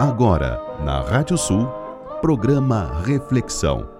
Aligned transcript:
Agora, 0.00 0.62
na 0.84 1.00
Rádio 1.00 1.36
Sul, 1.36 1.66
programa 2.20 3.02
Reflexão. 3.04 3.90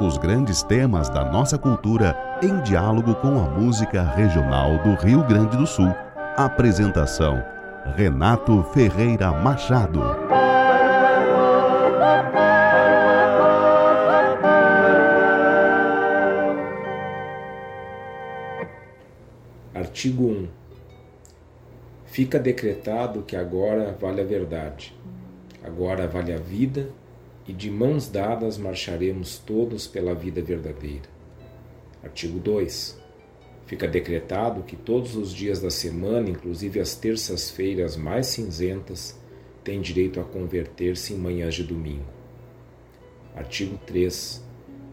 Os 0.00 0.18
grandes 0.18 0.64
temas 0.64 1.08
da 1.08 1.24
nossa 1.24 1.56
cultura 1.56 2.18
em 2.42 2.60
diálogo 2.62 3.14
com 3.14 3.38
a 3.38 3.48
música 3.48 4.02
regional 4.02 4.76
do 4.78 4.94
Rio 4.94 5.22
Grande 5.22 5.56
do 5.56 5.64
Sul. 5.64 5.94
Apresentação: 6.36 7.40
Renato 7.94 8.60
Ferreira 8.74 9.30
Machado. 9.30 10.02
Artigo 19.72 20.24
1. 20.24 20.48
Fica 22.04 22.36
decretado 22.36 23.22
que 23.22 23.36
agora 23.36 23.96
vale 24.00 24.20
a 24.20 24.24
verdade 24.24 24.92
Agora 25.66 26.06
vale 26.06 26.32
a 26.32 26.36
vida 26.36 26.90
e 27.44 27.52
de 27.52 27.68
mãos 27.68 28.06
dadas 28.08 28.56
marcharemos 28.56 29.36
todos 29.36 29.84
pela 29.84 30.14
vida 30.14 30.40
verdadeira. 30.40 31.08
Artigo 32.04 32.38
2. 32.38 32.96
Fica 33.66 33.88
decretado 33.88 34.62
que 34.62 34.76
todos 34.76 35.16
os 35.16 35.32
dias 35.34 35.60
da 35.60 35.68
semana, 35.68 36.30
inclusive 36.30 36.78
as 36.78 36.94
terças-feiras 36.94 37.96
mais 37.96 38.28
cinzentas, 38.28 39.18
têm 39.64 39.80
direito 39.80 40.20
a 40.20 40.24
converter-se 40.24 41.14
em 41.14 41.16
manhãs 41.16 41.56
de 41.56 41.64
domingo. 41.64 42.06
Artigo 43.34 43.76
3. 43.86 44.44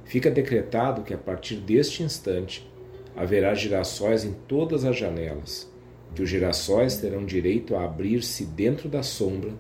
Fica 0.06 0.32
decretado 0.32 1.04
que 1.04 1.14
a 1.14 1.20
partir 1.20 1.58
deste 1.58 2.02
instante 2.02 2.68
haverá 3.16 3.54
girassóis 3.54 4.26
em 4.26 4.34
todas 4.48 4.86
as 4.86 4.98
janelas, 4.98 5.72
que 6.16 6.24
os 6.24 6.30
girassóis 6.30 6.98
terão 6.98 7.24
direito 7.24 7.76
a 7.76 7.86
abrir-se 7.86 8.44
dentro 8.44 8.90
da 8.90 9.04
sombra 9.04 9.54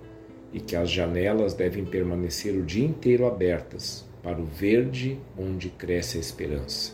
e 0.54 0.60
que 0.60 0.76
as 0.76 0.90
janelas 0.90 1.54
devem 1.54 1.84
permanecer 1.84 2.56
o 2.56 2.64
dia 2.64 2.86
inteiro 2.86 3.26
abertas 3.26 4.06
para 4.22 4.40
o 4.40 4.46
verde 4.46 5.18
onde 5.38 5.70
cresce 5.70 6.18
a 6.18 6.22
esperança. 6.22 6.94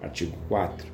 Artigo 0.00 0.36
4. 0.48 0.86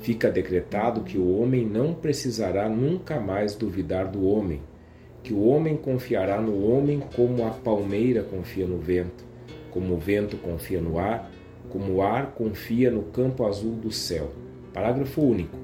Fica 0.00 0.30
decretado 0.30 1.02
que 1.02 1.18
o 1.18 1.38
homem 1.38 1.66
não 1.66 1.92
precisará 1.92 2.68
nunca 2.68 3.18
mais 3.18 3.54
duvidar 3.54 4.06
do 4.06 4.26
homem, 4.26 4.62
que 5.22 5.32
o 5.32 5.44
homem 5.46 5.76
confiará 5.76 6.40
no 6.40 6.70
homem 6.70 7.02
como 7.14 7.44
a 7.44 7.50
palmeira 7.50 8.22
confia 8.22 8.66
no 8.66 8.78
vento, 8.78 9.24
como 9.70 9.94
o 9.94 9.98
vento 9.98 10.36
confia 10.36 10.80
no 10.80 10.98
ar, 10.98 11.30
como 11.70 11.94
o 11.94 12.02
ar 12.02 12.32
confia 12.32 12.90
no 12.90 13.02
campo 13.04 13.46
azul 13.46 13.72
do 13.72 13.90
céu. 13.90 14.30
Parágrafo 14.72 15.22
único. 15.22 15.56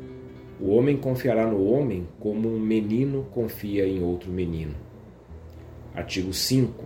O 0.60 0.70
homem 0.70 0.96
confiará 0.96 1.46
no 1.46 1.64
homem 1.70 2.06
como 2.18 2.48
um 2.48 2.58
menino 2.58 3.26
confia 3.32 3.86
em 3.86 4.02
outro 4.02 4.30
menino. 4.30 4.89
Artigo 5.94 6.32
5. 6.32 6.84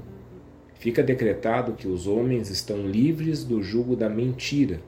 Fica 0.75 1.03
decretado 1.03 1.73
que 1.73 1.87
os 1.87 2.07
homens 2.07 2.51
estão 2.51 2.87
livres 2.87 3.45
do 3.45 3.63
jugo 3.63 3.95
da 3.95 4.09
mentira. 4.09 4.81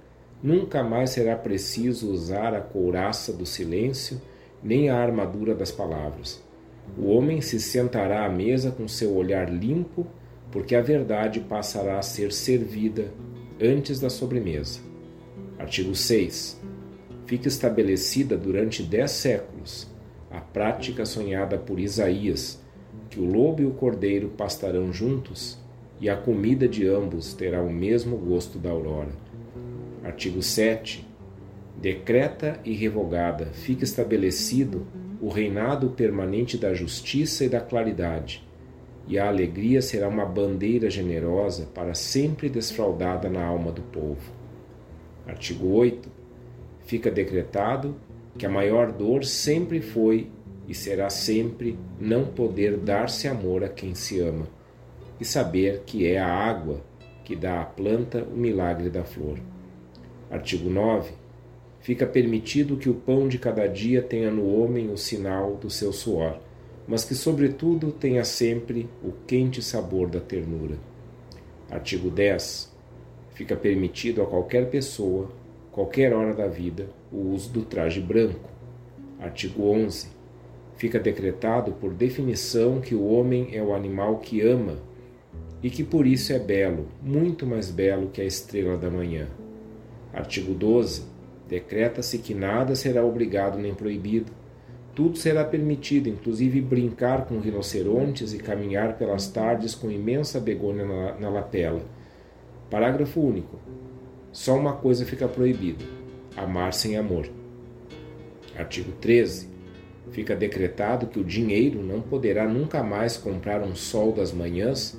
Nunca 0.42 0.82
mais 0.82 1.10
será 1.10 1.36
preciso 1.36 2.10
usar 2.10 2.54
a 2.54 2.60
couraça 2.60 3.32
do 3.32 3.44
silêncio 3.44 4.20
nem 4.62 4.88
a 4.88 4.96
armadura 4.96 5.54
das 5.54 5.70
palavras. 5.70 6.42
O 6.96 7.08
homem 7.08 7.40
se 7.40 7.60
sentará 7.60 8.24
à 8.24 8.28
mesa 8.28 8.70
com 8.70 8.88
seu 8.88 9.14
olhar 9.14 9.52
limpo, 9.52 10.06
porque 10.50 10.74
a 10.74 10.80
verdade 10.80 11.40
passará 11.40 11.98
a 11.98 12.02
ser 12.02 12.32
servida 12.32 13.12
antes 13.60 14.00
da 14.00 14.08
sobremesa. 14.08 14.80
Artigo 15.58 15.94
6. 15.94 16.60
Fica 17.26 17.48
estabelecida 17.48 18.36
durante 18.36 18.82
dez 18.82 19.10
séculos 19.10 19.88
a 20.30 20.40
prática 20.40 21.04
sonhada 21.04 21.58
por 21.58 21.78
Isaías 21.80 22.60
que 23.16 23.20
o 23.20 23.24
lobo 23.24 23.62
e 23.62 23.64
o 23.64 23.70
cordeiro 23.70 24.28
pastarão 24.28 24.92
juntos, 24.92 25.58
e 25.98 26.06
a 26.10 26.14
comida 26.14 26.68
de 26.68 26.86
ambos 26.86 27.32
terá 27.32 27.62
o 27.62 27.72
mesmo 27.72 28.14
gosto 28.18 28.58
da 28.58 28.68
aurora. 28.68 29.08
Artigo 30.04 30.42
7. 30.42 31.02
Decreta 31.80 32.60
e 32.62 32.74
revogada, 32.74 33.46
fica 33.46 33.84
estabelecido 33.84 34.86
o 35.18 35.30
reinado 35.30 35.88
permanente 35.88 36.58
da 36.58 36.74
justiça 36.74 37.42
e 37.42 37.48
da 37.48 37.58
claridade, 37.58 38.46
e 39.08 39.18
a 39.18 39.28
alegria 39.28 39.80
será 39.80 40.08
uma 40.08 40.26
bandeira 40.26 40.90
generosa 40.90 41.66
para 41.74 41.94
sempre 41.94 42.50
desfraldada 42.50 43.30
na 43.30 43.42
alma 43.42 43.72
do 43.72 43.80
povo. 43.80 44.30
Artigo 45.26 45.68
8. 45.68 46.06
Fica 46.84 47.10
decretado 47.10 47.96
que 48.36 48.44
a 48.44 48.50
maior 48.50 48.92
dor 48.92 49.24
sempre 49.24 49.80
foi 49.80 50.28
e 50.68 50.74
será 50.74 51.08
sempre 51.08 51.78
não 52.00 52.24
poder 52.24 52.76
dar-se 52.76 53.28
amor 53.28 53.62
a 53.62 53.68
quem 53.68 53.94
se 53.94 54.20
ama, 54.20 54.48
e 55.20 55.24
saber 55.24 55.82
que 55.86 56.06
é 56.06 56.18
a 56.18 56.26
água 56.26 56.82
que 57.24 57.34
dá 57.36 57.62
à 57.62 57.64
planta 57.64 58.22
o 58.24 58.36
milagre 58.36 58.90
da 58.90 59.04
flor. 59.04 59.38
Artigo 60.30 60.68
9. 60.68 61.12
Fica 61.80 62.06
permitido 62.06 62.76
que 62.76 62.88
o 62.88 62.94
pão 62.94 63.28
de 63.28 63.38
cada 63.38 63.66
dia 63.66 64.02
tenha 64.02 64.30
no 64.30 64.60
homem 64.60 64.90
o 64.90 64.96
sinal 64.96 65.54
do 65.54 65.70
seu 65.70 65.92
suor, 65.92 66.40
mas 66.86 67.04
que, 67.04 67.14
sobretudo, 67.14 67.92
tenha 67.92 68.24
sempre 68.24 68.88
o 69.02 69.12
quente 69.26 69.62
sabor 69.62 70.08
da 70.08 70.20
ternura. 70.20 70.76
Artigo 71.70 72.10
10. 72.10 72.74
Fica 73.34 73.56
permitido 73.56 74.22
a 74.22 74.26
qualquer 74.26 74.68
pessoa, 74.68 75.30
qualquer 75.70 76.12
hora 76.12 76.34
da 76.34 76.46
vida, 76.46 76.88
o 77.12 77.32
uso 77.32 77.50
do 77.50 77.62
traje 77.62 78.00
branco. 78.00 78.50
Artigo 79.20 79.64
11 79.64 80.15
fica 80.76 81.00
decretado 81.00 81.72
por 81.72 81.92
definição 81.92 82.80
que 82.80 82.94
o 82.94 83.06
homem 83.06 83.50
é 83.52 83.62
o 83.62 83.74
animal 83.74 84.18
que 84.18 84.40
ama 84.42 84.76
e 85.62 85.70
que 85.70 85.82
por 85.82 86.06
isso 86.06 86.32
é 86.32 86.38
belo, 86.38 86.86
muito 87.02 87.46
mais 87.46 87.70
belo 87.70 88.08
que 88.08 88.20
a 88.20 88.24
estrela 88.24 88.76
da 88.76 88.90
manhã. 88.90 89.26
Artigo 90.12 90.54
12. 90.54 91.02
Decreta-se 91.48 92.18
que 92.18 92.34
nada 92.34 92.74
será 92.74 93.04
obrigado 93.04 93.58
nem 93.58 93.74
proibido. 93.74 94.32
Tudo 94.94 95.18
será 95.18 95.44
permitido, 95.44 96.08
inclusive 96.08 96.60
brincar 96.60 97.26
com 97.26 97.38
rinocerontes 97.38 98.32
e 98.32 98.38
caminhar 98.38 98.96
pelas 98.96 99.28
tardes 99.28 99.74
com 99.74 99.90
imensa 99.90 100.40
begônia 100.40 100.84
na, 100.84 101.14
na 101.18 101.28
lapela. 101.28 101.82
Parágrafo 102.70 103.20
único. 103.20 103.58
Só 104.32 104.56
uma 104.56 104.72
coisa 104.72 105.04
fica 105.04 105.28
proibida: 105.28 105.84
amar 106.36 106.72
sem 106.72 106.96
amor. 106.96 107.28
Artigo 108.56 108.92
13 108.92 109.55
fica 110.10 110.34
decretado 110.34 111.06
que 111.06 111.18
o 111.18 111.24
dinheiro 111.24 111.82
não 111.82 112.00
poderá 112.00 112.46
nunca 112.46 112.82
mais 112.82 113.16
comprar 113.16 113.62
um 113.62 113.74
sol 113.74 114.12
das 114.12 114.32
manhãs. 114.32 114.98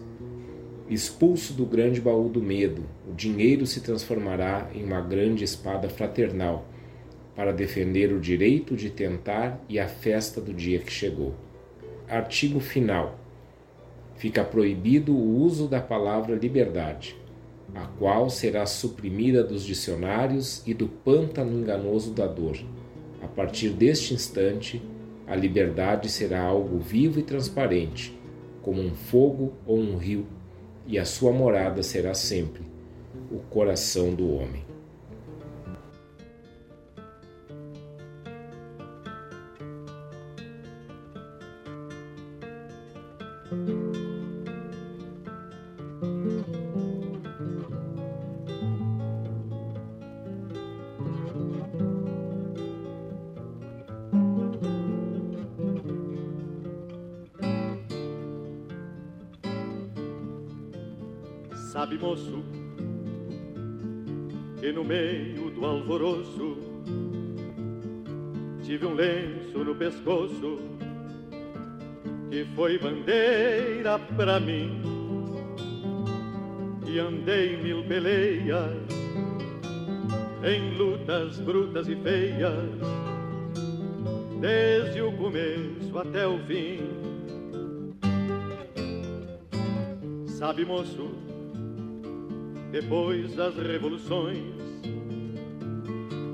Expulso 0.90 1.54
do 1.54 1.66
grande 1.66 2.00
baú 2.00 2.30
do 2.30 2.42
medo, 2.42 2.84
o 3.10 3.14
dinheiro 3.14 3.66
se 3.66 3.82
transformará 3.82 4.70
em 4.74 4.84
uma 4.84 5.02
grande 5.02 5.44
espada 5.44 5.90
fraternal 5.90 6.66
para 7.36 7.52
defender 7.52 8.12
o 8.12 8.20
direito 8.20 8.76
de 8.76 8.90
tentar 8.90 9.64
e 9.70 9.80
a 9.80 9.88
festa 9.88 10.42
do 10.42 10.54
dia 10.54 10.80
que 10.80 10.92
chegou. 10.92 11.36
Artigo 12.08 12.60
final. 12.60 13.20
Fica 14.16 14.44
proibido 14.44 15.14
o 15.14 15.38
uso 15.42 15.68
da 15.68 15.80
palavra 15.80 16.36
liberdade, 16.36 17.16
a 17.76 17.86
qual 17.86 18.30
será 18.30 18.66
suprimida 18.66 19.44
dos 19.44 19.64
dicionários 19.64 20.64
e 20.66 20.74
do 20.74 20.88
pântano 20.88 21.60
enganoso 21.60 22.12
da 22.12 22.26
dor. 22.26 22.58
A 23.22 23.28
partir 23.28 23.70
deste 23.70 24.14
instante, 24.16 24.82
a 25.28 25.36
liberdade 25.36 26.10
será 26.10 26.42
algo 26.42 26.80
vivo 26.80 27.20
e 27.20 27.24
transparente, 27.24 28.18
como 28.62 28.82
um 28.82 28.96
fogo 28.96 29.54
ou 29.66 29.78
um 29.78 29.98
rio, 29.98 30.26
e 30.86 30.98
a 30.98 31.04
sua 31.04 31.34
morada 31.34 31.84
será 31.84 32.14
sempre 32.14 32.62
o 33.30 33.40
coração 33.40 34.16
do 34.16 34.34
homem. 34.34 34.67
Pescoço 69.78 70.60
que 72.30 72.46
foi 72.56 72.78
bandeira 72.78 74.00
pra 74.16 74.40
mim. 74.40 74.82
E 76.86 77.00
andei 77.00 77.58
mil 77.58 77.84
peleias 77.86 78.88
em 80.44 80.78
lutas 80.78 81.40
brutas 81.40 81.88
e 81.88 81.96
feias 81.98 82.54
desde 84.40 85.02
o 85.02 85.12
começo 85.14 85.98
até 85.98 86.28
o 86.28 86.40
fim. 86.46 86.80
Sabe, 90.28 90.64
moço, 90.66 91.10
depois 92.72 93.36
das 93.36 93.56
revoluções, 93.56 94.54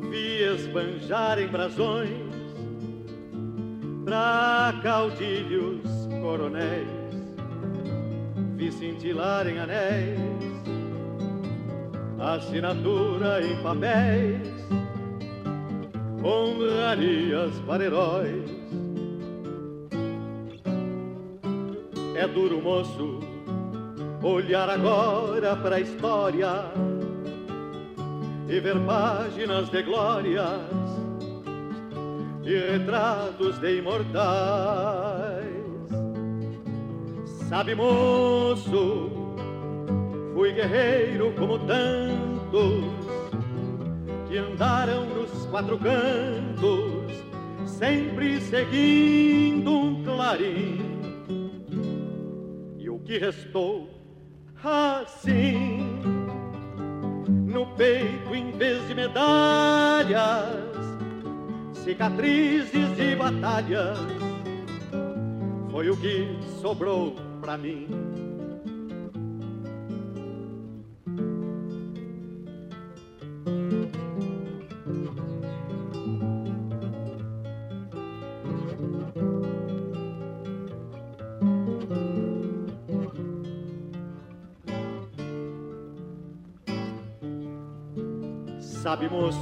vi 0.09 0.43
esbanjar 0.43 1.39
em 1.39 1.47
brasões 1.47 2.32
pra 4.03 4.73
caudilhos 4.83 5.81
coronéis, 6.21 6.87
vi 8.55 8.71
cintilar 8.71 9.47
em 9.47 9.59
anéis, 9.59 10.19
assinatura 12.19 13.41
em 13.45 13.61
papéis, 13.63 14.67
honrarias 16.23 17.53
para 17.65 17.85
heróis. 17.85 18.51
É 22.15 22.27
duro, 22.27 22.61
moço, 22.61 23.19
olhar 24.21 24.69
agora 24.69 25.55
para 25.55 25.77
a 25.77 25.79
história 25.79 26.65
e 28.47 28.59
ver 28.59 28.79
páginas 28.85 29.69
de 29.69 29.81
glórias 29.81 31.02
e 32.45 32.71
retratos 32.71 33.59
de 33.59 33.77
imortais. 33.77 34.23
Sabe, 37.47 37.75
moço, 37.75 39.11
fui 40.33 40.51
guerreiro 40.53 41.33
como 41.37 41.59
tantos 41.59 42.83
que 44.27 44.37
andaram 44.37 45.05
nos 45.05 45.45
quatro 45.45 45.77
cantos, 45.77 47.13
sempre 47.65 48.41
seguindo 48.41 49.71
um 49.71 50.03
clarim. 50.03 50.81
E 52.79 52.89
o 52.89 52.99
que 52.99 53.17
restou 53.17 53.93
assim, 54.63 55.99
no 57.45 57.67
peito 57.75 58.33
em 58.33 58.51
vez 58.51 58.87
de 58.87 58.95
medalhas, 58.95 60.72
cicatrizes 61.83 62.95
de 62.95 63.15
batalhas, 63.15 63.97
foi 65.69 65.89
o 65.89 65.97
que 65.97 66.37
sobrou 66.61 67.13
pra 67.41 67.57
mim. 67.57 67.87
Sabe, 88.59 89.09
moço, 89.09 89.37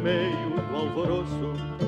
meio 0.00 0.50
do 0.70 0.76
alvoroço 0.76 1.78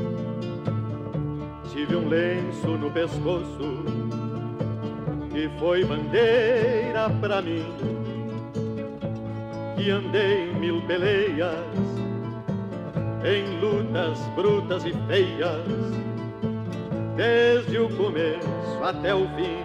tive 1.72 1.96
um 1.96 2.08
lenço 2.08 2.68
no 2.76 2.90
pescoço 2.90 3.84
que 5.30 5.48
foi 5.58 5.84
bandeira 5.84 7.08
pra 7.20 7.40
mim. 7.40 7.64
E 9.78 9.90
andei 9.90 10.52
mil 10.52 10.82
peleias, 10.82 11.56
em 13.24 13.60
lutas 13.60 14.18
brutas 14.34 14.84
e 14.84 14.92
feias, 15.06 15.64
desde 17.16 17.78
o 17.78 17.88
começo 17.96 18.84
até 18.84 19.14
o 19.14 19.26
fim. 19.28 19.64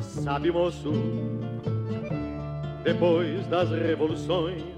Sabe, 0.00 0.50
moço, 0.50 0.92
depois 2.82 3.46
das 3.46 3.70
revoluções, 3.70 4.73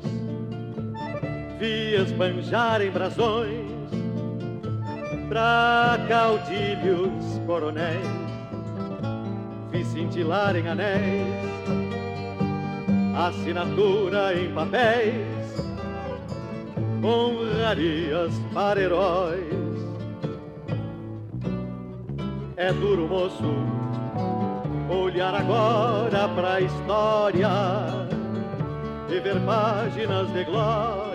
vi 1.59 1.95
esbanjar 1.95 2.83
em 2.83 2.91
brasões 2.91 3.67
pra 5.29 5.99
caudilhos 6.09 7.41
coronéis, 7.47 8.07
vi 9.71 9.85
cintilar 9.85 10.55
em 10.57 10.69
anéis, 10.69 11.35
assinatura 13.17 14.35
em 14.35 14.53
papéis, 14.53 15.27
honrarias 17.03 18.33
para 18.53 18.81
heróis. 18.81 19.67
É 22.57 22.73
duro, 22.73 23.09
moço, 23.09 23.55
olhar 24.89 25.35
agora 25.35 26.29
pra 26.29 26.61
história 26.61 27.49
e 29.09 29.21
ver 29.21 29.41
páginas 29.41 30.33
de 30.33 30.45
glória 30.45 31.06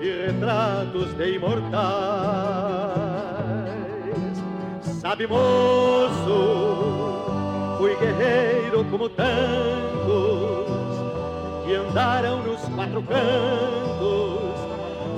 e 0.00 0.26
retratos 0.26 1.12
de 1.14 1.34
imortais. 1.34 1.82
Sabe, 5.00 5.26
moço, 5.26 6.14
fui 7.78 7.96
guerreiro 7.96 8.84
como 8.90 9.08
tantos 9.08 9.32
que 11.64 11.74
andaram 11.74 12.42
nos 12.44 12.60
quatro 12.60 13.02
cantos, 13.02 14.54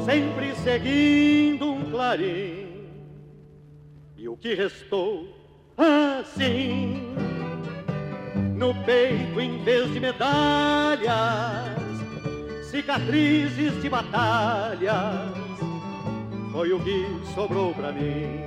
sempre 0.04 0.54
seguindo 0.56 1.70
um 1.70 1.90
clarim. 1.90 2.88
E 4.16 4.28
o 4.28 4.36
que 4.36 4.54
restou 4.54 5.28
assim, 5.76 7.14
no 8.56 8.74
peito 8.84 9.40
em 9.40 9.62
vez 9.62 9.92
de 9.92 10.00
medalhas 10.00 11.73
cicatrizes 12.74 13.80
de 13.80 13.88
batalhas, 13.88 15.30
foi 16.50 16.72
o 16.72 16.80
que 16.80 17.06
sobrou 17.32 17.72
pra 17.72 17.92
mim. 17.92 18.40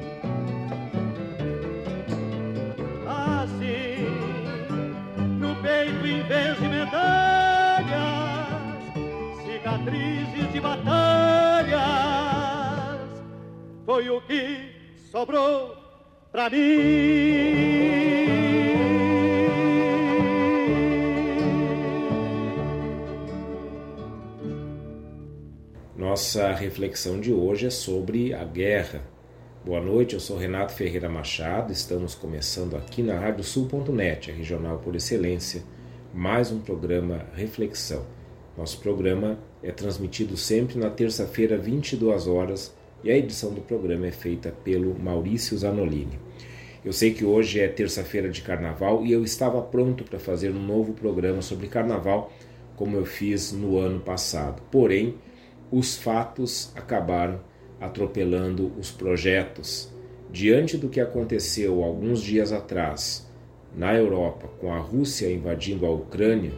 Assim, 3.07 4.03
no 5.39 5.55
peito 5.61 6.05
em 6.05 6.23
vez 6.23 6.59
de 6.59 6.67
medalhas, 6.67 7.87
cicatrizes 9.45 10.51
de 10.51 10.59
batalhas, 10.59 11.79
foi 13.85 14.09
o 14.09 14.19
que 14.23 14.73
sobrou 15.09 15.73
pra 16.33 16.49
mim. 16.49 17.87
Nossa 25.97 26.53
reflexão 26.53 27.19
de 27.19 27.33
hoje 27.33 27.65
é 27.65 27.69
sobre 27.71 28.31
a 28.31 28.43
guerra. 28.43 29.01
Boa 29.65 29.81
noite, 29.81 30.13
eu 30.13 30.19
sou 30.19 30.37
Renato 30.37 30.73
Ferreira 30.73 31.09
Machado. 31.09 31.73
Estamos 31.73 32.13
começando 32.13 32.77
aqui 32.77 33.01
na 33.01 33.19
Radiosul.net, 33.19 34.29
a 34.29 34.33
regional 34.35 34.77
por 34.77 34.95
excelência, 34.95 35.63
mais 36.13 36.51
um 36.51 36.59
programa 36.59 37.25
Reflexão. 37.33 38.05
Nosso 38.55 38.79
programa 38.79 39.39
é 39.63 39.71
transmitido 39.71 40.37
sempre 40.37 40.77
na 40.77 40.91
terça-feira, 40.91 41.57
22 41.57 42.27
horas, 42.27 42.75
e 43.03 43.09
a 43.09 43.17
edição 43.17 43.51
do 43.51 43.61
programa 43.61 44.05
é 44.05 44.11
feita 44.11 44.53
pelo 44.63 44.93
Maurício 44.99 45.57
Zanolini. 45.57 46.19
Eu 46.85 46.93
sei 46.93 47.11
que 47.11 47.25
hoje 47.25 47.59
é 47.59 47.67
terça-feira 47.67 48.29
de 48.29 48.43
carnaval 48.43 49.03
e 49.03 49.11
eu 49.11 49.23
estava 49.23 49.63
pronto 49.63 50.03
para 50.03 50.19
fazer 50.19 50.51
um 50.51 50.63
novo 50.63 50.93
programa 50.93 51.41
sobre 51.41 51.65
carnaval, 51.65 52.31
como 52.75 52.95
eu 52.95 53.03
fiz 53.03 53.51
no 53.51 53.79
ano 53.79 53.99
passado. 53.99 54.61
Porém, 54.69 55.15
os 55.71 55.97
fatos 55.97 56.71
acabaram 56.75 57.39
atropelando 57.79 58.71
os 58.79 58.91
projetos. 58.91 59.91
Diante 60.31 60.77
do 60.77 60.89
que 60.89 60.99
aconteceu 60.99 61.83
alguns 61.83 62.21
dias 62.21 62.51
atrás 62.51 63.27
na 63.75 63.93
Europa, 63.93 64.47
com 64.59 64.73
a 64.73 64.79
Rússia 64.79 65.31
invadindo 65.31 65.85
a 65.85 65.91
Ucrânia, 65.91 66.51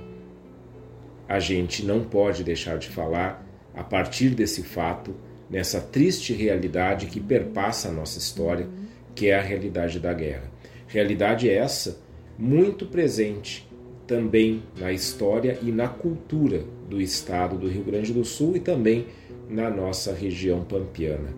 a 1.27 1.39
gente 1.39 1.85
não 1.85 2.03
pode 2.03 2.43
deixar 2.43 2.77
de 2.77 2.89
falar, 2.89 3.45
a 3.75 3.83
partir 3.83 4.29
desse 4.29 4.63
fato, 4.63 5.13
nessa 5.49 5.79
triste 5.79 6.33
realidade 6.33 7.05
que 7.05 7.19
perpassa 7.19 7.89
a 7.89 7.91
nossa 7.91 8.17
história, 8.17 8.67
que 9.13 9.27
é 9.27 9.37
a 9.37 9.41
realidade 9.41 9.99
da 9.99 10.13
guerra. 10.13 10.49
Realidade 10.87 11.49
essa 11.49 12.01
muito 12.37 12.85
presente 12.85 13.68
também 14.09 14.63
na 14.75 14.91
história 14.91 15.59
e 15.61 15.71
na 15.71 15.87
cultura 15.87 16.63
do 16.89 16.99
estado 16.99 17.55
do 17.55 17.67
Rio 17.67 17.83
Grande 17.83 18.11
do 18.11 18.25
Sul 18.25 18.57
e 18.57 18.59
também 18.59 19.05
na 19.47 19.69
nossa 19.69 20.11
região 20.11 20.63
pampiana. 20.63 21.29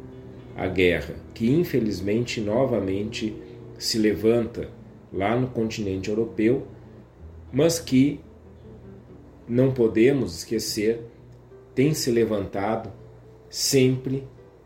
A 0.55 0.67
guerra, 0.67 1.15
que 1.33 1.51
infelizmente 1.51 2.39
novamente 2.39 3.35
se 3.77 3.99
levanta 3.99 4.69
lá 5.11 5.37
no 5.37 5.47
continente 5.47 6.09
europeu, 6.09 6.65
mas 7.51 7.77
que 7.77 8.21
não 9.45 9.73
podemos 9.73 10.37
esquecer, 10.37 11.01
tem 11.75 11.93
se 11.93 12.09
levantado 12.09 12.89
sempre 13.49 14.23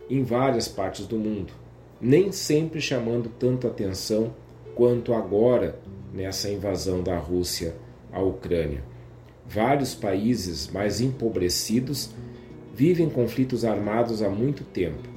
em 0.08 0.22
várias 0.22 0.68
partes 0.68 1.08
do 1.08 1.18
mundo, 1.18 1.54
nem 2.00 2.32
sempre 2.32 2.80
chamando 2.80 3.32
tanto 3.40 3.66
atenção 3.66 4.36
quanto 4.76 5.12
agora 5.12 5.80
nessa 6.14 6.52
invasão 6.52 7.02
da 7.02 7.18
Rússia 7.18 7.84
à 8.16 8.22
Ucrânia. 8.22 8.82
Vários 9.48 9.94
países 9.94 10.70
mais 10.72 11.02
empobrecidos 11.02 12.10
vivem 12.74 13.10
conflitos 13.10 13.64
armados 13.64 14.24
há 14.24 14.30
muito 14.30 14.64
tempo. 14.64 15.08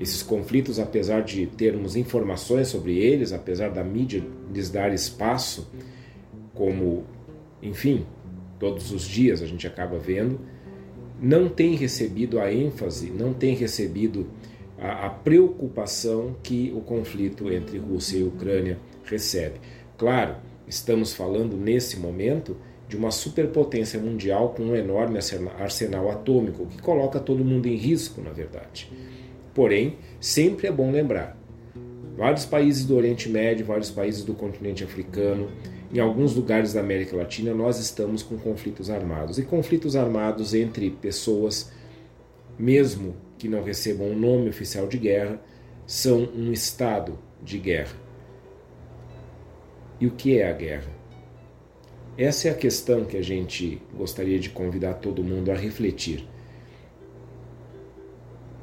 Esses 0.00 0.22
conflitos, 0.22 0.78
apesar 0.78 1.22
de 1.22 1.46
termos 1.46 1.96
informações 1.96 2.68
sobre 2.68 2.98
eles, 2.98 3.32
apesar 3.32 3.70
da 3.70 3.84
mídia 3.84 4.22
lhes 4.52 4.70
dar 4.70 4.92
espaço, 4.92 5.70
como, 6.52 7.04
enfim, 7.62 8.04
todos 8.58 8.90
os 8.90 9.06
dias 9.06 9.40
a 9.40 9.46
gente 9.46 9.66
acaba 9.66 9.98
vendo, 9.98 10.40
não 11.20 11.48
tem 11.48 11.76
recebido 11.76 12.38
a 12.38 12.52
ênfase, 12.52 13.10
não 13.10 13.32
tem 13.32 13.54
recebido 13.54 14.26
a, 14.78 15.06
a 15.06 15.10
preocupação 15.10 16.36
que 16.42 16.72
o 16.76 16.80
conflito 16.80 17.50
entre 17.50 17.78
Rússia 17.78 18.18
e 18.18 18.24
Ucrânia 18.24 18.78
recebe. 19.04 19.60
Claro, 19.96 20.36
estamos 20.66 21.14
falando 21.14 21.56
nesse 21.56 21.98
momento 21.98 22.56
de 22.88 22.96
uma 22.96 23.10
superpotência 23.10 23.98
mundial 23.98 24.50
com 24.50 24.64
um 24.64 24.76
enorme 24.76 25.18
arsenal 25.58 26.10
atômico 26.10 26.66
que 26.66 26.80
coloca 26.80 27.18
todo 27.18 27.44
mundo 27.44 27.66
em 27.66 27.76
risco, 27.76 28.20
na 28.20 28.30
verdade. 28.30 28.90
Porém, 29.54 29.96
sempre 30.20 30.66
é 30.66 30.72
bom 30.72 30.90
lembrar: 30.90 31.36
vários 32.16 32.44
países 32.44 32.84
do 32.84 32.96
Oriente 32.96 33.28
Médio, 33.28 33.66
vários 33.66 33.90
países 33.90 34.24
do 34.24 34.34
continente 34.34 34.84
africano, 34.84 35.48
em 35.92 35.98
alguns 35.98 36.34
lugares 36.34 36.72
da 36.72 36.80
América 36.80 37.16
Latina, 37.16 37.54
nós 37.54 37.78
estamos 37.78 38.22
com 38.22 38.36
conflitos 38.36 38.90
armados. 38.90 39.38
E 39.38 39.42
conflitos 39.42 39.96
armados 39.96 40.54
entre 40.54 40.90
pessoas, 40.90 41.72
mesmo 42.58 43.16
que 43.38 43.48
não 43.48 43.62
recebam 43.62 44.08
um 44.08 44.18
nome 44.18 44.48
oficial 44.48 44.86
de 44.86 44.98
guerra, 44.98 45.40
são 45.86 46.28
um 46.34 46.52
estado 46.52 47.18
de 47.42 47.58
guerra. 47.58 48.05
E 49.98 50.06
o 50.06 50.10
que 50.10 50.38
é 50.38 50.50
a 50.50 50.52
guerra? 50.52 50.90
Essa 52.18 52.48
é 52.48 52.50
a 52.50 52.54
questão 52.54 53.04
que 53.04 53.16
a 53.16 53.22
gente 53.22 53.80
gostaria 53.94 54.38
de 54.38 54.50
convidar 54.50 54.94
todo 54.94 55.24
mundo 55.24 55.50
a 55.50 55.54
refletir. 55.54 56.26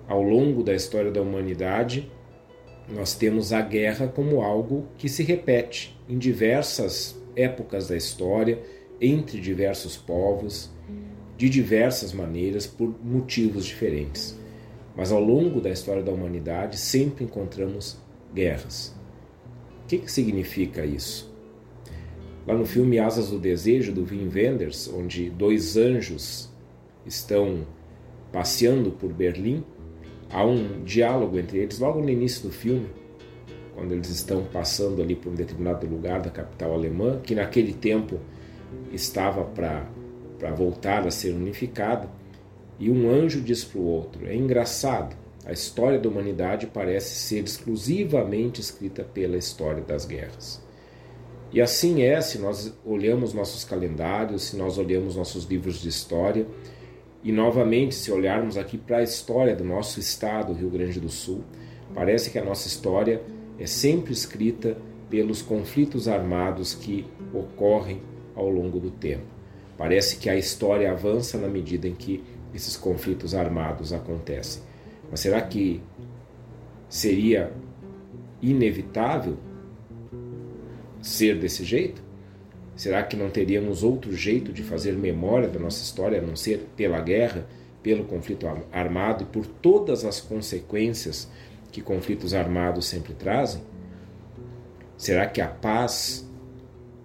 Ao 0.07 0.21
longo 0.21 0.63
da 0.63 0.73
história 0.73 1.11
da 1.11 1.21
humanidade, 1.21 2.11
nós 2.87 3.15
temos 3.15 3.53
a 3.53 3.61
guerra 3.61 4.07
como 4.07 4.41
algo 4.41 4.87
que 4.97 5.09
se 5.09 5.23
repete 5.23 5.97
em 6.07 6.17
diversas 6.17 7.19
épocas 7.35 7.87
da 7.87 7.95
história, 7.95 8.59
entre 9.01 9.39
diversos 9.39 9.97
povos, 9.97 10.69
de 11.37 11.49
diversas 11.49 12.13
maneiras, 12.13 12.67
por 12.67 12.93
motivos 13.03 13.65
diferentes. 13.65 14.37
Mas 14.95 15.11
ao 15.11 15.19
longo 15.19 15.59
da 15.59 15.71
história 15.71 16.03
da 16.03 16.11
humanidade 16.11 16.77
sempre 16.77 17.23
encontramos 17.23 17.97
guerras. 18.33 18.95
Que, 19.93 19.99
que 19.99 20.11
significa 20.11 20.83
isso? 20.83 21.31
Lá 22.47 22.55
no 22.55 22.65
filme 22.65 22.97
Asas 22.97 23.29
do 23.29 23.37
Desejo, 23.37 23.93
do 23.93 24.03
Wim 24.03 24.27
Wenders, 24.33 24.91
onde 24.91 25.29
dois 25.29 25.77
anjos 25.77 26.49
estão 27.05 27.63
passeando 28.31 28.89
por 28.89 29.13
Berlim, 29.13 29.63
há 30.31 30.43
um 30.43 30.83
diálogo 30.83 31.37
entre 31.37 31.59
eles 31.59 31.77
logo 31.77 32.01
no 32.01 32.09
início 32.09 32.41
do 32.41 32.51
filme, 32.51 32.87
quando 33.75 33.91
eles 33.91 34.09
estão 34.09 34.43
passando 34.45 34.99
ali 34.99 35.15
por 35.15 35.31
um 35.31 35.35
determinado 35.35 35.85
lugar 35.85 36.21
da 36.21 36.31
capital 36.31 36.73
alemã, 36.73 37.19
que 37.21 37.35
naquele 37.35 37.73
tempo 37.73 38.19
estava 38.91 39.43
para 39.43 39.85
voltar 40.55 41.05
a 41.05 41.11
ser 41.11 41.35
unificada, 41.35 42.09
e 42.79 42.89
um 42.89 43.07
anjo 43.11 43.41
diz 43.41 43.63
para 43.63 43.79
o 43.79 43.85
outro: 43.85 44.25
É 44.25 44.35
engraçado, 44.35 45.15
a 45.45 45.51
história 45.51 45.99
da 45.99 46.07
humanidade 46.07 46.67
parece 46.67 47.15
ser 47.15 47.43
exclusivamente 47.43 48.61
escrita 48.61 49.03
pela 49.03 49.37
história 49.37 49.81
das 49.81 50.05
guerras. 50.05 50.61
E 51.51 51.61
assim 51.61 52.01
é 52.01 52.19
se 52.21 52.39
nós 52.39 52.73
olhamos 52.85 53.33
nossos 53.33 53.63
calendários, 53.63 54.43
se 54.43 54.55
nós 54.55 54.77
olhamos 54.77 55.15
nossos 55.15 55.45
livros 55.45 55.81
de 55.81 55.89
história, 55.89 56.47
e 57.23 57.31
novamente, 57.31 57.95
se 57.95 58.11
olharmos 58.11 58.57
aqui 58.57 58.77
para 58.77 58.97
a 58.97 59.03
história 59.03 59.55
do 59.55 59.63
nosso 59.63 59.99
estado, 59.99 60.51
Rio 60.51 60.69
Grande 60.69 60.99
do 60.99 61.09
Sul, 61.09 61.41
parece 61.93 62.29
que 62.29 62.37
a 62.37 62.43
nossa 62.43 62.67
história 62.67 63.21
é 63.57 63.65
sempre 63.65 64.11
escrita 64.11 64.77
pelos 65.09 65.41
conflitos 65.41 66.07
armados 66.07 66.73
que 66.73 67.05
ocorrem 67.33 68.01
ao 68.35 68.49
longo 68.49 68.79
do 68.79 68.91
tempo. 68.91 69.23
Parece 69.77 70.17
que 70.17 70.29
a 70.29 70.35
história 70.35 70.91
avança 70.91 71.37
na 71.37 71.47
medida 71.47 71.87
em 71.87 71.95
que 71.95 72.23
esses 72.53 72.75
conflitos 72.75 73.33
armados 73.33 73.93
acontecem. 73.93 74.61
Mas 75.13 75.19
será 75.19 75.39
que 75.41 75.79
seria 76.89 77.53
inevitável 78.41 79.37
ser 81.03 81.37
desse 81.37 81.63
jeito? 81.63 82.01
Será 82.75 83.03
que 83.03 83.15
não 83.15 83.29
teríamos 83.29 83.83
outro 83.83 84.11
jeito 84.17 84.51
de 84.51 84.63
fazer 84.63 84.93
memória 84.93 85.47
da 85.47 85.59
nossa 85.59 85.83
história 85.83 86.17
a 86.17 86.21
não 86.23 86.35
ser 86.35 86.67
pela 86.75 86.99
guerra, 86.99 87.45
pelo 87.83 88.05
conflito 88.05 88.47
armado 88.71 89.21
e 89.21 89.27
por 89.27 89.45
todas 89.45 90.03
as 90.03 90.19
consequências 90.19 91.29
que 91.71 91.79
conflitos 91.79 92.33
armados 92.33 92.87
sempre 92.87 93.13
trazem? 93.13 93.61
Será 94.97 95.27
que 95.27 95.41
a 95.41 95.47
paz 95.47 96.27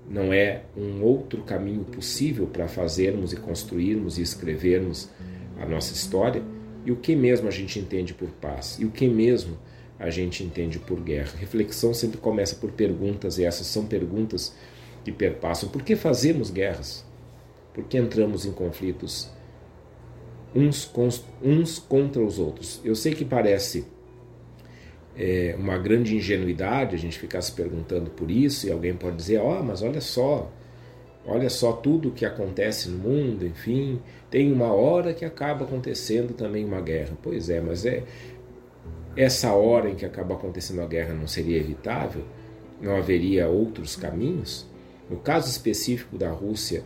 não 0.08 0.32
é 0.32 0.62
um 0.74 1.02
outro 1.02 1.42
caminho 1.42 1.84
possível 1.84 2.46
para 2.46 2.68
fazermos 2.68 3.34
e 3.34 3.36
construirmos 3.36 4.16
e 4.16 4.22
escrevermos 4.22 5.10
a 5.60 5.66
nossa 5.66 5.92
história? 5.92 6.42
E 6.88 6.90
o 6.90 6.96
que 6.96 7.14
mesmo 7.14 7.46
a 7.46 7.50
gente 7.50 7.78
entende 7.78 8.14
por 8.14 8.30
paz? 8.30 8.78
E 8.80 8.86
o 8.86 8.90
que 8.90 9.06
mesmo 9.06 9.58
a 9.98 10.08
gente 10.08 10.42
entende 10.42 10.78
por 10.78 10.98
guerra? 10.98 11.36
Reflexão 11.36 11.92
sempre 11.92 12.16
começa 12.16 12.56
por 12.56 12.72
perguntas, 12.72 13.36
e 13.36 13.44
essas 13.44 13.66
são 13.66 13.84
perguntas 13.84 14.56
que 15.04 15.12
perpassam. 15.12 15.68
Por 15.68 15.82
que 15.82 15.94
fazemos 15.94 16.50
guerras? 16.50 17.04
Por 17.74 17.84
que 17.84 17.98
entramos 17.98 18.46
em 18.46 18.52
conflitos 18.52 19.28
uns, 20.54 20.90
uns 21.42 21.78
contra 21.78 22.24
os 22.24 22.38
outros? 22.38 22.80
Eu 22.82 22.94
sei 22.94 23.12
que 23.12 23.22
parece 23.22 23.84
é 25.14 25.54
uma 25.58 25.76
grande 25.76 26.16
ingenuidade 26.16 26.94
a 26.94 26.98
gente 26.98 27.18
ficar 27.18 27.42
se 27.42 27.52
perguntando 27.52 28.08
por 28.08 28.30
isso, 28.30 28.66
e 28.66 28.72
alguém 28.72 28.94
pode 28.94 29.16
dizer: 29.16 29.36
Ó, 29.36 29.60
oh, 29.60 29.62
mas 29.62 29.82
olha 29.82 30.00
só, 30.00 30.50
olha 31.28 31.50
só 31.50 31.72
tudo 31.72 32.08
o 32.08 32.12
que 32.12 32.24
acontece 32.24 32.88
no 32.88 32.98
mundo, 32.98 33.46
enfim, 33.46 34.00
tem 34.30 34.50
uma 34.52 34.72
hora 34.72 35.12
que 35.12 35.24
acaba 35.24 35.64
acontecendo 35.64 36.34
também 36.34 36.64
uma 36.64 36.80
guerra. 36.80 37.16
Pois 37.22 37.50
é, 37.50 37.60
mas 37.60 37.84
é 37.84 38.02
essa 39.16 39.52
hora 39.52 39.90
em 39.90 39.94
que 39.94 40.06
acaba 40.06 40.34
acontecendo 40.34 40.80
a 40.80 40.86
guerra 40.86 41.12
não 41.12 41.26
seria 41.26 41.58
evitável? 41.58 42.24
Não 42.80 42.96
haveria 42.96 43.48
outros 43.48 43.96
caminhos? 43.96 44.66
No 45.10 45.16
caso 45.16 45.48
específico 45.50 46.16
da 46.16 46.30
Rússia 46.30 46.82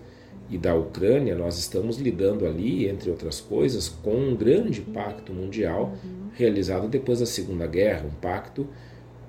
e 0.48 0.56
da 0.56 0.74
Ucrânia, 0.74 1.34
nós 1.34 1.58
estamos 1.58 1.98
lidando 1.98 2.46
ali, 2.46 2.88
entre 2.88 3.10
outras 3.10 3.40
coisas, 3.40 3.88
com 3.88 4.14
um 4.14 4.34
grande 4.34 4.80
pacto 4.80 5.32
mundial 5.32 5.92
realizado 6.34 6.88
depois 6.88 7.20
da 7.20 7.26
Segunda 7.26 7.66
Guerra, 7.66 8.06
um 8.06 8.20
pacto 8.20 8.66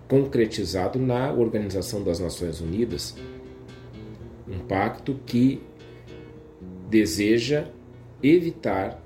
concretizado 0.07 0.99
na 0.99 1.31
Organização 1.33 2.03
das 2.03 2.19
Nações 2.19 2.61
Unidas, 2.61 3.15
um 4.47 4.59
pacto 4.59 5.19
que 5.25 5.61
deseja 6.89 7.67
evitar 8.21 9.01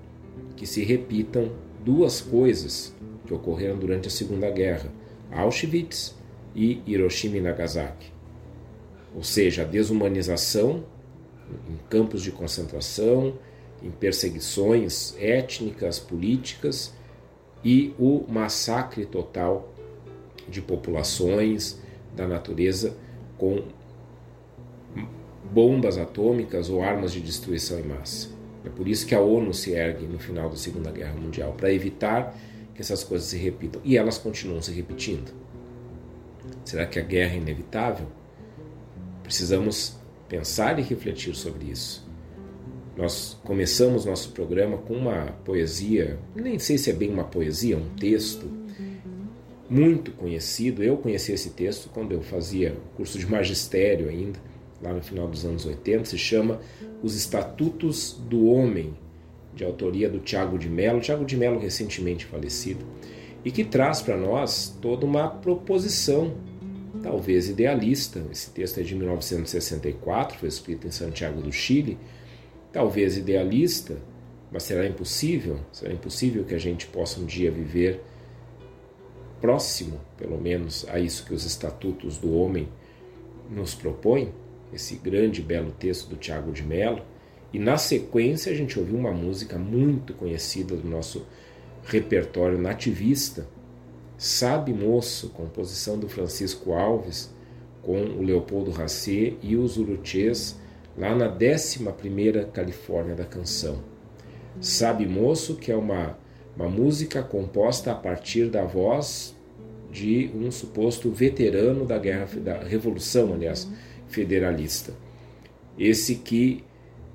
que 0.56 0.66
se 0.66 0.84
repitam 0.84 1.52
duas 1.84 2.22
coisas 2.22 2.94
que 3.26 3.34
ocorreram 3.34 3.78
durante 3.78 4.08
a 4.08 4.12
Segunda 4.12 4.50
Guerra: 4.50 4.92
Auschwitz 5.32 6.16
e 6.56 6.82
Hiroshima 6.86 7.38
e 7.38 7.42
Nagasaki. 7.42 8.12
Ou 9.16 9.24
seja, 9.24 9.62
a 9.62 9.66
desumanização 9.66 10.84
em 11.70 11.78
campos 11.90 12.22
de 12.22 12.32
concentração, 12.32 13.34
em 13.82 13.90
perseguições 13.90 15.16
étnicas, 15.20 16.00
políticas 16.00 16.94
e 17.64 17.94
o 17.98 18.26
massacre 18.28 19.06
total 19.06 19.74
de 20.48 20.62
populações 20.62 21.80
da 22.16 22.28
natureza 22.28 22.96
com 23.38 23.64
bombas 25.52 25.98
atômicas 25.98 26.70
ou 26.70 26.82
armas 26.82 27.12
de 27.12 27.22
destruição 27.22 27.80
em 27.80 27.84
massa. 27.84 28.30
É 28.66 28.70
por 28.70 28.88
isso 28.88 29.06
que 29.06 29.16
a 29.16 29.22
ONU 29.22 29.54
se 29.54 29.72
ergue 29.72 30.06
no 30.06 30.20
final 30.20 30.50
da 30.50 30.56
Segunda 30.56 30.92
Guerra 30.92 31.16
Mundial, 31.16 31.54
para 31.54 31.72
evitar 31.72 32.36
que 32.76 32.82
essas 32.82 33.04
coisas 33.04 33.30
se 33.30 33.38
repitam. 33.38 33.82
E 33.84 33.98
elas 33.98 34.18
continuam 34.18 34.62
se 34.62 34.72
repetindo. 34.72 35.34
Será 36.66 36.86
que 36.86 37.00
a 37.00 37.04
guerra 37.04 37.36
é 37.36 37.38
inevitável? 37.38 38.08
Precisamos 39.24 39.98
pensar 40.28 40.78
e 40.80 40.82
refletir 40.82 41.36
sobre 41.36 41.72
isso. 41.72 42.06
Nós 42.96 43.38
começamos 43.44 44.06
nosso 44.06 44.32
programa 44.32 44.78
com 44.78 44.94
uma 44.96 45.28
poesia, 45.46 46.18
nem 46.36 46.58
sei 46.60 46.78
se 46.78 46.90
é 46.90 46.94
bem 46.94 47.10
uma 47.10 47.24
poesia, 47.24 47.78
um 47.78 47.90
texto 47.96 48.50
muito 49.70 50.12
conhecido. 50.12 50.84
Eu 50.84 50.98
conheci 50.98 51.32
esse 51.32 51.52
texto 51.52 51.90
quando 51.94 52.12
eu 52.12 52.22
fazia 52.22 52.76
curso 52.96 53.20
de 53.20 53.30
magistério 53.30 54.10
ainda, 54.10 54.40
lá 54.82 54.94
no 54.94 55.02
final 55.02 55.28
dos 55.28 55.46
anos 55.46 55.66
80, 55.66 56.06
se 56.06 56.18
chama 56.18 56.60
Os 57.02 57.16
Estatutos 57.16 58.14
do 58.30 58.48
Homem, 58.48 58.96
de 59.54 59.64
autoria 59.64 60.10
do 60.10 60.20
Tiago 60.20 60.58
de 60.58 60.70
Mello, 60.70 61.00
Tiago 61.00 61.26
de 61.26 61.36
Mello 61.36 61.60
recentemente 61.60 62.26
falecido. 62.26 62.86
e 63.46 63.52
que 63.52 63.64
traz 63.64 64.02
para 64.02 64.18
nós 64.18 64.78
toda 64.82 65.06
uma 65.06 65.30
proposição, 65.30 66.36
talvez 67.02 67.48
idealista. 67.48 68.26
Esse 68.30 68.50
texto 68.50 68.80
é 68.80 68.84
de 68.84 68.94
1964, 68.94 70.38
foi 70.38 70.50
escrito 70.50 70.86
em 70.86 70.92
Santiago 70.92 71.42
do 71.42 71.52
Chile, 71.52 71.98
talvez 72.74 73.16
idealista, 73.16 73.98
mas 74.52 74.64
será 74.64 74.86
impossível? 74.86 75.60
Será 75.72 75.94
impossível 75.94 76.44
que 76.44 76.56
a 76.56 76.60
gente 76.60 76.88
possa 76.88 77.22
um 77.22 77.26
dia 77.26 77.50
viver 77.50 78.02
próximo, 79.40 80.00
pelo 80.18 80.40
menos, 80.42 80.86
a 80.90 81.00
isso 81.00 81.26
que 81.26 81.34
os 81.34 81.46
estatutos 81.46 82.18
do 82.18 82.34
homem 82.34 82.68
nos 83.50 83.74
propõem? 83.76 84.34
Esse 84.74 84.96
grande 84.96 85.42
belo 85.42 85.72
texto 85.72 86.10
do 86.10 86.16
Tiago 86.16 86.52
de 86.52 86.64
Mello. 86.64 87.02
E 87.54 87.60
na 87.60 87.78
sequência 87.78 88.52
a 88.52 88.56
gente 88.56 88.78
ouviu 88.78 88.98
uma 88.98 89.12
música 89.12 89.58
muito 89.58 90.14
conhecida 90.14 90.76
do 90.76 90.88
nosso 90.88 91.26
repertório 91.86 92.58
nativista, 92.58 93.48
Sabe 94.18 94.74
Moço, 94.74 95.30
composição 95.30 95.98
do 96.00 96.10
Francisco 96.10 96.74
Alves, 96.74 97.32
com 97.84 98.02
o 98.02 98.24
Leopoldo 98.24 98.72
Racê 98.72 99.36
e 99.44 99.56
os 99.56 99.78
Urutiês, 99.78 100.60
lá 100.98 101.16
na 101.16 101.30
11ª 101.30 102.52
Califórnia 102.52 103.14
da 103.14 103.26
canção. 103.26 103.78
Sabe 104.60 105.06
Moço, 105.06 105.56
que 105.56 105.72
é 105.72 105.76
uma, 105.76 106.18
uma 106.56 106.68
música 106.68 107.22
composta 107.22 107.92
a 107.92 107.96
partir 107.96 108.50
da 108.50 108.66
voz 108.66 109.36
de 109.92 110.32
um 110.34 110.50
suposto 110.50 111.12
veterano 111.12 111.86
da 111.86 112.00
guerra 112.00 112.28
da 112.40 112.58
revolução, 112.64 113.34
aliás, 113.34 113.70
federalista. 114.08 114.94
Esse 115.78 116.16
que 116.16 116.64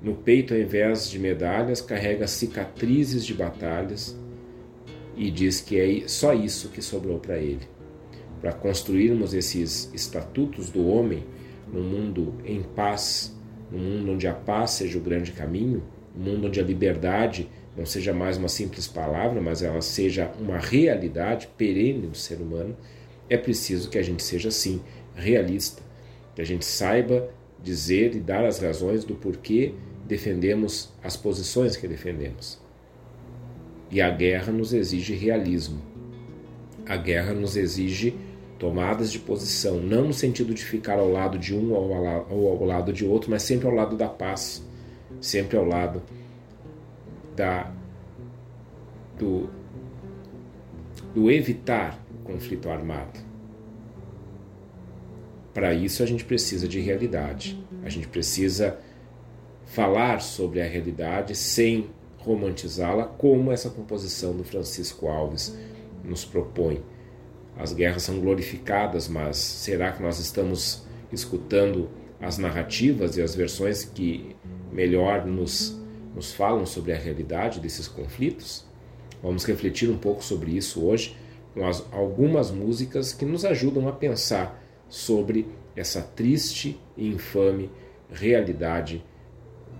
no 0.01 0.15
peito, 0.15 0.53
ao 0.53 0.59
invés 0.59 1.09
de 1.09 1.17
medalhas, 1.17 1.79
carrega 1.79 2.27
cicatrizes 2.27 3.25
de 3.25 3.33
batalhas 3.33 4.17
e 5.15 5.31
diz 5.31 5.61
que 5.61 5.79
é 5.79 6.07
só 6.07 6.33
isso 6.33 6.69
que 6.69 6.81
sobrou 6.81 7.19
para 7.19 7.37
ele. 7.37 7.61
Para 8.41 8.51
construirmos 8.51 9.33
esses 9.33 9.89
estatutos 9.93 10.69
do 10.69 10.85
homem 10.85 11.23
num 11.71 11.83
mundo 11.83 12.35
em 12.43 12.61
paz, 12.61 13.33
num 13.71 13.79
mundo 13.79 14.11
onde 14.11 14.27
a 14.27 14.33
paz 14.33 14.71
seja 14.71 14.97
o 14.97 15.01
grande 15.01 15.31
caminho, 15.31 15.81
um 16.15 16.21
mundo 16.21 16.47
onde 16.47 16.59
a 16.59 16.63
liberdade 16.63 17.49
não 17.75 17.85
seja 17.85 18.13
mais 18.13 18.37
uma 18.37 18.49
simples 18.49 18.87
palavra, 18.87 19.41
mas 19.41 19.63
ela 19.63 19.81
seja 19.81 20.31
uma 20.39 20.57
realidade 20.57 21.47
perene 21.57 22.07
do 22.07 22.17
ser 22.17 22.35
humano, 22.35 22.75
é 23.29 23.37
preciso 23.37 23.89
que 23.89 23.97
a 23.97 24.03
gente 24.03 24.21
seja 24.21 24.49
assim, 24.49 24.81
realista, 25.15 25.81
que 26.35 26.41
a 26.41 26.45
gente 26.45 26.65
saiba 26.65 27.29
dizer 27.61 28.15
e 28.15 28.19
dar 28.19 28.45
as 28.45 28.59
razões 28.59 29.03
do 29.03 29.15
porquê 29.15 29.73
defendemos 30.05 30.91
as 31.03 31.15
posições 31.15 31.77
que 31.77 31.87
defendemos. 31.87 32.59
E 33.89 34.01
a 34.01 34.09
guerra 34.09 34.51
nos 34.51 34.73
exige 34.73 35.13
realismo. 35.13 35.81
A 36.85 36.97
guerra 36.97 37.33
nos 37.33 37.55
exige 37.55 38.15
tomadas 38.59 39.11
de 39.11 39.19
posição, 39.19 39.79
não 39.79 40.07
no 40.07 40.13
sentido 40.13 40.53
de 40.53 40.63
ficar 40.63 40.99
ao 40.99 41.11
lado 41.11 41.37
de 41.37 41.55
um 41.55 41.73
ou 41.73 41.93
ao 42.49 42.65
lado 42.65 42.91
de 42.91 43.05
outro, 43.05 43.29
mas 43.29 43.43
sempre 43.43 43.67
ao 43.67 43.73
lado 43.73 43.95
da 43.95 44.07
paz, 44.07 44.65
sempre 45.21 45.57
ao 45.57 45.65
lado 45.65 46.01
da 47.35 47.71
do, 49.17 49.49
do 51.13 51.31
evitar 51.31 51.99
o 52.09 52.23
conflito 52.23 52.69
armado. 52.69 53.19
Para 55.53 55.73
isso 55.73 56.01
a 56.01 56.05
gente 56.05 56.25
precisa 56.25 56.67
de 56.67 56.79
realidade. 56.79 57.63
A 57.83 57.89
gente 57.89 58.07
precisa 58.07 58.77
falar 59.65 60.21
sobre 60.21 60.61
a 60.61 60.65
realidade 60.65 61.35
sem 61.35 61.89
romantizá-la, 62.17 63.05
como 63.05 63.51
essa 63.51 63.69
composição 63.69 64.35
do 64.35 64.43
Francisco 64.43 65.07
Alves 65.07 65.55
nos 66.03 66.25
propõe. 66.25 66.81
As 67.57 67.73
guerras 67.73 68.03
são 68.03 68.19
glorificadas, 68.19 69.07
mas 69.07 69.37
será 69.37 69.91
que 69.91 70.01
nós 70.01 70.19
estamos 70.19 70.83
escutando 71.11 71.89
as 72.19 72.37
narrativas 72.37 73.17
e 73.17 73.21
as 73.21 73.35
versões 73.35 73.83
que 73.83 74.35
melhor 74.71 75.25
nos, 75.25 75.79
nos 76.15 76.31
falam 76.33 76.65
sobre 76.65 76.93
a 76.93 76.97
realidade 76.97 77.59
desses 77.59 77.87
conflitos? 77.87 78.65
Vamos 79.21 79.45
refletir 79.45 79.89
um 79.89 79.97
pouco 79.97 80.23
sobre 80.23 80.51
isso 80.51 80.83
hoje 80.83 81.15
com 81.53 81.67
as, 81.67 81.85
algumas 81.91 82.49
músicas 82.49 83.13
que 83.13 83.25
nos 83.25 83.45
ajudam 83.45 83.87
a 83.87 83.91
pensar 83.91 84.62
sobre 84.93 85.47
essa 85.75 86.03
triste 86.03 86.79
e 86.95 87.07
infame 87.07 87.67
realidade 88.11 89.03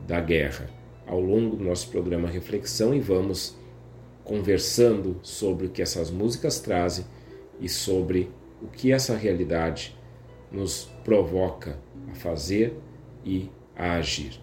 da 0.07 0.19
guerra. 0.19 0.67
Ao 1.05 1.19
longo 1.19 1.55
do 1.55 1.63
nosso 1.63 1.89
programa 1.89 2.27
Reflexão 2.27 2.95
e 2.95 2.99
vamos 2.99 3.55
conversando 4.23 5.19
sobre 5.21 5.67
o 5.67 5.69
que 5.69 5.83
essas 5.83 6.09
músicas 6.09 6.59
trazem 6.59 7.05
e 7.59 7.69
sobre 7.69 8.31
o 8.59 8.65
que 8.65 8.91
essa 8.91 9.15
realidade 9.15 9.95
nos 10.51 10.89
provoca 11.03 11.77
a 12.11 12.15
fazer 12.15 12.75
e 13.23 13.51
a 13.75 13.93
agir. 13.93 14.41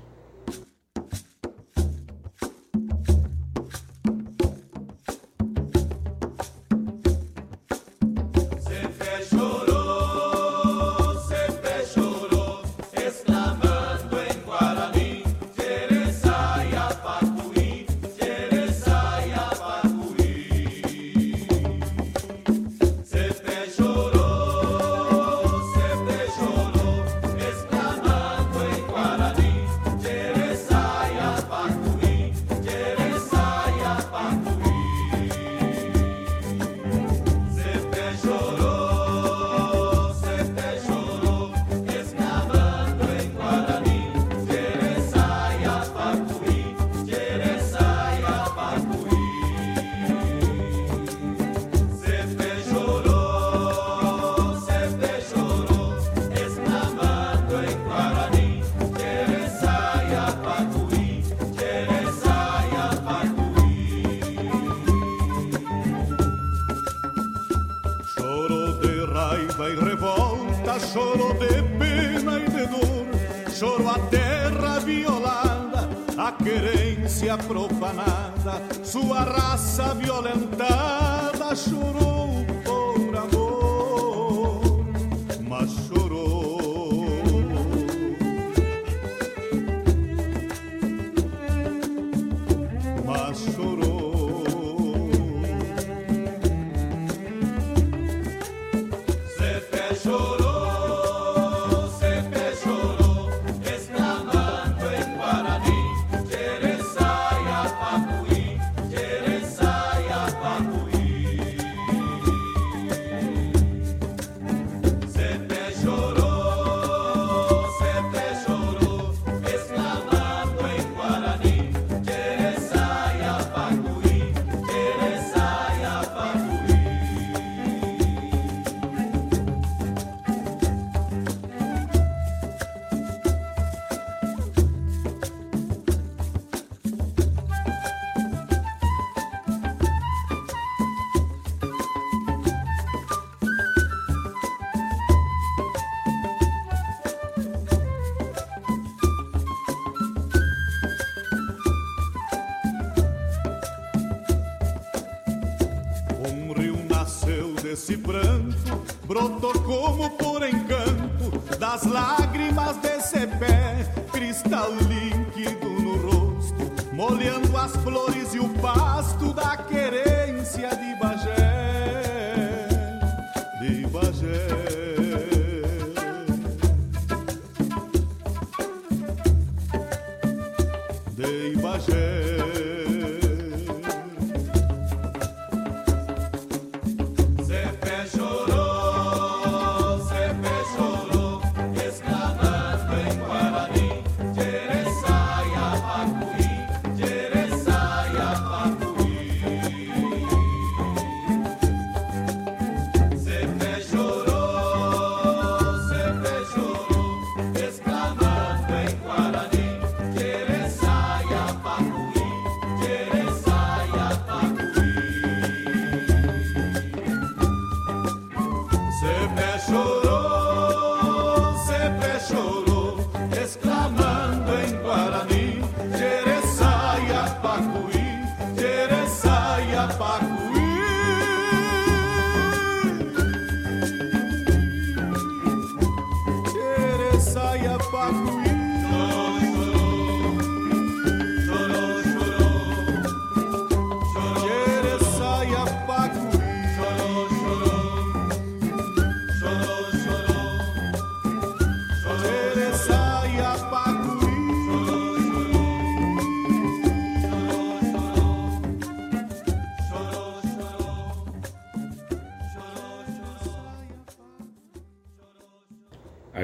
Lágrimas 162.30 162.76
desse 162.76 163.26
pé 163.26 163.84
cristal 164.12 164.70
líquido 164.88 165.68
no 165.68 165.96
rosto, 165.96 166.54
molhando 166.92 167.56
as 167.56 167.74
flores 167.76 168.34
e 168.34 168.38
o 168.38 168.48
pasto 168.60 169.32
da 169.32 169.56
querência 169.56 170.68
de 170.76 170.89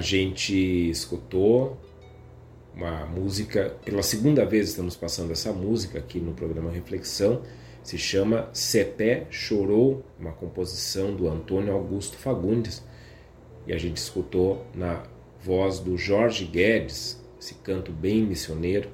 gente 0.07 0.89
escutou 0.89 1.77
uma 2.73 3.05
música, 3.07 3.77
pela 3.85 4.05
segunda 4.05 4.45
vez 4.47 4.69
estamos 4.69 4.95
passando 4.95 5.33
essa 5.33 5.53
música 5.53 5.99
aqui 5.99 6.21
no 6.21 6.33
programa 6.33 6.71
Reflexão, 6.71 7.43
se 7.83 7.99
chama 7.99 8.49
Cepé 8.53 9.27
Chorou, 9.31 10.05
uma 10.19 10.31
composição 10.31 11.13
do 11.13 11.29
Antônio 11.29 11.73
Augusto 11.73 12.17
Fagundes, 12.17 12.85
e 13.67 13.73
a 13.73 13.79
gente 13.79 13.97
escutou 13.97 14.65
na 14.73 15.03
voz 15.43 15.81
do 15.81 15.99
Jorge 15.99 16.45
Guedes, 16.45 17.21
esse 17.41 17.55
canto 17.55 17.91
bem 17.91 18.23
missioneiro, 18.23 18.89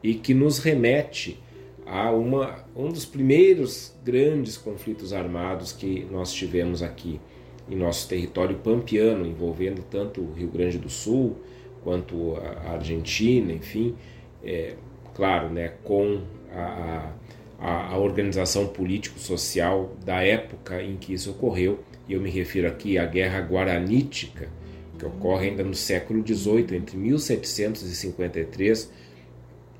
e 0.00 0.14
que 0.14 0.32
nos 0.32 0.60
remete 0.60 1.42
a 1.84 2.12
uma, 2.12 2.64
um 2.76 2.88
dos 2.88 3.04
primeiros 3.04 3.96
grandes 4.04 4.56
conflitos 4.56 5.12
armados 5.12 5.72
que 5.72 6.06
nós 6.08 6.32
tivemos 6.32 6.84
aqui 6.84 7.20
em 7.68 7.76
nosso 7.76 8.08
território 8.08 8.56
pampiano, 8.56 9.26
envolvendo 9.26 9.82
tanto 9.82 10.20
o 10.20 10.32
Rio 10.32 10.48
Grande 10.48 10.78
do 10.78 10.88
Sul 10.88 11.36
quanto 11.82 12.36
a 12.36 12.72
Argentina, 12.72 13.52
enfim, 13.52 13.94
é, 14.42 14.74
claro, 15.14 15.50
né, 15.50 15.74
com 15.84 16.22
a, 16.52 17.12
a, 17.58 17.92
a 17.92 17.98
organização 17.98 18.66
político-social 18.66 19.94
da 20.04 20.22
época 20.22 20.82
em 20.82 20.96
que 20.96 21.14
isso 21.14 21.30
ocorreu, 21.30 21.78
e 22.08 22.14
eu 22.14 22.20
me 22.20 22.30
refiro 22.30 22.68
aqui 22.68 22.98
à 22.98 23.06
Guerra 23.06 23.40
Guaranítica, 23.40 24.48
que 24.98 25.04
ocorre 25.04 25.50
ainda 25.50 25.62
no 25.62 25.74
século 25.74 26.26
XVIII, 26.26 26.74
entre 26.76 26.96
1753 26.96 28.90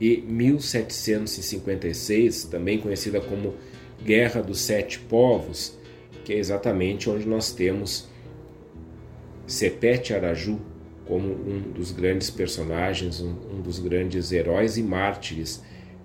e 0.00 0.18
1756, 0.18 2.44
também 2.44 2.78
conhecida 2.78 3.20
como 3.20 3.54
Guerra 4.02 4.42
dos 4.42 4.60
Sete 4.60 4.98
Povos, 4.98 5.75
que 6.26 6.32
é 6.32 6.38
exatamente 6.38 7.08
onde 7.08 7.24
nós 7.24 7.52
temos 7.52 8.08
Sepete 9.46 10.12
Araju 10.12 10.58
como 11.06 11.28
um 11.28 11.70
dos 11.72 11.92
grandes 11.92 12.30
personagens, 12.30 13.20
um, 13.20 13.36
um 13.52 13.60
dos 13.60 13.78
grandes 13.78 14.32
heróis 14.32 14.76
e 14.76 14.82
mártires 14.82 15.62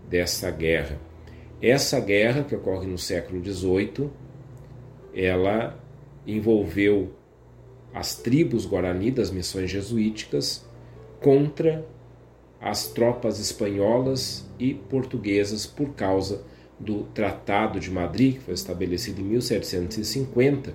dessa 0.07 0.51
guerra. 0.51 0.99
Essa 1.59 1.99
guerra, 1.99 2.43
que 2.43 2.53
ocorre 2.53 2.85
no 2.85 2.99
século 2.99 3.43
XVIII, 3.43 4.11
ela 5.11 5.83
envolveu 6.27 7.15
as 7.91 8.15
tribos 8.15 8.67
guarani 8.67 9.09
das 9.09 9.31
missões 9.31 9.71
jesuíticas 9.71 10.63
contra 11.19 11.83
as 12.61 12.85
tropas 12.85 13.39
espanholas 13.39 14.47
e 14.59 14.75
portuguesas 14.75 15.65
por 15.65 15.95
causa 15.95 16.43
do 16.83 17.03
Tratado 17.13 17.79
de 17.79 17.91
Madrid, 17.91 18.35
que 18.35 18.39
foi 18.41 18.53
estabelecido 18.53 19.21
em 19.21 19.23
1750 19.25 20.73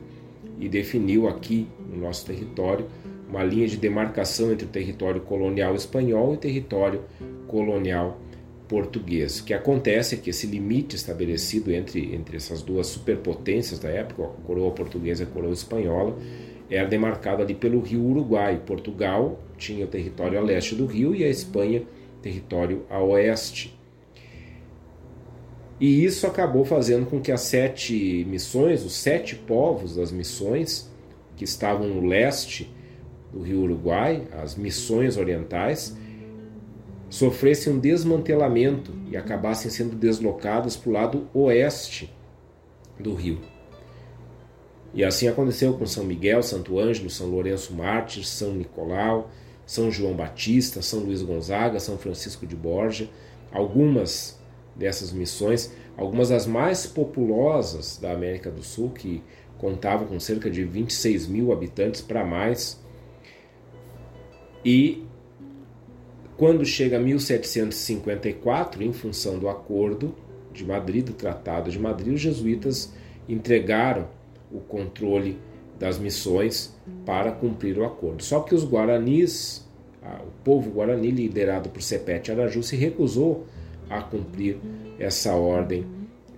e 0.59 0.69
definiu 0.69 1.29
aqui 1.29 1.67
no 1.91 1.99
nosso 1.99 2.25
território 2.25 2.87
uma 3.29 3.43
linha 3.43 3.67
de 3.67 3.77
demarcação 3.77 4.53
entre 4.53 4.67
o 4.67 4.69
território 4.69 5.21
colonial 5.21 5.75
espanhol 5.75 6.33
e 6.33 6.37
o 6.37 6.39
território 6.39 7.03
colonial 7.49 8.21
português. 8.69 9.41
O 9.41 9.45
que 9.45 9.53
acontece 9.53 10.15
é 10.15 10.19
que 10.19 10.31
esse 10.31 10.47
limite 10.47 10.97
estabelecido 10.97 11.73
entre, 11.73 12.15
entre 12.15 12.37
essas 12.37 12.63
duas 12.63 12.87
superpotências 12.87 13.79
da 13.79 13.89
época, 13.89 14.25
a 14.25 14.47
coroa 14.47 14.71
portuguesa 14.71 15.25
e 15.25 15.27
a 15.27 15.29
coroa 15.29 15.53
espanhola, 15.53 16.17
era 16.71 16.89
demarcado 16.89 17.43
ali 17.43 17.55
pelo 17.55 17.81
rio 17.81 18.03
Uruguai. 18.03 18.61
Portugal 18.65 19.41
tinha 19.57 19.85
o 19.85 19.89
território 19.89 20.39
a 20.39 20.43
leste 20.43 20.75
do 20.75 20.87
rio 20.87 21.15
e 21.15 21.23
a 21.23 21.29
Espanha 21.29 21.83
território 22.27 22.85
a 22.91 23.01
oeste. 23.01 23.76
E 25.79 26.05
isso 26.05 26.27
acabou 26.27 26.65
fazendo 26.65 27.07
com 27.07 27.21
que 27.21 27.31
as 27.31 27.43
sete 27.43 28.25
missões, 28.29 28.85
os 28.85 28.95
sete 28.95 29.35
povos 29.35 29.97
das 29.97 30.11
missões, 30.11 30.91
que 31.37 31.45
estavam 31.45 31.87
no 31.87 32.07
leste 32.07 32.75
do 33.33 33.43
rio 33.43 33.61
Uruguai, 33.61 34.27
as 34.33 34.57
missões 34.57 35.19
orientais, 35.19 35.95
sofressem 37.11 37.75
um 37.75 37.79
desmantelamento 37.79 38.95
e 39.11 39.17
acabassem 39.17 39.71
sendo 39.71 39.95
deslocadas 39.95 40.77
para 40.77 40.91
o 40.91 40.93
lado 40.93 41.29
oeste 41.35 42.13
do 42.99 43.15
rio. 43.15 43.41
E 44.95 45.05
assim 45.05 45.29
aconteceu 45.29 45.75
com 45.75 45.85
São 45.85 46.05
Miguel, 46.05 46.43
Santo 46.43 46.79
Ângelo, 46.79 47.11
São 47.11 47.29
Lourenço 47.29 47.75
Mártir, 47.75 48.27
São 48.27 48.55
Nicolau, 48.55 49.31
São 49.67 49.91
João 49.91 50.15
Batista, 50.15 50.81
São 50.81 51.01
Luís 51.01 51.21
Gonzaga, 51.21 51.79
São 51.79 51.99
Francisco 51.99 52.47
de 52.47 52.57
Borja. 52.57 53.11
Algumas 53.53 54.36
dessas 54.77 55.13
missões, 55.13 55.73
algumas 55.97 56.29
das 56.29 56.47
mais 56.47 56.87
populosas 56.87 57.99
da 57.99 58.13
América 58.13 58.51
do 58.51 58.63
Sul, 58.63 58.91
que 58.91 59.23
contavam 59.59 60.07
com 60.07 60.21
cerca 60.21 60.51
de 60.51 60.65
26 60.65 61.27
mil 61.27 61.53
habitantes 61.53 62.01
para 62.01 62.25
mais. 62.25 62.81
E 64.65 65.05
quando 66.37 66.65
chega 66.65 66.99
1754, 66.99 68.83
em 68.83 68.93
função 68.93 69.39
do 69.39 69.49
Acordo 69.49 70.15
de 70.53 70.65
Madrid, 70.65 71.07
do 71.07 71.13
Tratado 71.13 71.71
de 71.71 71.79
Madrid, 71.79 72.15
os 72.15 72.21
jesuítas 72.21 72.93
entregaram 73.29 74.09
o 74.53 74.61
controle 74.61 75.39
das 75.79 75.99
missões 75.99 76.75
para 77.05 77.33
cumprir 77.33 77.79
o 77.79 77.85
acordo. 77.85 78.23
Só 78.23 78.41
que 78.41 78.55
os 78.55 78.65
guaranis, 78.65 79.67
o 80.03 80.31
povo 80.45 80.71
guarani, 80.71 81.11
liderado 81.11 81.69
por 81.69 81.83
Sepete 81.83 82.31
Araju, 82.31 82.63
se 82.63 82.77
recusou 82.77 83.47
a 83.89 84.03
cumprir 84.03 84.59
essa 84.99 85.35
ordem 85.35 85.87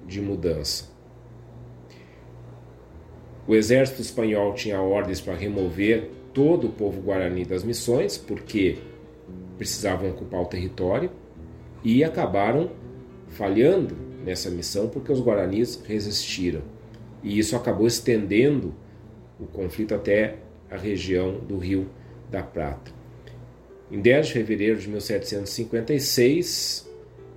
de 0.07 0.21
mudança. 0.21 0.89
O 3.47 3.55
exército 3.55 4.03
espanhol 4.03 4.55
tinha 4.55 4.81
ordens 4.81 5.21
para 5.21 5.35
remover 5.35 6.11
todo 6.35 6.67
o 6.67 6.71
povo 6.71 7.01
guarani 7.01 7.45
das 7.45 7.65
missões, 7.65 8.19
porque 8.19 8.79
precisavam 9.57 10.11
ocupar 10.11 10.43
o 10.43 10.47
território, 10.47 11.11
e 11.83 12.05
acabaram 12.05 12.71
falhando 13.29 13.97
nessa 14.25 14.51
missão 14.51 14.89
porque 14.89 15.13
os 15.13 15.21
guaranis 15.21 15.81
resistiram. 15.87 16.63
E 17.23 17.39
isso 17.39 17.57
acabou 17.57 17.87
estendendo 17.87 18.75
o 19.41 19.47
conflito 19.47 19.95
até 19.95 20.37
a 20.71 20.77
região 20.77 21.39
do 21.39 21.57
Rio 21.57 21.89
da 22.31 22.43
Prata. 22.43 22.93
Em 23.91 24.01
10 24.01 24.27
de 24.27 24.33
fevereiro 24.35 24.79
de 24.79 24.89
1756, 24.89 26.88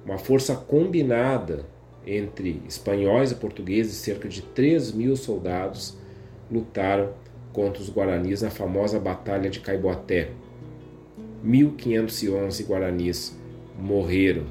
uma 0.05 0.17
força 0.17 0.55
combinada 0.55 1.65
entre 2.05 2.61
espanhóis 2.67 3.31
e 3.31 3.35
portugueses, 3.35 3.93
cerca 3.95 4.27
de 4.27 4.41
3 4.41 4.91
mil 4.91 5.15
soldados, 5.15 5.95
lutaram 6.51 7.13
contra 7.53 7.81
os 7.81 7.89
guaranis 7.89 8.41
na 8.41 8.49
famosa 8.49 8.99
Batalha 8.99 9.49
de 9.49 9.59
Caiboaté. 9.59 10.31
1.511 11.45 12.65
guaranis 12.65 13.37
morreram, 13.77 14.45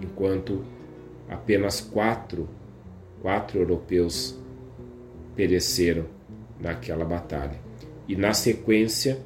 enquanto 0.00 0.64
apenas 1.28 1.80
quatro, 1.80 2.48
quatro 3.20 3.58
europeus 3.58 4.36
pereceram 5.36 6.06
naquela 6.58 7.04
batalha. 7.04 7.58
E 8.08 8.16
na 8.16 8.32
sequência, 8.32 9.18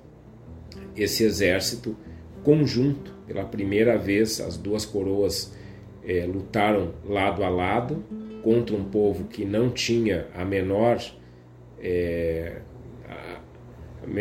esse 0.96 1.24
exército 1.24 1.96
conjunto, 2.42 3.14
pela 3.26 3.44
primeira 3.44 3.96
vez, 3.96 4.40
as 4.40 4.56
duas 4.56 4.84
coroas 4.84 5.53
é, 6.06 6.26
lutaram 6.26 6.92
lado 7.04 7.42
a 7.42 7.48
lado 7.48 8.04
contra 8.42 8.76
um 8.76 8.84
povo 8.84 9.24
que 9.24 9.44
não 9.44 9.70
tinha 9.70 10.26
a 10.34 10.44
menor 10.44 10.98
é, 11.80 12.60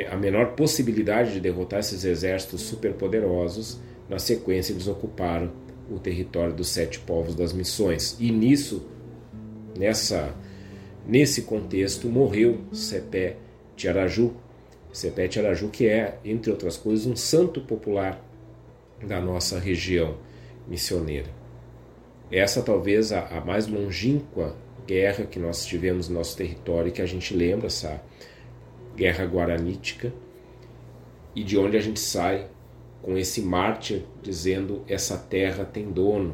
a, 0.09 0.15
menor 0.15 0.55
possibilidade 0.55 1.33
de 1.33 1.39
derrotar 1.39 1.79
esses 1.79 2.03
exércitos 2.03 2.61
superpoderosos. 2.61 3.79
Na 4.09 4.19
sequência, 4.19 4.73
eles 4.73 4.87
ocuparam 4.87 5.51
o 5.89 5.99
território 5.99 6.53
dos 6.53 6.69
sete 6.69 6.99
povos 6.99 7.35
das 7.35 7.53
missões. 7.53 8.17
E 8.19 8.31
nisso, 8.31 8.87
nessa 9.77 10.33
nesse 11.05 11.43
contexto, 11.43 12.07
morreu 12.07 12.61
Sepé 12.71 13.37
Tiaraju. 13.75 14.33
Sepé 14.91 15.27
Tiaraju, 15.27 15.69
que 15.69 15.87
é, 15.87 16.17
entre 16.23 16.51
outras 16.51 16.77
coisas, 16.77 17.05
um 17.05 17.15
santo 17.15 17.61
popular 17.61 18.23
da 19.05 19.19
nossa 19.19 19.59
região 19.59 20.17
missioneira. 20.67 21.42
Essa 22.33 22.63
talvez 22.63 23.11
a, 23.11 23.27
a 23.27 23.45
mais 23.45 23.67
longínqua 23.67 24.55
guerra 24.87 25.23
que 25.23 25.37
nós 25.37 25.67
tivemos 25.67 26.09
no 26.09 26.15
nosso 26.15 26.35
território, 26.35 26.91
que 26.91 26.99
a 26.99 27.05
gente 27.05 27.31
lembra, 27.31 27.67
essa 27.67 28.01
guerra 28.95 29.23
guaranítica, 29.25 30.11
e 31.35 31.43
de 31.43 31.59
onde 31.59 31.77
a 31.77 31.79
gente 31.79 31.99
sai 31.99 32.47
com 33.03 33.15
esse 33.15 33.39
mártir 33.39 34.03
dizendo 34.23 34.81
essa 34.87 35.15
terra 35.15 35.63
tem 35.63 35.91
dono. 35.91 36.33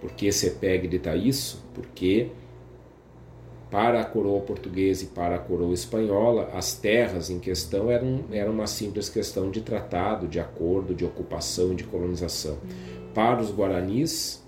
Por 0.00 0.12
que 0.12 0.30
Sepeg 0.30 0.86
grita 0.86 1.16
isso? 1.16 1.64
Porque 1.74 2.30
para 3.68 4.00
a 4.00 4.04
coroa 4.04 4.42
portuguesa 4.42 5.02
e 5.02 5.06
para 5.08 5.34
a 5.34 5.38
coroa 5.40 5.74
espanhola, 5.74 6.50
as 6.54 6.74
terras 6.74 7.30
em 7.30 7.40
questão 7.40 7.90
eram, 7.90 8.26
eram 8.30 8.52
uma 8.52 8.68
simples 8.68 9.08
questão 9.08 9.50
de 9.50 9.60
tratado, 9.60 10.28
de 10.28 10.38
acordo, 10.38 10.94
de 10.94 11.04
ocupação 11.04 11.72
e 11.72 11.76
de 11.76 11.84
colonização. 11.84 12.58
Para 13.12 13.40
os 13.40 13.50
guaranis, 13.50 14.41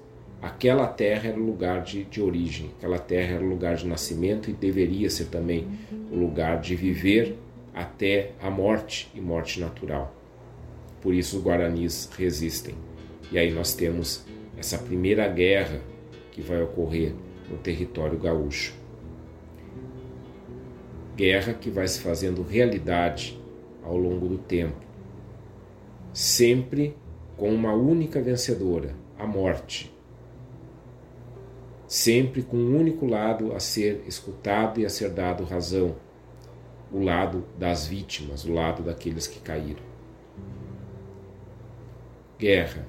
aquela 0.46 0.86
terra 0.86 1.28
era 1.28 1.38
o 1.38 1.44
lugar 1.44 1.82
de, 1.82 2.04
de 2.04 2.20
origem, 2.20 2.70
aquela 2.78 2.98
terra 2.98 3.34
era 3.34 3.44
o 3.44 3.48
lugar 3.48 3.76
de 3.76 3.86
nascimento 3.86 4.50
e 4.50 4.52
deveria 4.52 5.08
ser 5.10 5.26
também 5.26 5.66
o 6.10 6.16
lugar 6.16 6.60
de 6.60 6.76
viver 6.76 7.36
até 7.72 8.32
a 8.40 8.50
morte 8.50 9.10
e 9.14 9.20
morte 9.20 9.60
natural. 9.60 10.14
Por 11.00 11.14
isso 11.14 11.38
os 11.38 11.42
guaranis 11.44 12.08
resistem. 12.16 12.74
E 13.30 13.38
aí 13.38 13.52
nós 13.52 13.74
temos 13.74 14.24
essa 14.56 14.78
primeira 14.78 15.26
guerra 15.28 15.80
que 16.30 16.40
vai 16.40 16.62
ocorrer 16.62 17.12
no 17.50 17.58
território 17.58 18.18
gaúcho 18.18 18.84
guerra 21.16 21.54
que 21.54 21.70
vai 21.70 21.86
se 21.86 22.00
fazendo 22.00 22.42
realidade 22.42 23.40
ao 23.82 23.96
longo 23.96 24.26
do 24.26 24.38
tempo, 24.38 24.84
sempre 26.12 26.96
com 27.36 27.54
uma 27.54 27.72
única 27.72 28.20
vencedora, 28.20 28.94
a 29.18 29.26
morte. 29.26 29.93
Sempre 31.94 32.42
com 32.42 32.56
um 32.56 32.76
único 32.76 33.06
lado 33.06 33.54
a 33.54 33.60
ser 33.60 34.02
escutado 34.04 34.80
e 34.80 34.84
a 34.84 34.90
ser 34.90 35.10
dado 35.10 35.44
razão, 35.44 35.94
o 36.90 36.98
lado 36.98 37.44
das 37.56 37.86
vítimas, 37.86 38.44
o 38.44 38.52
lado 38.52 38.82
daqueles 38.82 39.28
que 39.28 39.38
caíram. 39.38 39.84
Guerra, 42.36 42.84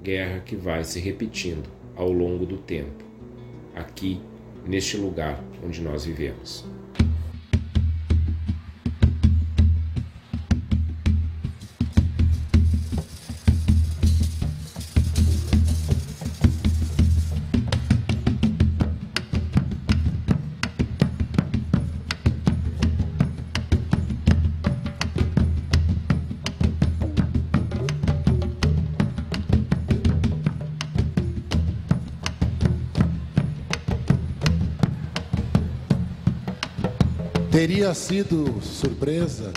guerra 0.00 0.38
que 0.38 0.54
vai 0.54 0.84
se 0.84 1.00
repetindo 1.00 1.68
ao 1.96 2.12
longo 2.12 2.46
do 2.46 2.56
tempo, 2.56 3.04
aqui 3.74 4.22
neste 4.64 4.96
lugar 4.96 5.42
onde 5.64 5.82
nós 5.82 6.04
vivemos. 6.04 6.64
Teria 37.68 37.92
sido 37.94 38.62
surpresa, 38.62 39.52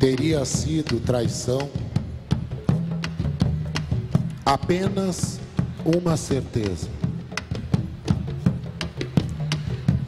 teria 0.00 0.44
sido 0.44 0.98
traição, 0.98 1.70
apenas 4.44 5.38
uma 5.84 6.16
certeza. 6.16 6.88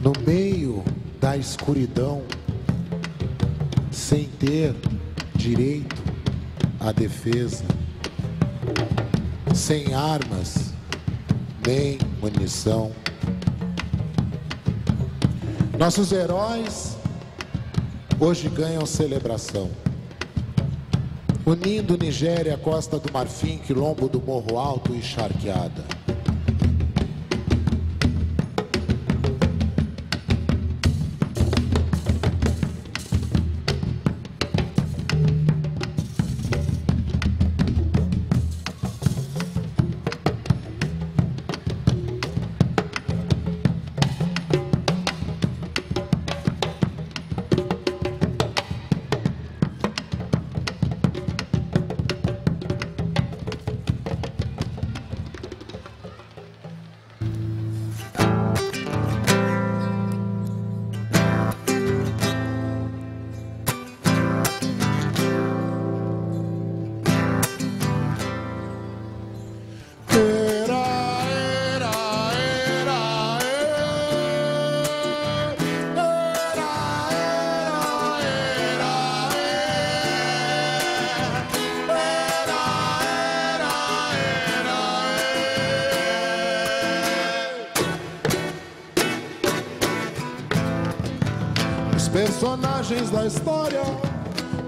No 0.01 0.11
meio 0.27 0.83
da 1.21 1.37
escuridão, 1.37 2.23
sem 3.89 4.25
ter 4.27 4.75
direito 5.33 5.95
à 6.77 6.91
defesa, 6.91 7.63
sem 9.55 9.93
armas 9.93 10.73
nem 11.65 11.97
munição 12.19 12.91
nossos 15.81 16.11
heróis 16.11 16.95
hoje 18.19 18.47
ganham 18.49 18.85
celebração. 18.85 19.71
Unindo 21.43 21.97
Nigéria, 21.97 22.55
Costa 22.55 22.99
do 22.99 23.11
Marfim, 23.11 23.57
Quilombo 23.57 24.07
do 24.07 24.21
Morro 24.21 24.59
Alto 24.59 24.93
e 24.93 25.01
Charqueada. 25.01 25.83
Personagens 92.41 93.11
da 93.11 93.27
história 93.27 93.83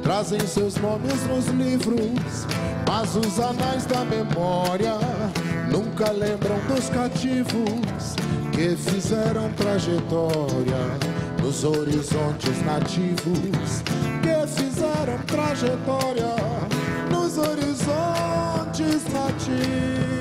trazem 0.03 0.39
seus 0.41 0.75
nomes 0.75 1.25
nos 1.25 1.47
livros, 1.47 2.45
mas 2.87 3.15
os 3.15 3.39
anais 3.39 3.87
da 3.87 4.05
memória 4.05 4.93
nunca 5.71 6.11
lembram 6.11 6.59
dos 6.67 6.87
cativos 6.89 8.13
que 8.51 8.75
fizeram 8.75 9.51
trajetória 9.53 10.77
nos 11.41 11.63
horizontes 11.63 12.63
nativos, 12.63 13.81
que 14.21 14.61
fizeram 14.61 15.17
trajetória 15.25 16.35
nos 17.09 17.39
horizontes 17.39 19.03
nativos. 19.11 20.12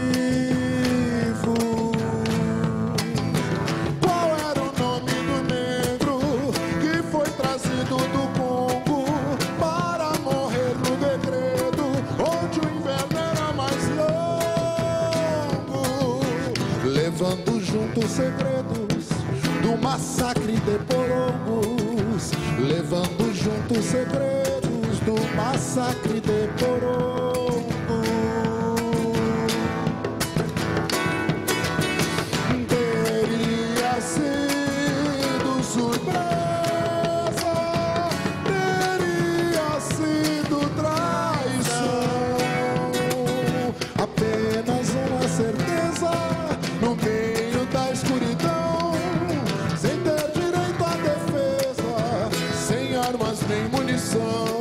Segredos 18.13 19.09
do 19.63 19.83
massacre 19.83 20.53
de 20.53 20.79
Porongos, 20.85 22.31
levando 22.59 23.35
junto 23.35 23.79
os 23.79 23.85
segredos 23.87 24.99
do 25.07 25.15
massacre 25.35 26.12
nem 54.15 54.52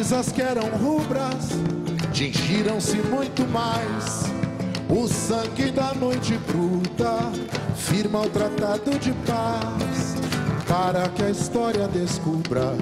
camisas 0.00 0.32
que 0.32 0.40
eram 0.40 0.66
rubras 0.78 1.50
tingiram-se 2.10 2.96
muito 2.96 3.46
mais. 3.48 4.24
O 4.88 5.06
sangue 5.06 5.70
da 5.70 5.92
noite 5.94 6.38
bruta 6.48 7.30
firma 7.76 8.22
o 8.22 8.30
tratado 8.30 8.98
de 8.98 9.12
paz. 9.26 10.16
Para 10.66 11.06
que 11.10 11.22
a 11.22 11.30
história 11.30 11.86
descubra 11.86 12.74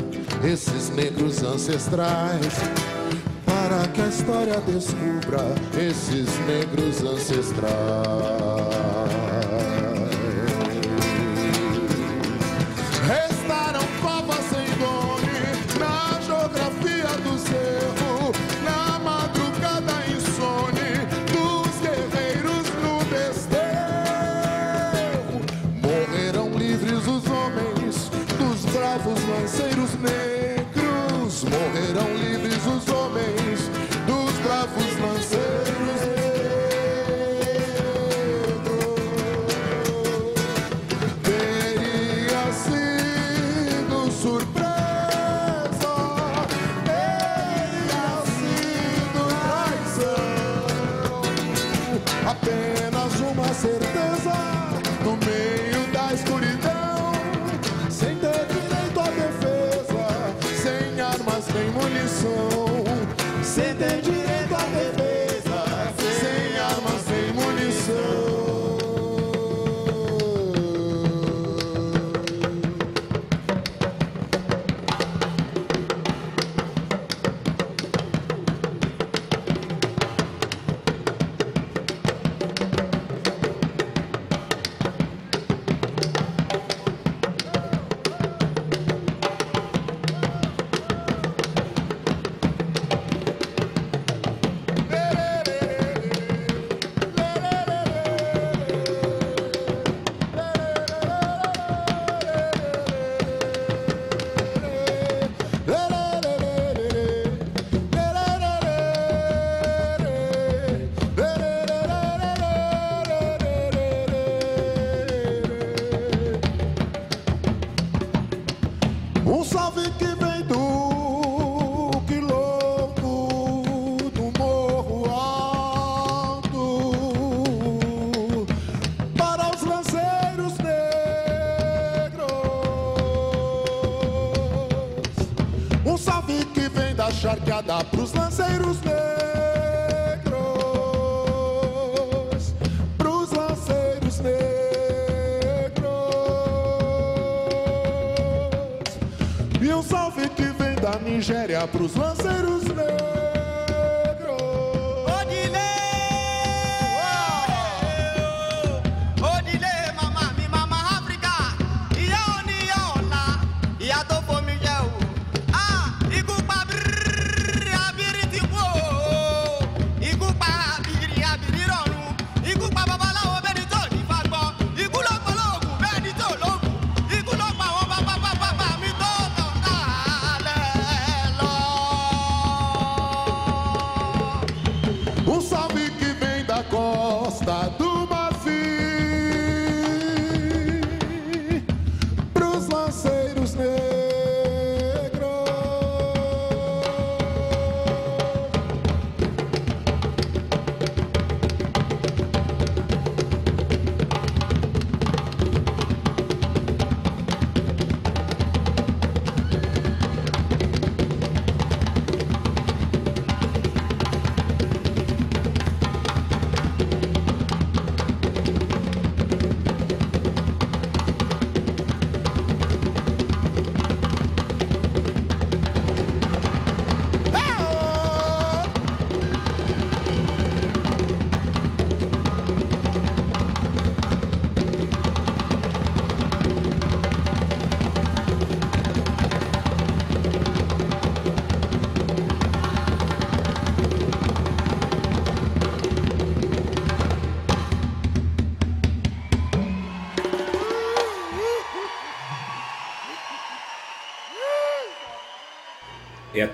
esses 0.44 0.90
negros 0.90 1.42
ancestrais. 1.42 2.54
Para 3.44 3.88
que 3.88 4.00
a 4.00 4.06
história 4.06 4.60
descubra 4.60 5.40
esses 5.76 6.38
negros 6.46 7.02
ancestrais. 7.02 8.87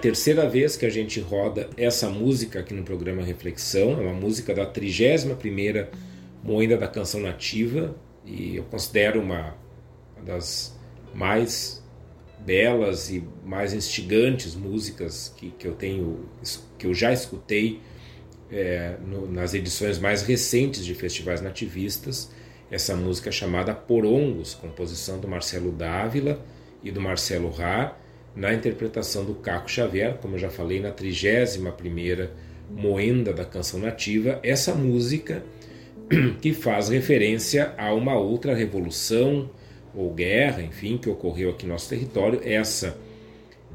Terceira 0.05 0.47
vez 0.47 0.77
que 0.77 0.85
a 0.85 0.91
gente 0.91 1.19
roda 1.19 1.71
essa 1.79 2.11
música 2.11 2.61
aqui 2.61 2.75
no 2.75 2.83
programa 2.83 3.23
Reflexão. 3.23 3.93
É 3.93 4.03
uma 4.03 4.13
música 4.13 4.55
da 4.55 4.71
31ª 4.71 5.89
Moenda 6.43 6.77
da 6.77 6.87
Canção 6.87 7.23
Nativa 7.23 7.97
e 8.23 8.57
eu 8.57 8.65
considero 8.65 9.23
uma, 9.23 9.57
das 10.23 10.79
mais 11.15 11.83
belas 12.39 13.09
e 13.09 13.25
mais 13.47 13.73
instigantes 13.73 14.55
músicas 14.55 15.33
que, 15.35 15.49
que 15.53 15.67
eu 15.67 15.75
tenho 15.75 16.29
que 16.77 16.87
eu 16.87 16.93
já 16.93 17.11
escutei 17.11 17.81
é, 18.53 18.99
no, 19.07 19.27
nas 19.33 19.55
edições 19.55 19.99
mais 19.99 20.21
recentes 20.21 20.85
de 20.85 20.95
festivais 20.95 21.41
nativistas 21.41 22.31
essa 22.71 22.95
música 22.95 23.33
chamada 23.33 23.75
Porongos 23.75 24.53
composição 24.53 25.19
do 25.19 25.27
Marcelo 25.27 25.73
Dávila 25.73 26.45
e 26.83 26.91
do 26.91 27.01
Marcelo 27.01 27.49
Rá 27.49 27.97
na 28.35 28.53
interpretação 28.53 29.24
do 29.24 29.35
Caco 29.35 29.70
Xavier 29.70 30.18
como 30.18 30.35
eu 30.35 30.39
já 30.39 30.51
falei 30.51 30.80
na 30.80 30.91
31 30.91 31.70
primeira 31.72 32.32
moenda 32.70 33.32
da 33.32 33.45
canção 33.45 33.80
nativa 33.80 34.41
essa 34.43 34.74
música 34.74 35.45
que 36.41 36.53
faz 36.53 36.89
referência 36.89 37.74
a 37.78 37.93
uma 37.95 38.18
outra 38.18 38.55
revolução 38.55 39.51
ou 39.95 40.12
guerra, 40.12 40.62
enfim, 40.62 40.99
que 40.99 41.09
ocorreu 41.09 41.51
aqui 41.51 41.66
no 41.66 41.72
nosso 41.72 41.89
território, 41.89 42.41
essa 42.45 42.97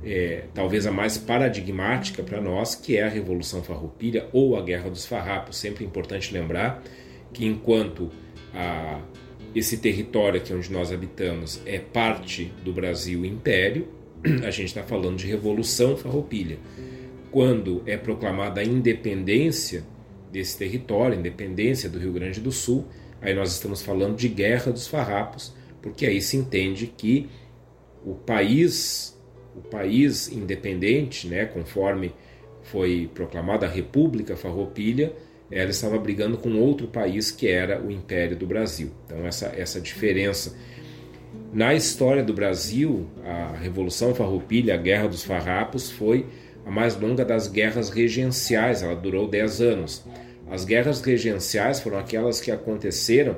é, 0.03 0.43
talvez 0.53 0.85
a 0.85 0.91
mais 0.91 1.17
paradigmática 1.17 2.23
para 2.23 2.41
nós, 2.41 2.75
que 2.75 2.97
é 2.97 3.03
a 3.03 3.09
Revolução 3.09 3.63
Farroupilha 3.63 4.27
ou 4.31 4.57
a 4.57 4.61
Guerra 4.61 4.89
dos 4.89 5.05
Farrapos. 5.05 5.57
Sempre 5.57 5.83
é 5.83 5.87
importante 5.87 6.33
lembrar 6.33 6.83
que 7.33 7.45
enquanto 7.45 8.09
a, 8.53 9.01
esse 9.55 9.77
território 9.77 10.39
aqui 10.39 10.53
onde 10.53 10.71
nós 10.71 10.91
habitamos 10.91 11.61
é 11.65 11.79
parte 11.79 12.51
do 12.63 12.71
Brasil 12.71 13.25
Império, 13.25 13.87
a 14.45 14.51
gente 14.51 14.67
está 14.67 14.83
falando 14.83 15.17
de 15.17 15.27
Revolução 15.27 15.95
Farroupilha. 15.95 16.57
Quando 17.31 17.83
é 17.85 17.95
proclamada 17.95 18.61
a 18.61 18.63
independência 18.63 19.83
desse 20.31 20.57
território, 20.57 21.17
independência 21.17 21.89
do 21.89 21.99
Rio 21.99 22.11
Grande 22.11 22.39
do 22.39 22.51
Sul, 22.51 22.87
aí 23.21 23.33
nós 23.33 23.51
estamos 23.51 23.81
falando 23.81 24.15
de 24.15 24.27
Guerra 24.27 24.71
dos 24.71 24.87
Farrapos, 24.87 25.53
porque 25.81 26.05
aí 26.05 26.21
se 26.21 26.37
entende 26.37 26.87
que 26.87 27.29
o 28.05 28.13
país, 28.13 29.17
o 29.55 29.61
país 29.61 30.31
independente, 30.31 31.27
né, 31.27 31.45
conforme 31.45 32.13
foi 32.63 33.09
proclamada 33.13 33.65
a 33.65 33.69
República 33.69 34.35
Farroupilha, 34.35 35.13
ela 35.51 35.71
estava 35.71 35.97
brigando 35.97 36.37
com 36.37 36.53
outro 36.59 36.87
país 36.87 37.31
que 37.31 37.47
era 37.47 37.81
o 37.81 37.91
Império 37.91 38.37
do 38.37 38.45
Brasil. 38.45 38.91
Então 39.05 39.25
essa 39.25 39.47
essa 39.47 39.81
diferença 39.81 40.55
na 41.51 41.73
história 41.73 42.23
do 42.23 42.33
Brasil, 42.33 43.07
a 43.25 43.57
Revolução 43.57 44.13
Farroupilha, 44.13 44.75
a 44.75 44.77
Guerra 44.77 45.07
dos 45.07 45.23
Farrapos, 45.23 45.89
foi 45.89 46.27
a 46.63 46.69
mais 46.69 46.99
longa 46.99 47.25
das 47.25 47.47
guerras 47.47 47.89
regenciais, 47.89 48.83
ela 48.83 48.95
durou 48.95 49.27
10 49.27 49.61
anos. 49.61 50.05
As 50.49 50.63
guerras 50.63 51.01
regenciais 51.01 51.79
foram 51.79 51.97
aquelas 51.97 52.39
que 52.39 52.51
aconteceram 52.51 53.37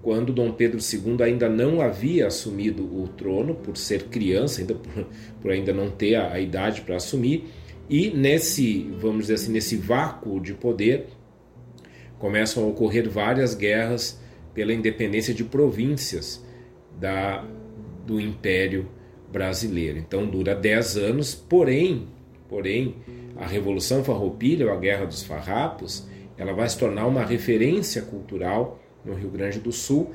quando 0.00 0.32
Dom 0.32 0.52
Pedro 0.52 0.78
II 0.78 1.20
ainda 1.22 1.48
não 1.48 1.80
havia 1.80 2.28
assumido 2.28 2.84
o 2.84 3.08
trono, 3.08 3.56
por 3.56 3.76
ser 3.76 4.04
criança, 4.04 4.60
ainda 4.60 4.74
por, 4.74 5.06
por 5.42 5.50
ainda 5.50 5.72
não 5.72 5.90
ter 5.90 6.14
a, 6.14 6.32
a 6.32 6.40
idade 6.40 6.82
para 6.82 6.96
assumir, 6.96 7.48
e 7.90 8.10
nesse, 8.10 8.88
vamos 9.00 9.22
dizer 9.22 9.34
assim, 9.34 9.50
nesse 9.50 9.76
vácuo 9.76 10.38
de 10.40 10.54
poder, 10.54 11.06
começam 12.18 12.62
a 12.62 12.66
ocorrer 12.68 13.08
várias 13.08 13.54
guerras 13.54 14.20
pela 14.54 14.72
independência 14.72 15.34
de 15.34 15.42
províncias 15.42 16.46
da, 16.98 17.44
do 18.06 18.20
Império 18.20 18.88
Brasileiro. 19.30 19.98
Então 19.98 20.26
dura 20.26 20.54
10 20.54 20.96
anos, 20.96 21.34
porém, 21.34 22.08
porém, 22.48 22.96
a 23.36 23.46
Revolução 23.46 24.02
Farroupilha, 24.02 24.66
ou 24.66 24.72
a 24.72 24.76
Guerra 24.76 25.06
dos 25.06 25.22
Farrapos, 25.22 26.08
ela 26.36 26.52
vai 26.52 26.68
se 26.68 26.78
tornar 26.78 27.06
uma 27.06 27.24
referência 27.24 28.02
cultural 28.02 28.80
no 29.04 29.14
Rio 29.14 29.30
Grande 29.30 29.58
do 29.58 29.72
Sul, 29.72 30.12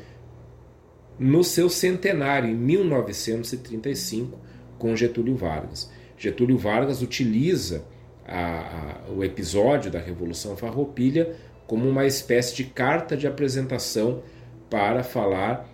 no 1.17 1.43
seu 1.43 1.69
centenário, 1.69 2.49
em 2.49 2.55
1935, 2.55 4.39
com 4.77 4.95
Getúlio 4.95 5.35
Vargas. 5.35 5.91
Getúlio 6.17 6.57
Vargas 6.57 7.01
utiliza 7.01 7.85
a, 8.25 9.01
a, 9.07 9.11
o 9.11 9.23
episódio 9.23 9.91
da 9.91 9.99
Revolução 9.99 10.55
Farroupilha 10.55 11.35
como 11.67 11.87
uma 11.87 12.05
espécie 12.05 12.55
de 12.55 12.65
carta 12.65 13.15
de 13.15 13.27
apresentação 13.27 14.23
para 14.69 15.03
falar 15.03 15.69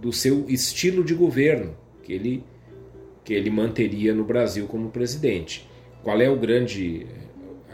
do 0.00 0.12
seu 0.12 0.44
estilo 0.48 1.02
de 1.02 1.14
governo 1.14 1.76
que 2.02 2.12
ele, 2.12 2.44
que 3.24 3.32
ele 3.32 3.50
manteria 3.50 4.14
no 4.14 4.24
Brasil 4.24 4.66
como 4.66 4.90
presidente. 4.90 5.68
Qual 6.02 6.20
é 6.20 6.28
o 6.28 6.36
grande, 6.36 7.06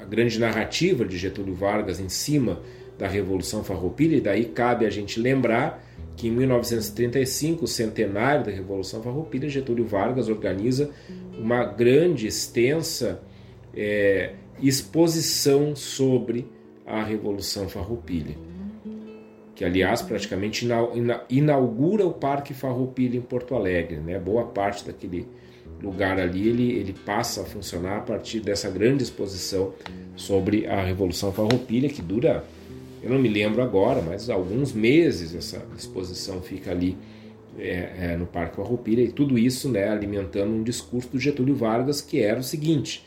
a 0.01 0.05
grande 0.05 0.39
narrativa 0.39 1.05
de 1.05 1.19
Getúlio 1.19 1.55
Vargas 1.55 1.99
em 1.99 2.09
cima 2.09 2.61
da 2.97 3.09
Revolução 3.09 3.65
Farroupilha, 3.65 4.17
e 4.17 4.21
daí 4.21 4.45
cabe 4.45 4.87
a 4.87 4.91
gente 4.91 5.19
lembrar 5.19 5.83
que 6.17 6.29
em 6.29 6.31
1935, 6.31 7.65
o 7.65 7.69
centenário 7.69 8.45
da 8.45 8.51
Revolução 8.51 9.03
Farroupilha, 9.03 9.49
Getúlio 9.49 9.87
Vargas 9.87 10.29
organiza 10.29 10.91
uma 11.39 11.65
grande, 11.65 12.27
extensa 12.27 13.23
é, 13.75 14.35
exposição 14.61 15.75
sobre 15.75 16.47
a 16.87 17.03
Revolução 17.03 17.69
Farroupilha, 17.69 18.37
que 19.61 19.65
aliás 19.67 20.01
praticamente 20.01 20.67
inaugura 21.29 22.07
o 22.07 22.15
Parque 22.15 22.55
Farroupilha 22.55 23.19
em 23.19 23.21
Porto 23.21 23.55
Alegre, 23.55 23.99
né? 23.99 24.19
Boa 24.19 24.47
parte 24.47 24.87
daquele 24.87 25.29
lugar 25.83 26.19
ali 26.19 26.49
ele, 26.49 26.73
ele 26.73 26.95
passa 26.95 27.43
a 27.43 27.45
funcionar 27.45 27.99
a 27.99 28.01
partir 28.01 28.41
dessa 28.41 28.71
grande 28.71 29.03
exposição 29.03 29.75
sobre 30.17 30.67
a 30.67 30.83
Revolução 30.83 31.31
Farroupilha 31.31 31.91
que 31.91 32.01
dura 32.01 32.43
eu 33.03 33.11
não 33.11 33.19
me 33.19 33.29
lembro 33.29 33.63
agora, 33.63 34.01
mas 34.01 34.31
alguns 34.31 34.73
meses 34.73 35.35
essa 35.35 35.63
exposição 35.77 36.41
fica 36.41 36.71
ali 36.71 36.97
é, 37.59 37.91
é, 37.99 38.17
no 38.17 38.25
Parque 38.25 38.57
Farroupilha 38.57 39.03
e 39.03 39.13
tudo 39.13 39.39
isso 39.39 39.69
né, 39.69 39.91
alimentando 39.91 40.55
um 40.55 40.63
discurso 40.63 41.11
do 41.11 41.19
Getúlio 41.19 41.55
Vargas 41.55 42.01
que 42.01 42.23
era 42.23 42.41
o 42.41 42.43
seguinte, 42.43 43.07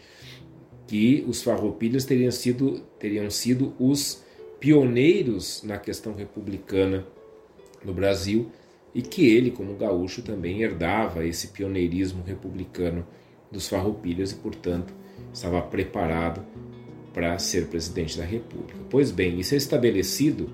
que 0.85 1.25
os 1.27 1.41
farroupilhas 1.41 2.05
teriam 2.05 2.29
sido, 2.29 2.83
teriam 2.99 3.27
sido 3.31 3.73
os 3.79 4.22
pioneiros 4.63 5.61
na 5.61 5.77
questão 5.77 6.15
republicana 6.15 7.05
no 7.83 7.93
Brasil 7.93 8.49
e 8.95 9.01
que 9.01 9.27
ele, 9.27 9.51
como 9.51 9.75
gaúcho, 9.75 10.21
também 10.21 10.61
herdava 10.61 11.25
esse 11.25 11.49
pioneirismo 11.49 12.23
republicano 12.25 13.05
dos 13.51 13.67
farroupilhas 13.67 14.31
e, 14.31 14.35
portanto, 14.35 14.93
estava 15.33 15.61
preparado 15.61 16.45
para 17.13 17.37
ser 17.39 17.67
presidente 17.67 18.17
da 18.17 18.23
República. 18.23 18.79
Pois 18.89 19.11
bem, 19.11 19.37
isso 19.37 19.53
é 19.53 19.57
estabelecido 19.57 20.49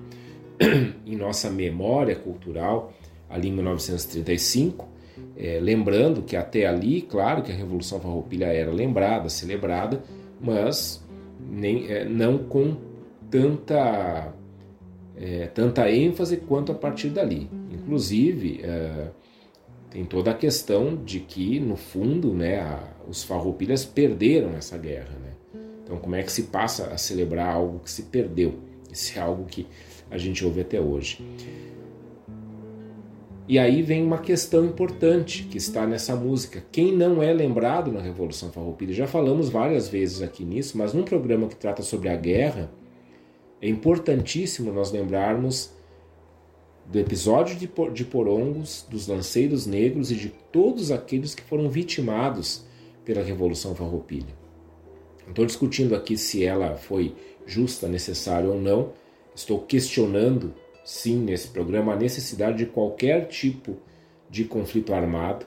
em 1.06 1.14
nossa 1.14 1.48
memória 1.48 2.16
cultural 2.16 2.92
ali 3.28 3.46
em 3.46 3.52
1935, 3.52 4.88
é, 5.36 5.60
lembrando 5.62 6.22
que 6.22 6.34
até 6.34 6.66
ali, 6.66 7.00
claro 7.02 7.42
que 7.44 7.52
a 7.52 7.54
Revolução 7.54 8.00
Farroupilha 8.00 8.46
era 8.46 8.72
lembrada, 8.72 9.28
celebrada, 9.28 10.02
mas 10.40 11.00
nem, 11.48 11.86
é, 11.86 12.04
não 12.04 12.38
com 12.38 12.89
tanta, 13.30 14.34
é, 15.16 15.46
tanta 15.46 15.90
ênfase 15.90 16.36
quanto 16.36 16.72
a 16.72 16.74
partir 16.74 17.10
dali. 17.10 17.48
Inclusive, 17.70 18.60
é, 18.62 19.08
tem 19.90 20.04
toda 20.04 20.30
a 20.30 20.34
questão 20.34 20.96
de 20.96 21.20
que, 21.20 21.58
no 21.60 21.76
fundo, 21.76 22.32
né, 22.32 22.60
a, 22.60 22.80
os 23.08 23.22
farroupilhas 23.22 23.84
perderam 23.84 24.50
essa 24.56 24.76
guerra. 24.76 25.16
Né? 25.22 25.32
Então, 25.82 25.98
como 25.98 26.14
é 26.14 26.22
que 26.22 26.30
se 26.30 26.44
passa 26.44 26.86
a 26.86 26.96
celebrar 26.96 27.54
algo 27.54 27.80
que 27.80 27.90
se 27.90 28.02
perdeu? 28.02 28.54
Isso 28.92 29.18
é 29.18 29.22
algo 29.22 29.44
que 29.44 29.66
a 30.10 30.18
gente 30.18 30.44
ouve 30.44 30.60
até 30.60 30.80
hoje. 30.80 31.24
E 33.48 33.58
aí 33.58 33.82
vem 33.82 34.04
uma 34.04 34.18
questão 34.18 34.64
importante 34.64 35.42
que 35.42 35.58
está 35.58 35.84
nessa 35.84 36.14
música. 36.14 36.62
Quem 36.70 36.96
não 36.96 37.20
é 37.20 37.32
lembrado 37.32 37.90
na 37.90 38.00
Revolução 38.00 38.52
Farroupilha? 38.52 38.94
Já 38.94 39.08
falamos 39.08 39.48
várias 39.48 39.88
vezes 39.88 40.22
aqui 40.22 40.44
nisso, 40.44 40.78
mas 40.78 40.94
num 40.94 41.02
programa 41.02 41.48
que 41.48 41.56
trata 41.56 41.82
sobre 41.82 42.08
a 42.08 42.14
guerra, 42.14 42.70
é 43.60 43.68
importantíssimo 43.68 44.72
nós 44.72 44.90
lembrarmos 44.90 45.70
do 46.86 46.98
episódio 46.98 47.56
de 47.56 48.04
Porongos, 48.04 48.84
dos 48.88 49.06
lanceiros 49.06 49.66
negros 49.66 50.10
e 50.10 50.16
de 50.16 50.30
todos 50.50 50.90
aqueles 50.90 51.34
que 51.34 51.42
foram 51.42 51.68
vitimados 51.68 52.64
pela 53.04 53.22
Revolução 53.22 53.74
Farroupilha. 53.74 54.34
Não 55.22 55.30
estou 55.30 55.46
discutindo 55.46 55.94
aqui 55.94 56.16
se 56.16 56.44
ela 56.44 56.76
foi 56.76 57.14
justa, 57.46 57.86
necessária 57.86 58.48
ou 58.48 58.60
não. 58.60 58.92
Estou 59.34 59.60
questionando, 59.60 60.52
sim, 60.84 61.18
nesse 61.18 61.48
programa, 61.48 61.92
a 61.92 61.96
necessidade 61.96 62.58
de 62.58 62.66
qualquer 62.66 63.28
tipo 63.28 63.76
de 64.28 64.44
conflito 64.44 64.92
armado, 64.92 65.46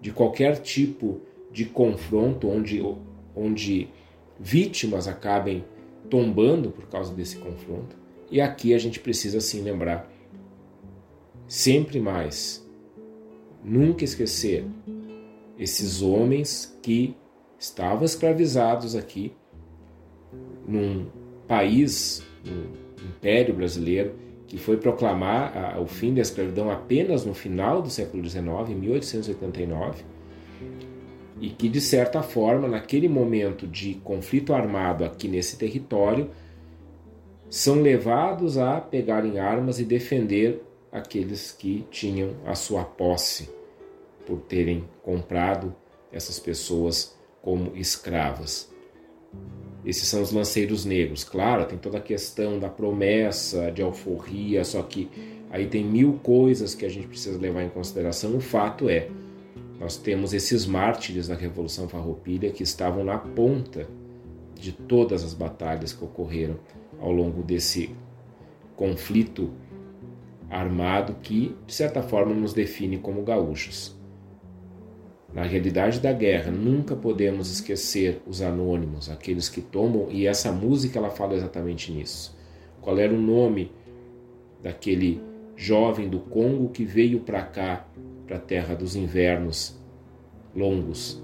de 0.00 0.12
qualquer 0.12 0.58
tipo 0.58 1.20
de 1.50 1.66
confronto 1.66 2.48
onde, 2.48 2.82
onde 3.36 3.88
vítimas 4.40 5.06
acabem 5.06 5.64
tombando 6.12 6.70
por 6.70 6.86
causa 6.88 7.14
desse 7.14 7.38
confronto. 7.38 7.96
E 8.30 8.38
aqui 8.38 8.74
a 8.74 8.78
gente 8.78 9.00
precisa 9.00 9.40
sim 9.40 9.62
lembrar 9.62 10.12
sempre 11.48 11.98
mais, 11.98 12.62
nunca 13.64 14.04
esquecer 14.04 14.66
esses 15.58 16.02
homens 16.02 16.78
que 16.82 17.16
estavam 17.58 18.04
escravizados 18.04 18.94
aqui 18.94 19.32
num 20.68 21.06
país, 21.48 22.22
no 22.44 23.06
Império 23.08 23.54
Brasileiro, 23.54 24.14
que 24.46 24.58
foi 24.58 24.76
proclamar 24.76 25.80
o 25.80 25.86
fim 25.86 26.12
da 26.12 26.20
escravidão 26.20 26.70
apenas 26.70 27.24
no 27.24 27.32
final 27.32 27.80
do 27.80 27.88
século 27.88 28.22
XIX, 28.28 28.44
em 28.68 28.74
1889, 28.74 30.04
e 31.42 31.50
que, 31.50 31.68
de 31.68 31.80
certa 31.80 32.22
forma, 32.22 32.68
naquele 32.68 33.08
momento 33.08 33.66
de 33.66 33.94
conflito 33.94 34.54
armado 34.54 35.04
aqui 35.04 35.26
nesse 35.26 35.58
território, 35.58 36.30
são 37.50 37.82
levados 37.82 38.56
a 38.56 38.80
pegarem 38.80 39.40
armas 39.40 39.80
e 39.80 39.84
defender 39.84 40.62
aqueles 40.92 41.50
que 41.50 41.84
tinham 41.90 42.36
a 42.46 42.54
sua 42.54 42.84
posse 42.84 43.50
por 44.24 44.38
terem 44.42 44.84
comprado 45.02 45.74
essas 46.12 46.38
pessoas 46.38 47.18
como 47.42 47.72
escravas. 47.74 48.70
Esses 49.84 50.06
são 50.06 50.22
os 50.22 50.30
lanceiros 50.30 50.84
negros. 50.84 51.24
Claro, 51.24 51.66
tem 51.66 51.76
toda 51.76 51.98
a 51.98 52.00
questão 52.00 52.60
da 52.60 52.68
promessa, 52.68 53.68
de 53.72 53.82
alforria, 53.82 54.64
só 54.64 54.80
que 54.80 55.10
aí 55.50 55.66
tem 55.66 55.84
mil 55.84 56.20
coisas 56.22 56.72
que 56.72 56.86
a 56.86 56.88
gente 56.88 57.08
precisa 57.08 57.36
levar 57.36 57.64
em 57.64 57.68
consideração. 57.68 58.36
O 58.36 58.40
fato 58.40 58.88
é, 58.88 59.08
nós 59.82 59.96
temos 59.96 60.32
esses 60.32 60.64
mártires 60.64 61.26
da 61.26 61.34
Revolução 61.34 61.88
Farroupilha 61.88 62.52
que 62.52 62.62
estavam 62.62 63.02
na 63.02 63.18
ponta 63.18 63.88
de 64.54 64.70
todas 64.70 65.24
as 65.24 65.34
batalhas 65.34 65.92
que 65.92 66.04
ocorreram 66.04 66.56
ao 67.00 67.10
longo 67.10 67.42
desse 67.42 67.92
conflito 68.76 69.50
armado 70.48 71.16
que, 71.20 71.56
de 71.66 71.74
certa 71.74 72.00
forma, 72.00 72.32
nos 72.32 72.54
define 72.54 72.96
como 72.96 73.24
gaúchos. 73.24 73.98
Na 75.34 75.42
realidade 75.42 75.98
da 75.98 76.12
guerra, 76.12 76.52
nunca 76.52 76.94
podemos 76.94 77.50
esquecer 77.50 78.22
os 78.24 78.40
anônimos, 78.40 79.10
aqueles 79.10 79.48
que 79.48 79.60
tomam, 79.60 80.06
e 80.12 80.28
essa 80.28 80.52
música 80.52 81.00
ela 81.00 81.10
fala 81.10 81.34
exatamente 81.34 81.90
nisso. 81.90 82.38
Qual 82.80 82.96
era 83.00 83.12
o 83.12 83.20
nome 83.20 83.72
daquele 84.62 85.20
jovem 85.56 86.08
do 86.08 86.20
Congo 86.20 86.68
que 86.68 86.84
veio 86.84 87.18
para 87.18 87.42
cá, 87.42 87.88
para 88.32 88.38
a 88.38 88.40
terra 88.40 88.74
dos 88.74 88.96
invernos 88.96 89.78
longos? 90.56 91.22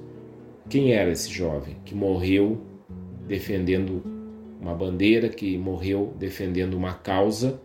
Quem 0.68 0.92
era 0.92 1.10
esse 1.10 1.30
jovem 1.30 1.76
que 1.82 1.94
morreu 1.94 2.60
defendendo 3.26 4.02
uma 4.60 4.74
bandeira, 4.74 5.30
que 5.30 5.56
morreu 5.56 6.14
defendendo 6.18 6.74
uma 6.74 6.92
causa 6.92 7.62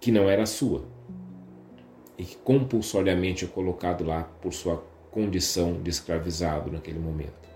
que 0.00 0.10
não 0.10 0.28
era 0.28 0.46
sua? 0.46 0.88
e 2.16 2.22
que 2.22 2.36
compulsoriamente 2.36 3.46
é 3.46 3.48
colocado 3.48 4.04
lá 4.04 4.24
por 4.42 4.52
sua 4.52 4.84
condição 5.10 5.80
de 5.80 5.88
escravizado 5.88 6.70
naquele 6.70 6.98
momento. 6.98 7.48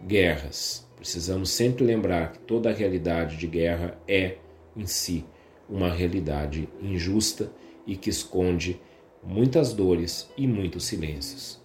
Guerras. 0.00 0.88
Precisamos 0.96 1.50
sempre 1.50 1.84
lembrar 1.84 2.32
que 2.32 2.38
toda 2.38 2.70
a 2.70 2.72
realidade 2.72 3.36
de 3.36 3.46
guerra 3.46 3.98
é, 4.08 4.38
em 4.74 4.86
si, 4.86 5.26
uma 5.68 5.90
realidade 5.90 6.66
injusta 6.80 7.52
e 7.86 7.96
que 7.96 8.10
esconde 8.10 8.80
muitas 9.22 9.72
dores 9.72 10.30
e 10.36 10.46
muitos 10.46 10.84
silêncios. 10.84 11.60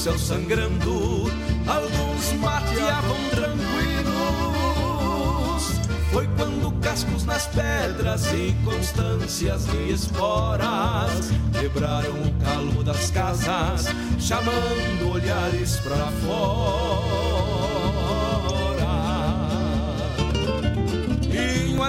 Céu 0.00 0.18
sangrando, 0.18 1.30
alguns 1.66 2.32
mateavam 2.40 3.18
tranquilos. 3.28 4.10
Foi 6.10 6.26
quando 6.38 6.72
cascos 6.80 7.24
nas 7.26 7.46
pedras 7.48 8.24
e 8.32 8.56
constâncias 8.64 9.66
e 9.74 9.92
esporas 9.92 11.30
quebraram 11.52 12.14
o 12.22 12.32
calmo 12.42 12.82
das 12.82 13.10
casas, 13.10 13.94
chamando 14.18 15.12
olhares 15.12 15.76
pra 15.80 16.06
fora. 16.24 16.99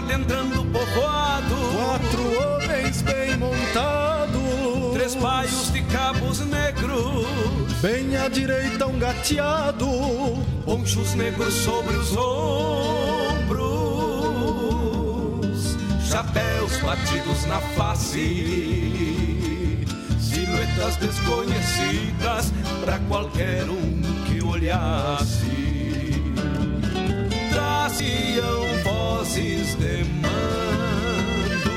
Adentrando 0.01 0.61
o 0.61 0.65
povoado, 0.65 1.55
quatro 1.75 2.23
homens 2.39 3.01
bem 3.03 3.37
montados, 3.37 4.93
três 4.93 5.15
paios 5.15 5.71
de 5.71 5.81
cabos 5.83 6.39
negros. 6.39 7.27
Bem 7.81 8.17
à 8.17 8.27
direita 8.27 8.87
um 8.87 8.97
gateado, 8.99 9.87
ponchos 10.65 11.13
negros 11.15 11.53
sobre 11.53 11.95
os 11.95 12.15
ombros, 12.15 13.67
chapéus 16.07 16.77
batidos 16.77 17.45
na 17.45 17.59
face, 17.61 18.57
silhuetas 20.19 20.95
desconhecidas 20.97 22.51
para 22.83 22.99
qualquer 23.07 23.63
um 23.69 24.01
que 24.25 24.43
olhasse. 24.43 25.71
Traziam 27.51 28.70
vozes 29.21 29.75
de 29.75 30.03
mandos 31.13 31.75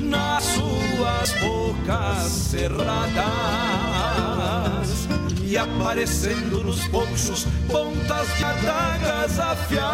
nas 0.00 0.44
suas 0.44 1.32
bocas 1.40 2.30
cerradas 2.50 3.18
e 5.42 5.58
aparecendo 5.58 6.62
nos 6.62 6.86
ponchos 6.86 7.48
pontas 7.66 8.28
de 8.38 8.44
adagas 8.44 9.40
afiadas. 9.40 9.90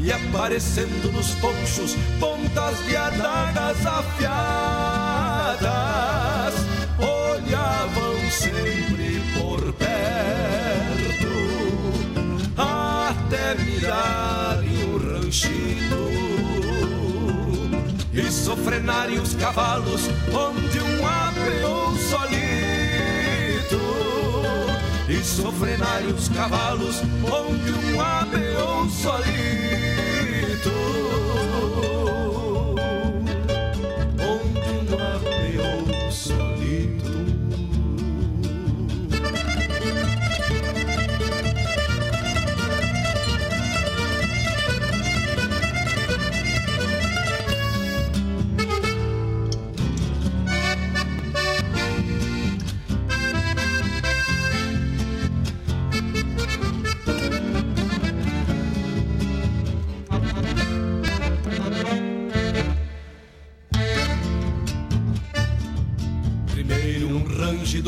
E 0.00 0.10
aparecendo 0.12 1.12
nos 1.12 1.30
ponchos 1.36 1.94
pontas 2.18 2.84
de 2.86 2.96
adagas 2.96 3.86
afiadas. 3.86 4.96
Olhavam 6.98 8.30
sempre 8.30 8.95
o 15.36 15.48
ranchito 15.48 16.08
e 18.12 18.30
sofrenarem 18.30 19.18
os 19.18 19.34
cavalos 19.34 20.08
onde 20.32 20.80
um 20.80 21.06
apeou 21.06 21.94
solito 21.96 22.26
e 25.08 25.22
sofrenarem 25.22 26.08
os 26.08 26.28
cavalos 26.28 27.02
onde 27.24 27.72
um 27.72 28.00
apeou 28.00 28.88
solito. 28.88 29.95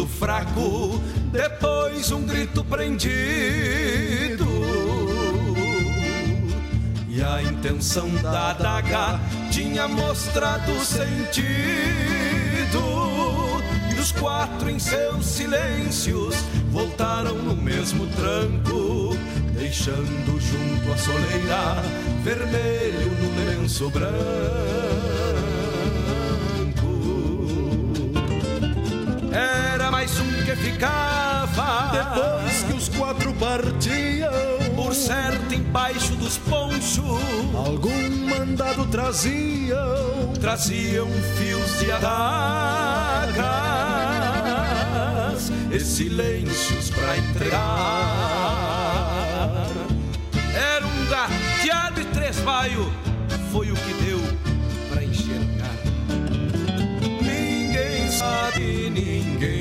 Fraco, 0.07 1.01
depois 1.32 2.11
um 2.11 2.22
grito 2.24 2.64
prendido. 2.64 4.47
E 7.09 7.22
a 7.22 7.43
intenção 7.43 8.09
da 8.22 8.51
adaga 8.51 9.20
tinha 9.51 9.89
mostrado 9.89 10.72
sentido. 10.84 11.49
E 13.95 13.99
os 13.99 14.12
quatro 14.12 14.70
em 14.70 14.78
seus 14.78 15.26
silêncios 15.26 16.36
voltaram 16.70 17.34
no 17.34 17.57
mesmo 17.57 18.07
tranco, 18.09 19.16
deixando 19.55 20.41
junto 20.41 20.93
a 20.93 20.97
soleira 20.97 21.82
vermelho 22.22 23.11
no 23.20 23.45
lenço 23.45 23.91
branco. 23.91 24.18
Um 29.30 29.68
que 30.49 30.57
ficava 30.57 31.91
Depois 31.93 32.63
que 32.63 32.73
os 32.73 32.89
quatro 32.89 33.35
partiam, 33.35 34.33
por 34.75 34.95
certo 34.95 35.55
embaixo 35.55 36.15
dos 36.15 36.39
ponchos. 36.39 37.21
algum 37.55 38.09
mandado 38.27 38.87
traziam. 38.87 40.33
Traziam 40.41 41.07
fios 41.37 41.79
de 41.81 41.93
adagas 41.93 42.09
e 45.71 45.81
silêncios 45.81 46.89
pra 46.91 47.19
entregar. 47.19 47.59
Era 50.55 50.87
um 50.87 51.07
gateado 51.11 52.01
e 52.01 52.05
três 52.07 52.39
baio, 52.39 52.91
foi 53.53 53.71
o 53.71 53.75
que 53.75 53.93
deu 54.03 54.21
pra 54.89 55.05
enxergar. 55.05 55.77
Ninguém 57.21 58.11
sabe, 58.11 58.89
ninguém 58.91 59.58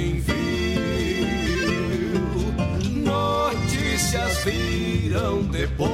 viram 4.52 5.44
depois. 5.44 5.90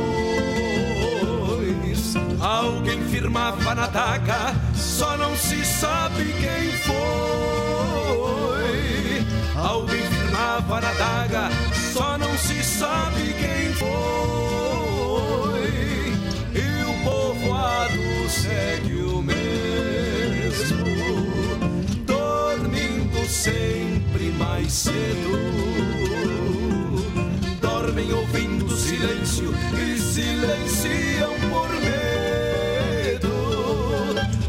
Alguém 2.40 3.02
firmava 3.06 3.74
na 3.74 3.88
daga, 3.88 4.54
só 4.76 5.18
não 5.18 5.36
se 5.36 5.66
sabe 5.66 6.26
quem 6.34 6.72
foi. 6.84 6.94
Alguém 9.56 10.02
firmava 10.02 10.82
na 10.82 10.92
daga, 10.94 11.50
só 11.94 12.18
não 12.18 12.38
se 12.38 12.64
sabe 12.64 13.34
quem 13.34 13.74
foi. 13.74 13.90
E 16.54 16.84
o 16.84 16.94
povoado 17.04 18.30
segue 18.30 19.02
o 19.04 19.22
mesmo, 19.22 20.86
dormindo 22.06 23.26
sempre 23.26 24.32
mais 24.38 24.72
cedo. 24.72 25.93
Silêncio 29.04 29.54
e 29.74 30.00
silenciam 30.00 31.34
por 31.50 31.70
medo. 31.82 33.28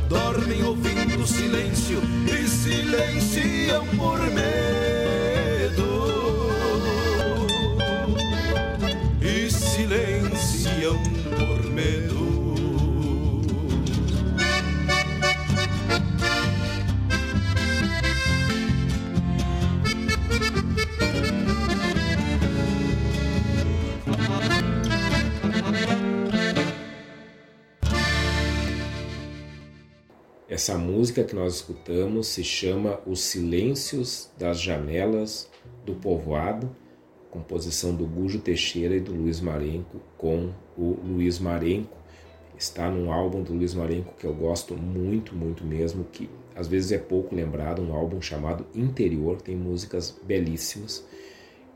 Dormem 0.09 0.63
ouvindo 0.63 1.27
silêncio 1.27 2.01
e 2.29 2.49
silenciam 2.49 3.85
por 3.97 4.21
medo. 4.31 4.74
Essa 30.55 30.79
música 30.79 31.25
que 31.25 31.35
nós 31.35 31.57
escutamos 31.57 32.29
se 32.29 32.45
chama 32.45 33.01
Os 33.05 33.23
Silêncios 33.23 34.31
das 34.39 34.61
Janelas 34.61 35.51
do 35.85 35.97
Povoado, 35.97 36.71
composição 37.29 37.93
do 37.93 38.07
Gujo 38.07 38.39
Teixeira 38.39 38.95
e 38.95 39.01
do 39.01 39.13
Luiz 39.13 39.41
Marenco 39.41 40.01
com 40.17 40.53
o 40.79 40.97
Luiz 41.05 41.41
Marenco. 41.41 41.99
Está 42.57 42.89
num 42.89 43.13
álbum 43.13 43.43
do 43.43 43.53
Luiz 43.53 43.75
Marenco 43.75 44.15
que 44.17 44.25
eu 44.25 44.33
gosto 44.33 44.77
muito, 44.77 45.35
muito 45.35 45.65
mesmo, 45.65 46.05
que 46.05 46.31
às 46.55 46.69
vezes 46.69 46.93
é 46.93 46.99
pouco 46.99 47.35
lembrado, 47.35 47.83
um 47.83 47.93
álbum 47.93 48.23
chamado 48.23 48.65
Interior, 48.77 49.43
tem 49.43 49.57
músicas 49.57 50.17
belíssimas. 50.23 51.05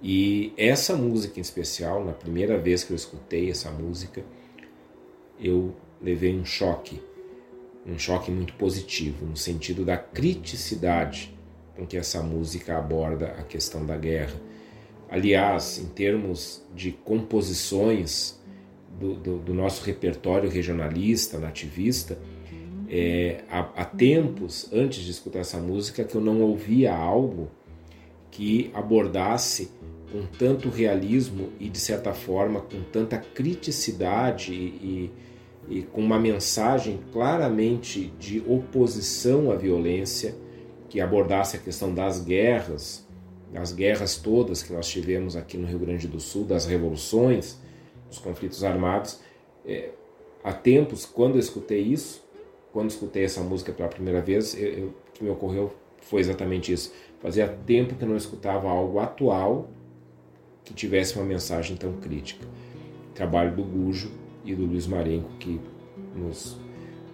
E 0.00 0.52
essa 0.56 0.94
música 0.94 1.40
em 1.40 1.42
especial, 1.42 2.04
na 2.04 2.12
primeira 2.12 2.56
vez 2.56 2.84
que 2.84 2.92
eu 2.92 2.96
escutei 2.96 3.50
essa 3.50 3.72
música, 3.72 4.24
eu 5.40 5.74
levei 6.00 6.32
um 6.38 6.44
choque 6.44 7.07
um 7.88 7.98
choque 7.98 8.30
muito 8.30 8.52
positivo, 8.54 9.24
no 9.24 9.36
sentido 9.36 9.84
da 9.84 9.96
criticidade 9.96 11.34
com 11.74 11.86
que 11.86 11.96
essa 11.96 12.20
música 12.22 12.76
aborda 12.76 13.28
a 13.38 13.42
questão 13.42 13.86
da 13.86 13.96
guerra. 13.96 14.34
Aliás, 15.08 15.78
em 15.78 15.86
termos 15.86 16.62
de 16.74 16.90
composições 16.90 18.38
do, 18.98 19.14
do, 19.14 19.38
do 19.38 19.54
nosso 19.54 19.84
repertório 19.84 20.50
regionalista, 20.50 21.38
nativista, 21.38 22.18
é, 22.90 23.44
há, 23.48 23.60
há 23.76 23.84
tempos, 23.84 24.68
antes 24.72 25.04
de 25.04 25.10
escutar 25.10 25.38
essa 25.38 25.58
música, 25.58 26.02
que 26.04 26.14
eu 26.14 26.20
não 26.20 26.42
ouvia 26.42 26.94
algo 26.94 27.48
que 28.30 28.70
abordasse 28.74 29.70
com 30.10 30.24
tanto 30.38 30.68
realismo 30.68 31.50
e, 31.60 31.68
de 31.68 31.78
certa 31.78 32.12
forma, 32.12 32.60
com 32.60 32.82
tanta 32.82 33.18
criticidade 33.18 34.52
e, 34.52 34.56
e 34.56 35.10
com 35.92 36.00
uma 36.00 36.18
mensagem 36.18 37.00
claramente 37.12 38.12
de 38.18 38.42
oposição 38.46 39.50
à 39.50 39.56
violência, 39.56 40.34
que 40.88 41.00
abordasse 41.00 41.56
a 41.56 41.60
questão 41.60 41.92
das 41.92 42.20
guerras, 42.22 43.06
das 43.52 43.72
guerras 43.72 44.16
todas 44.16 44.62
que 44.62 44.72
nós 44.72 44.88
tivemos 44.88 45.36
aqui 45.36 45.58
no 45.58 45.66
Rio 45.66 45.78
Grande 45.78 46.08
do 46.08 46.18
Sul, 46.18 46.44
das 46.44 46.64
revoluções, 46.64 47.58
dos 48.08 48.18
conflitos 48.18 48.64
armados. 48.64 49.20
É, 49.66 49.90
há 50.42 50.52
tempos, 50.52 51.04
quando 51.04 51.34
eu 51.34 51.40
escutei 51.40 51.80
isso, 51.80 52.26
quando 52.72 52.90
escutei 52.90 53.24
essa 53.24 53.42
música 53.42 53.72
pela 53.72 53.88
primeira 53.88 54.22
vez, 54.22 54.54
eu, 54.54 54.68
eu, 54.68 54.86
o 54.86 55.12
que 55.12 55.24
me 55.24 55.30
ocorreu 55.30 55.72
foi 56.00 56.20
exatamente 56.20 56.72
isso. 56.72 56.92
Fazia 57.20 57.46
tempo 57.46 57.94
que 57.94 58.04
eu 58.04 58.08
não 58.08 58.16
escutava 58.16 58.68
algo 58.68 58.98
atual 58.98 59.68
que 60.64 60.72
tivesse 60.72 61.16
uma 61.16 61.24
mensagem 61.24 61.76
tão 61.76 61.94
crítica. 61.94 62.46
Trabalho 63.14 63.54
do 63.54 63.62
Gujo 63.62 64.10
e 64.48 64.54
do 64.54 64.64
Luiz 64.64 64.86
Marenco, 64.86 65.28
que 65.38 65.60
nos 66.16 66.56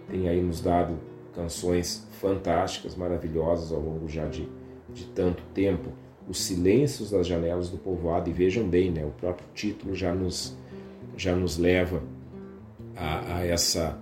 tem 0.09 0.29
aí 0.29 0.41
nos 0.41 0.61
dado 0.61 0.97
canções 1.35 2.07
fantásticas, 2.21 2.95
maravilhosas 2.95 3.73
ao 3.73 3.81
longo 3.81 4.09
já 4.09 4.27
de, 4.27 4.49
de 4.93 5.05
tanto 5.07 5.43
tempo. 5.53 5.91
Os 6.29 6.41
Silêncios 6.41 7.11
das 7.11 7.27
Janelas 7.27 7.69
do 7.69 7.77
Povoado, 7.77 8.31
e 8.31 8.33
vejam 8.33 8.69
bem, 8.69 8.91
né, 8.91 9.05
o 9.05 9.11
próprio 9.11 9.47
título 9.53 9.97
já 9.97 10.15
nos, 10.15 10.57
já 11.17 11.35
nos 11.35 11.59
leva 11.59 12.03
a, 12.97 13.39
a 13.39 13.45
essa, 13.45 13.99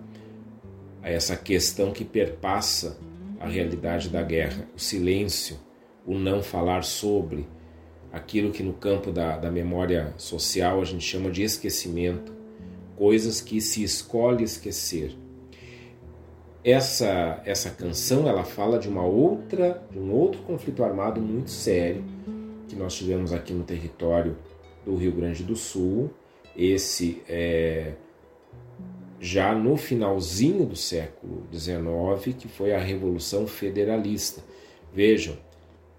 a 1.03 1.09
essa 1.09 1.35
questão 1.35 1.91
que 1.91 2.05
perpassa 2.05 2.99
a 3.41 3.49
realidade 3.49 4.11
da 4.11 4.23
guerra, 4.23 4.69
o 4.77 4.79
silêncio, 4.79 5.57
o 6.07 6.15
não 6.15 6.43
falar 6.43 6.85
sobre, 6.85 7.49
aquilo 8.13 8.53
que 8.53 8.63
no 8.63 8.75
campo 8.75 9.11
da, 9.11 9.39
da 9.39 9.51
memória 9.51 10.13
social 10.19 10.81
a 10.81 10.85
gente 10.85 11.05
chama 11.05 11.31
de 11.31 11.43
esquecimento, 11.43 12.42
coisas 13.03 13.41
que 13.41 13.61
se 13.61 13.83
escolhe 13.83 14.45
esquecer. 14.45 15.17
Essa 16.63 17.43
essa 17.45 17.69
canção 17.69 18.29
ela 18.29 18.45
fala 18.45 18.79
de 18.79 18.89
uma 18.89 19.05
outra 19.05 19.85
de 19.91 19.99
um 19.99 20.13
outro 20.13 20.41
conflito 20.43 20.85
armado 20.85 21.21
muito 21.21 21.51
sério 21.51 22.05
que 22.69 22.77
nós 22.77 22.95
tivemos 22.95 23.33
aqui 23.33 23.53
no 23.53 23.65
território 23.65 24.37
do 24.87 24.95
Rio 24.95 25.11
Grande 25.11 25.43
do 25.43 25.57
Sul. 25.57 26.13
Esse 26.57 27.21
é 27.29 27.95
já 29.19 29.53
no 29.53 29.77
finalzinho 29.77 30.65
do 30.65 30.77
século 30.77 31.45
XIX, 31.53 32.37
que 32.39 32.47
foi 32.47 32.73
a 32.73 32.79
Revolução 32.79 33.49
Federalista. 33.49 34.45
Vejam, 34.95 35.37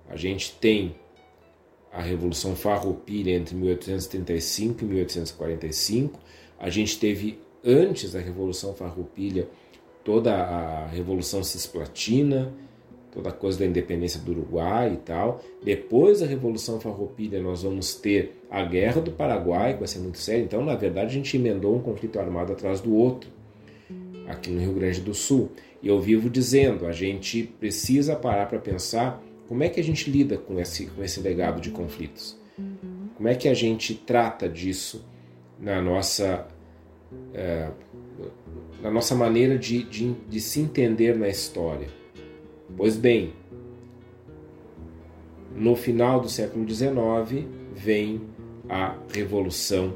a 0.08 0.16
gente 0.16 0.54
tem 0.54 0.96
a 1.92 2.02
Revolução 2.02 2.56
Farroupilha 2.56 3.32
entre 3.32 3.56
1835 3.56 4.84
e 4.84 4.88
1845, 4.88 6.23
a 6.64 6.70
gente 6.70 6.98
teve 6.98 7.40
antes 7.62 8.14
da 8.14 8.22
Revolução 8.22 8.74
Farroupilha 8.74 9.50
toda 10.02 10.34
a 10.34 10.88
Revolução 10.88 11.44
Cisplatina, 11.44 12.54
toda 13.12 13.30
a 13.30 13.32
coisa 13.34 13.60
da 13.60 13.66
independência 13.66 14.18
do 14.22 14.32
Uruguai 14.32 14.94
e 14.94 14.98
tal. 14.98 15.44
Depois 15.62 16.22
da 16.22 16.26
Revolução 16.26 16.80
Farroupilha 16.80 17.42
nós 17.42 17.64
vamos 17.64 17.96
ter 17.96 18.42
a 18.50 18.64
Guerra 18.64 19.02
do 19.02 19.12
Paraguai, 19.12 19.74
que 19.74 19.80
vai 19.80 19.90
ser 19.90 20.00
muito 20.00 20.18
séria. 20.18 20.42
Então, 20.42 20.64
na 20.64 20.74
verdade, 20.74 21.08
a 21.08 21.14
gente 21.14 21.36
emendou 21.36 21.76
um 21.76 21.82
conflito 21.82 22.18
armado 22.18 22.54
atrás 22.54 22.80
do 22.80 22.96
outro 22.96 23.30
aqui 24.26 24.50
no 24.50 24.62
Rio 24.62 24.74
Grande 24.74 25.02
do 25.02 25.14
Sul. 25.14 25.52
E 25.82 25.90
eu 25.90 26.00
vivo 26.00 26.30
dizendo, 26.30 26.88
a 26.88 26.94
gente 26.94 27.44
precisa 27.44 28.16
parar 28.16 28.46
para 28.46 28.58
pensar 28.58 29.22
como 29.50 29.66
é 29.66 29.68
que 29.68 29.82
a 29.82 29.84
gente 29.84 30.10
lida 30.10 30.38
com 30.38 30.58
esse, 30.58 30.86
com 30.86 31.04
esse 31.04 31.20
legado 31.20 31.60
de 31.60 31.72
conflitos. 31.72 32.38
Como 33.18 33.28
é 33.28 33.36
que 33.36 33.50
a 33.50 33.54
gente 33.54 33.94
trata 33.96 34.48
disso 34.48 35.04
na 35.60 35.82
nossa 35.82 36.48
é, 37.34 37.72
na 38.82 38.92
nossa 38.92 39.16
maneira 39.16 39.58
de, 39.58 39.84
de, 39.84 40.14
de 40.14 40.42
se 40.42 40.60
entender 40.60 41.18
na 41.18 41.28
história. 41.28 41.88
Pois 42.76 42.96
bem, 42.96 43.34
no 45.56 45.76
final 45.76 46.20
do 46.20 46.30
século 46.30 46.68
XIX 46.68 47.46
vem 47.74 48.22
a 48.68 48.98
Revolução 49.14 49.96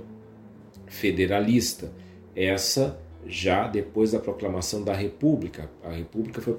Federalista. 0.85 1.91
Essa 2.35 2.99
já 3.25 3.67
depois 3.67 4.11
da 4.11 4.19
proclamação 4.19 4.83
da 4.83 4.93
República. 4.93 5.71
A 5.83 5.91
República 5.91 6.39
foi 6.41 6.53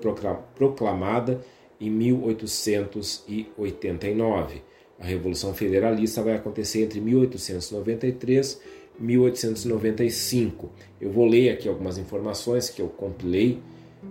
proclamada 0.54 1.40
em 1.80 1.90
1889. 1.90 4.62
A 4.98 5.04
Revolução 5.04 5.54
Federalista 5.54 6.20
vai 6.22 6.34
acontecer 6.34 6.82
entre 6.82 7.00
1893 7.00 8.60
e 8.60 8.64
1895. 8.98 10.70
Eu 11.00 11.10
vou 11.10 11.26
ler 11.26 11.50
aqui 11.50 11.68
algumas 11.68 11.98
informações 11.98 12.70
que 12.70 12.82
eu 12.82 12.88
compilei 12.88 13.60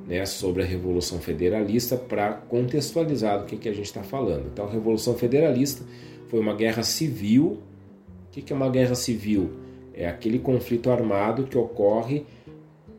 né, 0.07 0.25
sobre 0.25 0.63
a 0.63 0.65
Revolução 0.65 1.19
Federalista 1.19 1.97
para 1.97 2.33
contextualizar 2.33 3.39
do 3.39 3.45
que, 3.45 3.57
que 3.57 3.69
a 3.69 3.73
gente 3.73 3.85
está 3.85 4.03
falando. 4.03 4.47
Então, 4.51 4.65
a 4.65 4.69
Revolução 4.69 5.15
Federalista 5.15 5.83
foi 6.27 6.39
uma 6.39 6.55
guerra 6.55 6.83
civil. 6.83 7.59
O 8.27 8.31
que, 8.31 8.41
que 8.41 8.53
é 8.53 8.55
uma 8.55 8.69
guerra 8.69 8.95
civil? 8.95 9.51
É 9.93 10.07
aquele 10.07 10.39
conflito 10.39 10.89
armado 10.89 11.45
que 11.45 11.57
ocorre 11.57 12.25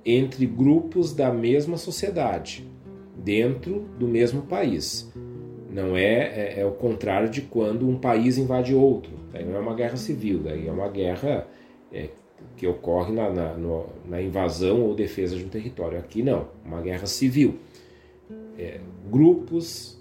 entre 0.05 0.47
grupos 0.47 1.13
da 1.13 1.33
mesma 1.33 1.77
sociedade, 1.77 2.67
dentro 3.17 3.87
do 3.99 4.09
mesmo 4.09 4.43
país. 4.43 5.13
Não 5.71 5.97
é, 5.97 6.55
é, 6.57 6.61
é 6.61 6.67
o 6.67 6.73
contrário 6.73 7.29
de 7.29 7.43
quando 7.43 7.89
um 7.89 7.99
país 7.99 8.39
invade 8.39 8.75
outro. 8.75 9.13
Daí 9.33 9.45
não 9.45 9.57
é 9.57 9.61
uma 9.61 9.75
guerra 9.75 9.97
civil, 9.97 10.41
daí 10.41 10.67
é 10.67 10.73
uma 10.73 10.89
guerra 10.89 11.47
é, 11.93 12.11
que 12.57 12.67
ocorre 12.67 13.13
na, 13.13 13.31
na, 13.31 13.55
na, 14.07 14.23
invasão 14.23 14.83
ou 14.83 14.95
defesa 14.95 15.37
de 15.37 15.45
um 15.45 15.49
território. 15.49 15.99
Aqui 15.99 16.23
não, 16.23 16.49
uma 16.65 16.81
guerra 16.81 17.07
civil. 17.07 17.57
É, 18.59 18.81
grupos, 19.11 19.99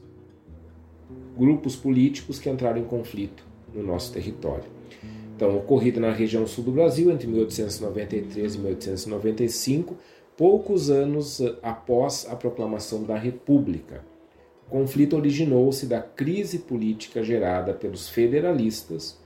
grupos 1.38 1.76
políticos 1.76 2.40
que 2.40 2.50
entraram 2.50 2.80
em 2.80 2.86
conflito 2.86 3.46
no 3.74 3.84
nosso 3.84 4.12
território. 4.12 4.78
Então, 5.36 5.56
ocorrida 5.56 6.00
na 6.00 6.12
região 6.12 6.48
sul 6.48 6.64
do 6.64 6.72
Brasil 6.72 7.12
entre 7.12 7.28
1893 7.28 8.56
e 8.56 8.58
1895, 8.58 9.96
poucos 10.36 10.90
anos 10.90 11.40
eh, 11.40 11.56
após 11.62 12.28
a 12.28 12.36
proclamação 12.36 13.04
da 13.04 13.16
República. 13.16 14.04
O 14.68 14.72
conflito 14.72 15.16
originou-se 15.16 15.86
da 15.86 16.02
crise 16.02 16.58
política 16.58 17.24
gerada 17.24 17.72
pelos 17.72 18.10
federalistas, 18.10 19.20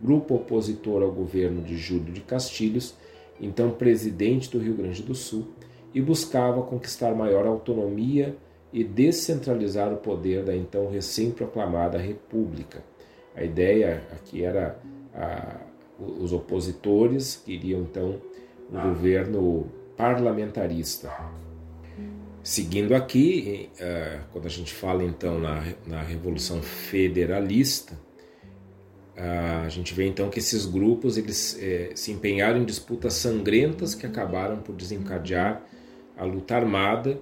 grupo 0.00 0.34
opositor 0.34 1.02
ao 1.02 1.12
governo 1.12 1.62
de 1.62 1.76
Júlio 1.76 2.12
de 2.12 2.20
Castilhos, 2.20 2.94
então 3.40 3.70
presidente 3.70 4.50
do 4.50 4.58
Rio 4.58 4.74
Grande 4.74 5.02
do 5.02 5.14
Sul, 5.14 5.48
e 5.94 6.00
buscava 6.00 6.62
conquistar 6.62 7.14
maior 7.14 7.46
autonomia 7.46 8.36
e 8.72 8.82
descentralizar 8.82 9.92
o 9.92 9.98
poder 9.98 10.42
da 10.44 10.54
então 10.54 10.90
recém-proclamada 10.90 11.96
República. 11.98 12.82
A 13.34 13.44
ideia 13.44 14.02
aqui 14.12 14.42
era 14.42 14.78
a, 15.14 15.60
os 15.98 16.32
opositores 16.32 17.40
queriam 17.44 17.82
então 17.82 18.20
um 18.72 18.88
governo 18.88 19.66
parlamentarista. 19.96 21.12
Seguindo 22.42 22.94
aqui, 22.94 23.70
uh, 23.80 24.24
quando 24.32 24.46
a 24.46 24.50
gente 24.50 24.74
fala 24.74 25.02
então 25.02 25.38
na, 25.38 25.62
na 25.86 26.02
Revolução 26.02 26.60
Federalista, 26.60 27.98
a 29.16 29.68
gente 29.68 29.94
vê 29.94 30.06
então 30.06 30.28
que 30.28 30.40
esses 30.40 30.66
grupos 30.66 31.16
eles 31.16 31.56
eh, 31.60 31.92
se 31.94 32.10
empenharam 32.10 32.60
em 32.60 32.64
disputas 32.64 33.14
sangrentas 33.14 33.94
que 33.94 34.04
acabaram 34.04 34.58
por 34.58 34.74
desencadear 34.74 35.64
a 36.16 36.24
luta 36.24 36.56
armada 36.56 37.20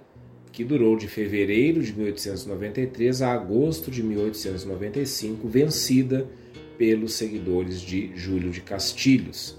que 0.53 0.63
durou 0.63 0.97
de 0.97 1.09
fevereiro 1.09 1.83
de 1.83 1.93
1893 1.95 3.23
a 3.23 3.33
agosto 3.33 3.91
de 3.91 4.03
1895, 4.03 5.49
vencida 5.49 6.29
pelos 6.77 7.15
seguidores 7.15 7.81
de 7.81 8.15
Júlio 8.15 8.51
de 8.51 8.61
Castilhos. 8.61 9.59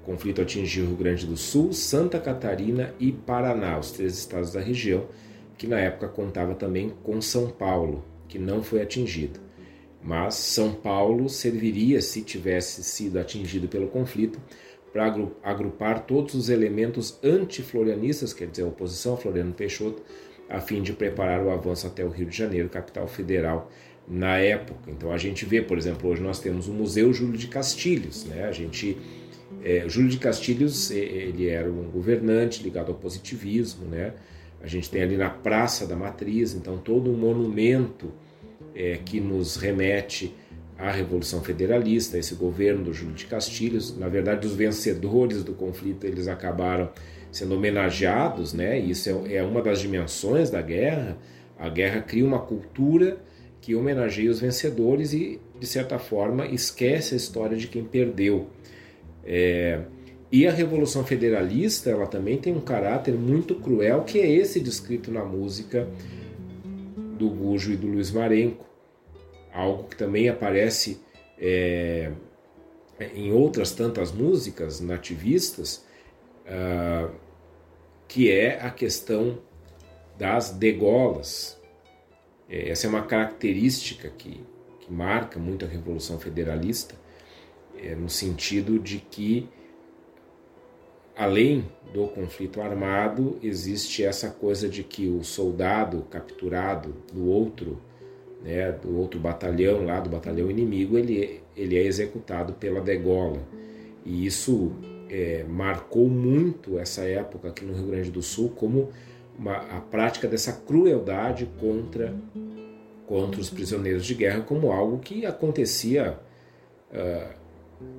O 0.00 0.04
conflito 0.04 0.40
atingiu 0.40 0.84
o 0.84 0.88
Rio 0.88 0.96
Grande 0.96 1.26
do 1.26 1.36
Sul, 1.36 1.72
Santa 1.72 2.20
Catarina 2.20 2.94
e 3.00 3.10
Paraná, 3.10 3.78
os 3.78 3.90
três 3.90 4.16
estados 4.16 4.52
da 4.52 4.60
região, 4.60 5.06
que 5.58 5.66
na 5.66 5.78
época 5.78 6.08
contava 6.08 6.54
também 6.54 6.92
com 7.02 7.20
São 7.20 7.50
Paulo, 7.50 8.04
que 8.28 8.38
não 8.38 8.62
foi 8.62 8.80
atingido. 8.80 9.40
Mas 10.02 10.34
São 10.34 10.74
Paulo 10.74 11.28
serviria, 11.28 12.00
se 12.02 12.22
tivesse 12.22 12.82
sido 12.82 13.18
atingido 13.18 13.68
pelo 13.68 13.86
conflito, 13.86 14.40
para 14.92 15.14
agrupar 15.42 16.04
todos 16.04 16.34
os 16.34 16.48
elementos 16.48 17.18
antiflorianistas, 17.22 18.32
quer 18.32 18.48
dizer, 18.48 18.64
a 18.64 18.66
oposição 18.66 19.14
a 19.14 19.16
Floriano 19.16 19.54
Peixoto, 19.54 20.02
a 20.48 20.60
fim 20.60 20.82
de 20.82 20.92
preparar 20.92 21.42
o 21.42 21.50
avanço 21.50 21.86
até 21.86 22.04
o 22.04 22.10
Rio 22.10 22.26
de 22.26 22.36
Janeiro, 22.36 22.68
capital 22.68 23.06
federal 23.06 23.70
na 24.06 24.36
época. 24.36 24.90
Então 24.90 25.10
a 25.10 25.16
gente 25.16 25.46
vê, 25.46 25.62
por 25.62 25.78
exemplo, 25.78 26.10
hoje 26.10 26.20
nós 26.20 26.40
temos 26.40 26.68
o 26.68 26.72
Museu 26.72 27.12
Júlio 27.12 27.38
de 27.38 27.46
Castilhos, 27.46 28.24
né? 28.24 28.44
A 28.44 28.52
gente 28.52 28.98
é, 29.62 29.88
Júlio 29.88 30.10
de 30.10 30.18
Castilhos 30.18 30.90
ele 30.90 31.48
era 31.48 31.70
um 31.70 31.90
governante 31.90 32.62
ligado 32.62 32.90
ao 32.90 32.98
positivismo, 32.98 33.86
né? 33.86 34.12
A 34.60 34.66
gente 34.66 34.90
tem 34.90 35.02
ali 35.02 35.16
na 35.16 35.30
Praça 35.30 35.86
da 35.86 35.96
Matriz, 35.96 36.54
então 36.54 36.76
todo 36.78 37.10
um 37.10 37.16
monumento 37.16 38.12
é, 38.74 38.98
que 39.04 39.20
nos 39.20 39.56
remete 39.56 40.34
à 40.78 40.90
Revolução 40.90 41.42
Federalista, 41.42 42.18
esse 42.18 42.34
governo 42.34 42.84
do 42.84 42.92
Júlio 42.92 43.14
de 43.14 43.26
Castilhos. 43.26 43.96
Na 43.96 44.08
verdade, 44.08 44.46
os 44.46 44.54
vencedores 44.54 45.44
do 45.44 45.52
conflito 45.52 46.06
eles 46.06 46.28
acabaram 46.28 46.90
sendo 47.30 47.54
homenageados, 47.54 48.52
né? 48.52 48.78
Isso 48.78 49.08
é, 49.08 49.36
é 49.36 49.42
uma 49.42 49.62
das 49.62 49.80
dimensões 49.80 50.50
da 50.50 50.60
guerra. 50.60 51.16
A 51.58 51.68
guerra 51.68 52.00
cria 52.00 52.24
uma 52.24 52.40
cultura 52.40 53.18
que 53.60 53.74
homenageia 53.74 54.30
os 54.30 54.40
vencedores 54.40 55.12
e, 55.12 55.40
de 55.58 55.66
certa 55.66 55.98
forma, 55.98 56.46
esquece 56.46 57.14
a 57.14 57.16
história 57.16 57.56
de 57.56 57.68
quem 57.68 57.84
perdeu. 57.84 58.48
É, 59.24 59.80
e 60.32 60.46
a 60.46 60.50
Revolução 60.50 61.04
Federalista 61.04 61.90
ela 61.90 62.06
também 62.06 62.38
tem 62.38 62.54
um 62.54 62.60
caráter 62.60 63.14
muito 63.14 63.54
cruel, 63.54 64.02
que 64.02 64.18
é 64.18 64.30
esse 64.30 64.58
descrito 64.60 65.10
na 65.12 65.24
música 65.24 65.86
do 67.22 67.30
Gujo 67.30 67.72
e 67.72 67.76
do 67.76 67.86
Luiz 67.86 68.10
Marenco. 68.10 68.66
Algo 69.52 69.84
que 69.84 69.96
também 69.96 70.28
aparece 70.28 71.00
é, 71.38 72.10
em 73.14 73.32
outras 73.32 73.70
tantas 73.72 74.10
músicas 74.10 74.80
nativistas, 74.80 75.84
uh, 76.46 77.14
que 78.08 78.30
é 78.30 78.60
a 78.60 78.70
questão 78.70 79.38
das 80.18 80.50
degolas, 80.50 81.60
é, 82.48 82.70
essa 82.70 82.86
é 82.86 82.90
uma 82.90 83.02
característica 83.02 84.08
que, 84.10 84.40
que 84.80 84.92
marca 84.92 85.38
muito 85.38 85.64
a 85.64 85.68
Revolução 85.68 86.18
Federalista, 86.18 86.96
é, 87.78 87.94
no 87.94 88.08
sentido 88.08 88.78
de 88.78 88.98
que, 88.98 89.48
além 91.16 91.70
do 91.92 92.06
conflito 92.08 92.60
armado, 92.60 93.38
existe 93.42 94.02
essa 94.02 94.30
coisa 94.30 94.68
de 94.68 94.82
que 94.82 95.08
o 95.08 95.22
soldado 95.22 96.02
capturado 96.10 96.94
do 97.12 97.28
outro, 97.28 97.78
né, 98.42 98.72
do 98.72 98.96
outro 98.96 99.20
batalhão, 99.20 99.84
lá 99.84 100.00
do 100.00 100.08
batalhão 100.08 100.50
inimigo, 100.50 100.96
ele, 100.96 101.40
ele 101.56 101.76
é 101.76 101.82
executado 101.82 102.54
pela 102.54 102.80
degola. 102.80 103.40
E 104.04 104.26
isso 104.26 104.72
é, 105.10 105.44
marcou 105.48 106.08
muito 106.08 106.78
essa 106.78 107.02
época 107.02 107.48
aqui 107.48 107.64
no 107.64 107.74
Rio 107.74 107.86
Grande 107.86 108.10
do 108.10 108.22
Sul 108.22 108.50
como 108.50 108.90
uma, 109.38 109.56
a 109.56 109.80
prática 109.80 110.26
dessa 110.26 110.52
crueldade 110.52 111.48
contra, 111.60 112.14
contra 113.06 113.40
os 113.40 113.50
prisioneiros 113.50 114.04
de 114.04 114.14
guerra 114.14 114.40
como 114.40 114.72
algo 114.72 114.98
que 114.98 115.26
acontecia 115.26 116.18
uh, 116.90 117.34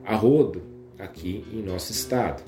a 0.04 0.16
rodo 0.16 0.64
aqui 0.98 1.46
em 1.52 1.62
nosso 1.62 1.92
estado. 1.92 2.44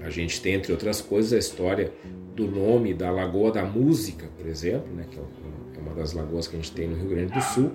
A 0.00 0.10
gente 0.10 0.40
tem, 0.40 0.54
entre 0.54 0.72
outras 0.72 1.00
coisas, 1.00 1.32
a 1.32 1.38
história 1.38 1.92
do 2.34 2.46
nome 2.46 2.94
da 2.94 3.10
Lagoa 3.10 3.50
da 3.50 3.64
Música, 3.64 4.28
por 4.36 4.46
exemplo, 4.46 4.92
né, 4.94 5.06
que 5.10 5.18
é, 5.18 5.22
é 5.76 5.80
uma 5.80 5.94
das 5.94 6.12
lagoas 6.12 6.46
que 6.46 6.56
a 6.56 6.58
gente 6.58 6.72
tem 6.72 6.86
no 6.88 6.96
Rio 6.96 7.08
Grande 7.08 7.32
do 7.32 7.40
Sul, 7.40 7.72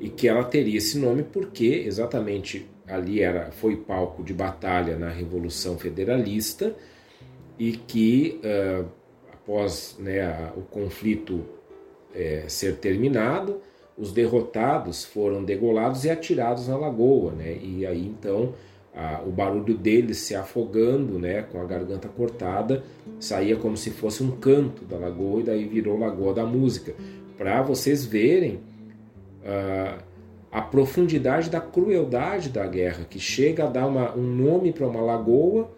e 0.00 0.08
que 0.08 0.28
ela 0.28 0.44
teria 0.44 0.78
esse 0.78 0.98
nome 0.98 1.22
porque 1.22 1.84
exatamente 1.86 2.68
ali 2.86 3.22
era 3.22 3.50
foi 3.50 3.76
palco 3.76 4.22
de 4.22 4.34
batalha 4.34 4.98
na 4.98 5.08
Revolução 5.08 5.78
Federalista 5.78 6.76
e 7.58 7.72
que 7.72 8.40
uh, 8.44 8.86
após 9.32 9.96
né, 9.98 10.52
o 10.56 10.60
conflito 10.60 11.44
é, 12.14 12.44
ser 12.48 12.76
terminado, 12.76 13.60
os 13.96 14.12
derrotados 14.12 15.04
foram 15.04 15.44
degolados 15.44 16.04
e 16.04 16.10
atirados 16.10 16.68
na 16.68 16.76
lagoa, 16.76 17.32
né? 17.32 17.56
E 17.62 17.86
aí 17.86 18.06
então 18.06 18.54
a, 18.94 19.22
o 19.26 19.30
barulho 19.30 19.76
deles 19.76 20.18
se 20.18 20.34
afogando, 20.34 21.18
né, 21.18 21.42
com 21.42 21.60
a 21.60 21.64
garganta 21.64 22.08
cortada, 22.08 22.84
saía 23.18 23.56
como 23.56 23.76
se 23.76 23.90
fosse 23.90 24.22
um 24.22 24.30
canto 24.30 24.84
da 24.84 24.96
lagoa 24.96 25.40
e 25.40 25.44
daí 25.44 25.64
virou 25.64 25.98
Lagoa 25.98 26.32
da 26.32 26.46
Música, 26.46 26.94
para 27.36 27.60
vocês 27.62 28.04
verem 28.04 28.60
uh, 29.42 30.02
a 30.50 30.62
profundidade 30.62 31.50
da 31.50 31.60
crueldade 31.60 32.48
da 32.48 32.64
guerra, 32.66 33.04
que 33.08 33.18
chega 33.18 33.64
a 33.64 33.68
dar 33.68 33.86
uma, 33.86 34.16
um 34.16 34.22
nome 34.22 34.72
para 34.72 34.86
uma 34.86 35.00
lagoa 35.00 35.68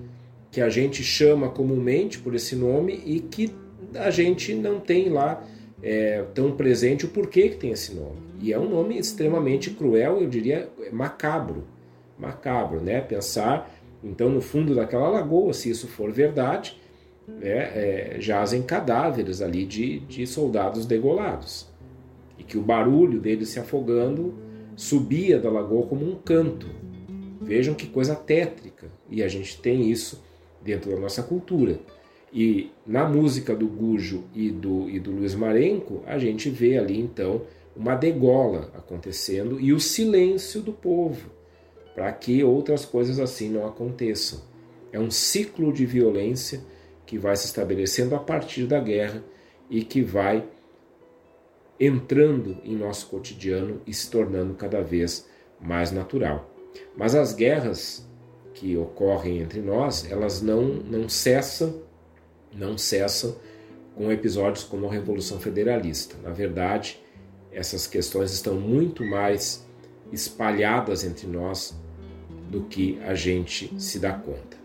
que 0.50 0.60
a 0.60 0.68
gente 0.68 1.02
chama 1.02 1.48
comumente 1.48 2.18
por 2.18 2.34
esse 2.34 2.54
nome 2.54 3.00
e 3.04 3.20
que 3.20 3.54
a 3.94 4.10
gente 4.10 4.54
não 4.54 4.78
tem 4.78 5.08
lá 5.08 5.42
é, 5.82 6.24
tão 6.34 6.52
presente 6.52 7.06
o 7.06 7.08
porquê 7.08 7.48
que 7.48 7.56
tem 7.56 7.70
esse 7.70 7.94
nome. 7.94 8.16
E 8.40 8.52
é 8.52 8.58
um 8.58 8.68
nome 8.68 8.98
extremamente 8.98 9.70
cruel, 9.70 10.20
eu 10.20 10.28
diria 10.28 10.68
macabro. 10.92 11.64
Macabro, 12.18 12.80
né? 12.80 13.00
Pensar, 13.00 13.70
então, 14.02 14.28
no 14.28 14.40
fundo 14.40 14.74
daquela 14.74 15.08
lagoa, 15.08 15.52
se 15.52 15.70
isso 15.70 15.88
for 15.88 16.12
verdade, 16.12 16.80
né, 17.26 17.70
é, 17.74 18.16
jazem 18.20 18.62
cadáveres 18.62 19.42
ali 19.42 19.64
de, 19.64 20.00
de 20.00 20.26
soldados 20.26 20.86
degolados. 20.86 21.66
E 22.38 22.44
que 22.44 22.56
o 22.56 22.62
barulho 22.62 23.20
deles 23.20 23.48
se 23.48 23.58
afogando 23.58 24.34
subia 24.76 25.38
da 25.38 25.50
lagoa 25.50 25.86
como 25.86 26.08
um 26.08 26.14
canto. 26.14 26.68
Vejam 27.40 27.74
que 27.74 27.86
coisa 27.86 28.14
tétrica. 28.14 28.90
E 29.10 29.22
a 29.22 29.28
gente 29.28 29.60
tem 29.60 29.90
isso 29.90 30.22
dentro 30.62 30.90
da 30.90 30.98
nossa 30.98 31.22
cultura. 31.22 31.80
E 32.32 32.70
na 32.86 33.08
música 33.08 33.54
do 33.54 33.66
Gujo 33.66 34.24
e 34.34 34.50
do, 34.50 34.90
e 34.90 35.00
do 35.00 35.10
Luiz 35.10 35.34
Marenco, 35.34 36.02
a 36.06 36.18
gente 36.18 36.50
vê 36.50 36.76
ali 36.76 37.00
então 37.00 37.42
uma 37.74 37.94
degola 37.94 38.70
acontecendo 38.74 39.60
e 39.60 39.72
o 39.72 39.80
silêncio 39.80 40.60
do 40.60 40.72
povo, 40.72 41.30
para 41.96 42.12
que 42.12 42.44
outras 42.44 42.84
coisas 42.84 43.18
assim 43.18 43.48
não 43.48 43.66
aconteçam. 43.66 44.42
É 44.92 45.00
um 45.00 45.10
ciclo 45.10 45.72
de 45.72 45.86
violência 45.86 46.60
que 47.06 47.16
vai 47.16 47.34
se 47.34 47.46
estabelecendo 47.46 48.14
a 48.14 48.18
partir 48.18 48.66
da 48.66 48.78
guerra 48.78 49.24
e 49.70 49.82
que 49.82 50.02
vai 50.02 50.46
entrando 51.80 52.58
em 52.62 52.76
nosso 52.76 53.06
cotidiano 53.06 53.80
e 53.86 53.94
se 53.94 54.10
tornando 54.10 54.52
cada 54.52 54.82
vez 54.82 55.26
mais 55.58 55.90
natural. 55.90 56.50
Mas 56.94 57.14
as 57.14 57.32
guerras 57.32 58.06
que 58.52 58.76
ocorrem 58.76 59.38
entre 59.38 59.62
nós, 59.62 60.10
elas 60.10 60.42
não, 60.42 60.64
não 60.64 61.08
cessam, 61.08 61.82
não 62.52 62.76
cessam 62.76 63.36
com 63.94 64.12
episódios 64.12 64.64
como 64.64 64.86
a 64.86 64.92
Revolução 64.92 65.40
Federalista. 65.40 66.14
Na 66.22 66.30
verdade, 66.30 67.02
essas 67.50 67.86
questões 67.86 68.32
estão 68.32 68.54
muito 68.54 69.02
mais 69.02 69.66
espalhadas 70.12 71.02
entre 71.02 71.26
nós 71.26 71.74
do 72.50 72.62
que 72.62 72.98
a 73.02 73.14
gente 73.14 73.72
se 73.78 73.98
dá 73.98 74.12
conta. 74.12 74.56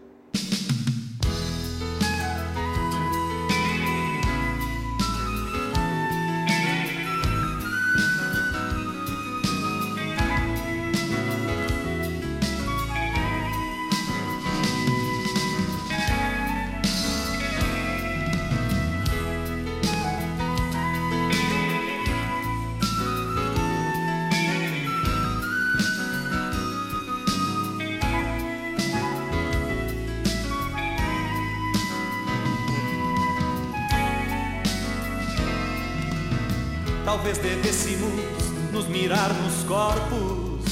Nos 39.30 39.64
corpos 39.64 40.66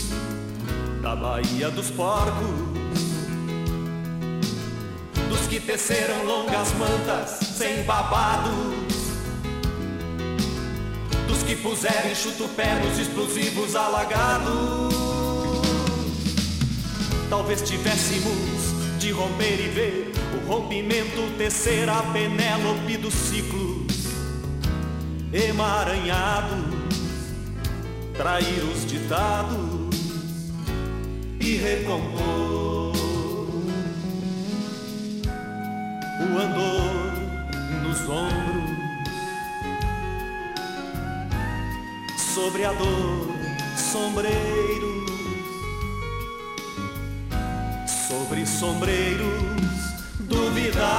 da 1.01 1.15
Baía 1.15 1.69
dos 1.69 1.91
Porcos, 1.91 2.49
dos 5.29 5.47
que 5.47 5.59
teceram 5.59 6.23
longas 6.25 6.73
mantas 6.73 7.39
sem 7.57 7.83
babados, 7.83 8.73
dos 11.27 11.43
que 11.43 11.55
puseram 11.57 12.09
enxuto-pé 12.09 12.73
nos 12.83 12.97
explosivos 12.97 13.75
alagados. 13.75 14.93
Talvez 17.29 17.61
tivéssemos 17.61 18.73
de 18.99 19.11
romper 19.11 19.59
e 19.59 19.69
ver 19.69 20.11
o 20.33 20.47
rompimento 20.51 21.37
tecer 21.37 21.87
a 21.87 22.01
Penélope 22.11 22.97
dos 22.97 23.13
ciclos 23.13 23.79
emaranhados, 25.31 26.68
trair 28.19 28.61
os 28.65 28.85
ditados 28.85 29.95
e 31.39 31.55
recompor 31.55 32.91
o 36.19 36.37
andor 36.37 37.13
nos 37.81 38.01
ombros 38.09 38.75
sobre 42.17 42.65
a 42.65 42.73
dor 42.73 43.29
sombreiros 43.77 45.09
sobre 48.09 48.45
sombreiros 48.45 49.29
duvidar 50.19 50.89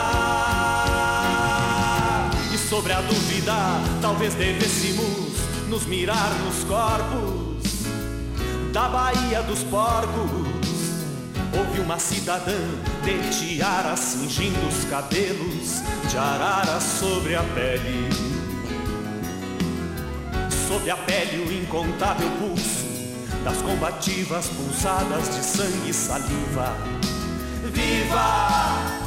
e 2.55 2.57
sobre 2.57 2.95
a 2.95 3.03
dúvida 3.03 3.55
talvez 4.01 4.33
devêssemos 4.33 5.30
nos 5.71 5.87
mirar 5.87 6.35
nos 6.45 6.65
corpos 6.65 7.85
da 8.73 8.89
Baía 8.89 9.41
dos 9.43 9.63
Porcos. 9.63 10.41
Houve 11.57 11.81
uma 11.81 11.97
cidadã 11.97 12.59
de 13.05 13.31
tiara 13.31 13.97
cingindo 13.97 14.59
os 14.67 14.85
cabelos 14.87 15.83
de 16.11 16.19
arara 16.19 16.81
sobre 16.81 17.37
a 17.37 17.43
pele. 17.55 18.11
Sob 20.67 20.91
a 20.91 20.97
pele 20.97 21.45
o 21.45 21.53
incontável 21.53 22.29
pulso 22.41 22.91
das 23.45 23.59
combativas 23.63 24.49
pulsadas 24.49 25.37
de 25.37 25.45
sangue 25.45 25.91
e 25.91 25.95
saliva. 25.95 26.77
Viva! 27.73 29.01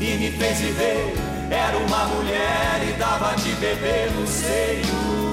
E 0.00 0.16
me 0.16 0.30
fez 0.30 0.58
viver, 0.58 1.14
era 1.50 1.76
uma 1.76 2.04
mulher 2.06 2.88
e 2.88 2.98
dava 2.98 3.34
de 3.34 3.50
beber 3.54 4.12
nos 4.12 4.30
seios. 4.30 5.23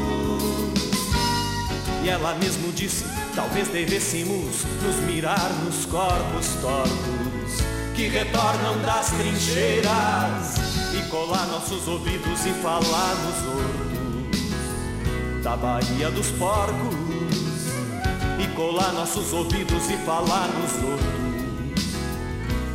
E 2.04 2.10
ela 2.10 2.34
mesmo 2.36 2.72
disse: 2.74 3.06
talvez 3.36 3.68
devêssemos 3.68 4.64
nos 4.84 4.96
mirar 5.06 5.52
nos 5.64 5.86
corpos 5.86 6.48
tortos 6.62 7.62
que 7.96 8.08
retornam 8.08 8.82
das 8.82 9.12
trincheiras 9.12 10.56
e 10.98 11.10
colar 11.10 11.46
nossos 11.48 11.88
ouvidos 11.88 12.46
e 12.46 12.54
falar 12.62 13.16
nos 13.16 13.38
hortos 13.48 13.92
da 15.44 15.56
Baía 15.56 16.10
dos 16.12 16.28
Porcos 16.32 16.96
e 18.40 18.48
colar 18.56 18.94
nossos 18.94 19.32
ouvidos 19.34 19.90
e 19.90 19.98
falar 19.98 20.48
nos 20.48 20.74
hortos 20.84 21.22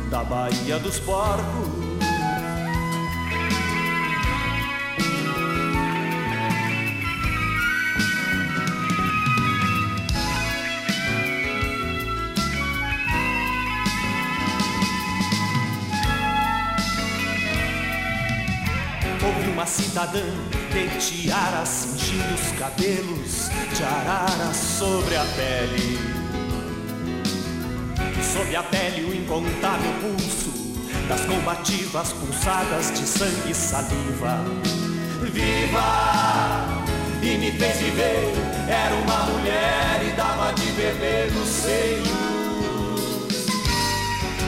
da 0.09 0.23
Baía 0.23 0.79
dos 0.79 0.99
Porcos. 0.99 1.76
Cidadã 19.67 20.23
de 20.71 20.87
tiara 20.97 21.65
cingindo 21.65 22.33
os 22.33 22.51
cabelos 22.57 23.49
de 23.75 23.83
arara 23.83 24.53
sobre 24.53 25.15
a 25.15 25.25
pele. 25.35 25.99
Sob 28.33 28.55
a 28.55 28.63
pele 28.63 29.05
o 29.05 29.13
incontável 29.13 29.91
pulso 30.01 30.51
das 31.07 31.21
combativas 31.21 32.13
pulsadas 32.13 32.91
de 32.91 33.05
sangue 33.05 33.51
e 33.51 33.53
saliva. 33.53 34.43
Viva! 35.31 36.87
E 37.21 37.37
me 37.37 37.51
fez 37.51 37.77
viver, 37.77 38.33
era 38.69 38.95
uma 38.95 39.23
mulher 39.25 40.01
e 40.05 40.15
dava 40.15 40.53
de 40.53 40.71
beber 40.71 41.31
no 41.33 41.45
seio. 41.45 42.26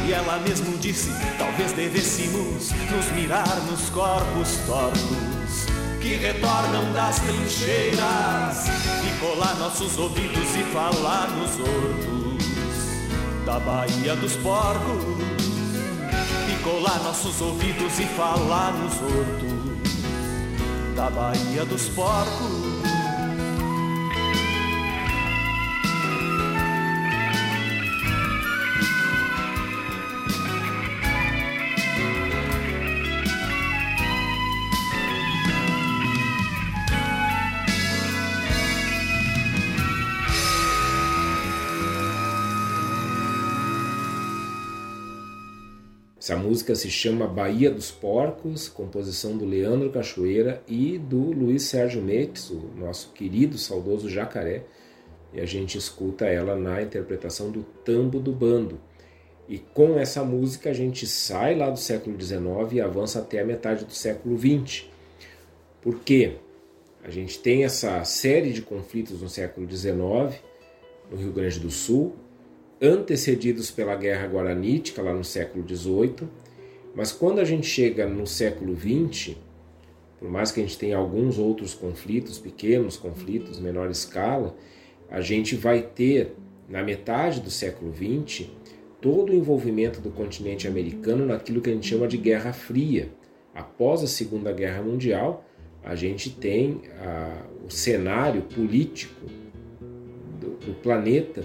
E 0.10 0.12
ela 0.12 0.40
mesmo 0.40 0.76
disse: 0.80 1.12
talvez 1.38 1.72
devêssemos 1.74 2.72
nos 2.72 3.12
mirar 3.12 3.62
nos 3.70 3.92
corpos 3.92 4.58
tortos 4.66 5.68
que 6.02 6.16
retornam 6.16 6.92
das 6.94 7.20
trincheiras 7.20 8.70
e 9.06 9.20
colar 9.20 9.56
nossos 9.60 10.00
ouvidos 10.00 10.56
e 10.56 10.64
falar 10.74 11.30
nos 11.30 11.60
hortos 11.60 12.44
da 13.46 13.60
Baía 13.60 14.16
dos 14.16 14.36
Porcos 14.38 15.04
e 16.52 16.64
colar 16.64 17.00
nossos 17.04 17.40
ouvidos 17.40 18.00
e 18.00 18.06
falar 18.06 18.74
nos 18.74 18.94
hortos 18.94 19.60
da 20.96 21.12
Baía 21.12 21.66
dos 21.66 21.88
Porcos. 21.90 22.79
Essa 46.30 46.38
música 46.38 46.76
se 46.76 46.92
chama 46.92 47.26
Bahia 47.26 47.72
dos 47.72 47.90
Porcos, 47.90 48.70
composição 48.70 49.36
do 49.36 49.46
Leandro 49.46 49.90
Cachoeira 49.90 50.62
e 50.68 50.96
do 50.96 51.32
Luiz 51.32 51.64
Sérgio 51.64 52.04
Metz, 52.04 52.52
o 52.52 52.70
nosso 52.78 53.12
querido, 53.14 53.58
saudoso 53.58 54.08
jacaré, 54.08 54.62
e 55.34 55.42
a 55.42 55.46
gente 55.48 55.76
escuta 55.76 56.28
ela 56.28 56.56
na 56.56 56.84
interpretação 56.84 57.50
do 57.50 57.64
Tambo 57.84 58.20
do 58.20 58.32
Bando. 58.32 58.80
E 59.48 59.58
com 59.58 59.98
essa 59.98 60.24
música 60.24 60.70
a 60.70 60.74
gente 60.74 61.08
sai 61.08 61.56
lá 61.56 61.68
do 61.72 61.80
século 61.80 62.16
XIX 62.22 62.74
e 62.74 62.80
avança 62.80 63.18
até 63.18 63.40
a 63.40 63.46
metade 63.46 63.84
do 63.84 63.94
século 63.94 64.38
XX. 64.38 64.86
Por 65.82 65.98
quê? 66.02 66.36
A 67.04 67.10
gente 67.10 67.40
tem 67.40 67.64
essa 67.64 68.04
série 68.04 68.54
de 68.54 68.62
conflitos 68.62 69.24
no 69.24 69.30
século 69.30 69.68
XIX, 69.68 70.40
no 71.10 71.18
Rio 71.18 71.32
Grande 71.32 71.60
do 71.60 71.72
Sul, 71.72 72.16
antecedidos 72.82 73.70
pela 73.72 73.96
Guerra 73.96 74.28
Guaranítica, 74.28 75.02
lá 75.02 75.14
no 75.14 75.24
século 75.24 75.68
XVIII. 75.68 76.28
Mas 76.96 77.12
quando 77.12 77.40
a 77.40 77.46
gente 77.46 77.68
chega 77.68 78.08
no 78.08 78.26
século 78.26 78.76
XX, 78.76 79.36
por 80.20 80.30
mais 80.30 80.52
que 80.52 80.60
a 80.60 80.64
gente 80.64 80.78
tenha 80.78 80.98
alguns 80.98 81.38
outros 81.38 81.74
conflitos, 81.74 82.40
pequenos 82.40 82.98
conflitos, 82.98 83.60
menor 83.60 83.90
escala, 83.90 84.56
a 85.10 85.22
gente 85.22 85.56
vai 85.56 85.82
ter, 85.82 86.36
na 86.68 86.84
metade 86.84 87.40
do 87.40 87.50
século 87.50 87.94
XX, 87.94 88.48
todo 89.02 89.32
o 89.32 89.36
envolvimento 89.36 90.02
do 90.02 90.12
continente 90.12 90.68
americano 90.68 91.26
naquilo 91.26 91.62
que 91.62 91.70
a 91.70 91.74
gente 91.74 91.88
chama 91.88 92.08
de 92.08 92.18
Guerra 92.18 92.54
Fria. 92.54 93.10
Após 93.54 94.04
a 94.04 94.08
Segunda 94.08 94.52
Guerra 94.52 94.82
Mundial, 94.82 95.46
a 95.84 95.96
gente 95.96 96.30
tem 96.30 96.82
a, 97.00 97.44
o 97.66 97.72
cenário 97.72 98.42
político 98.44 99.26
do, 100.40 100.66
do 100.66 100.74
planeta 100.82 101.44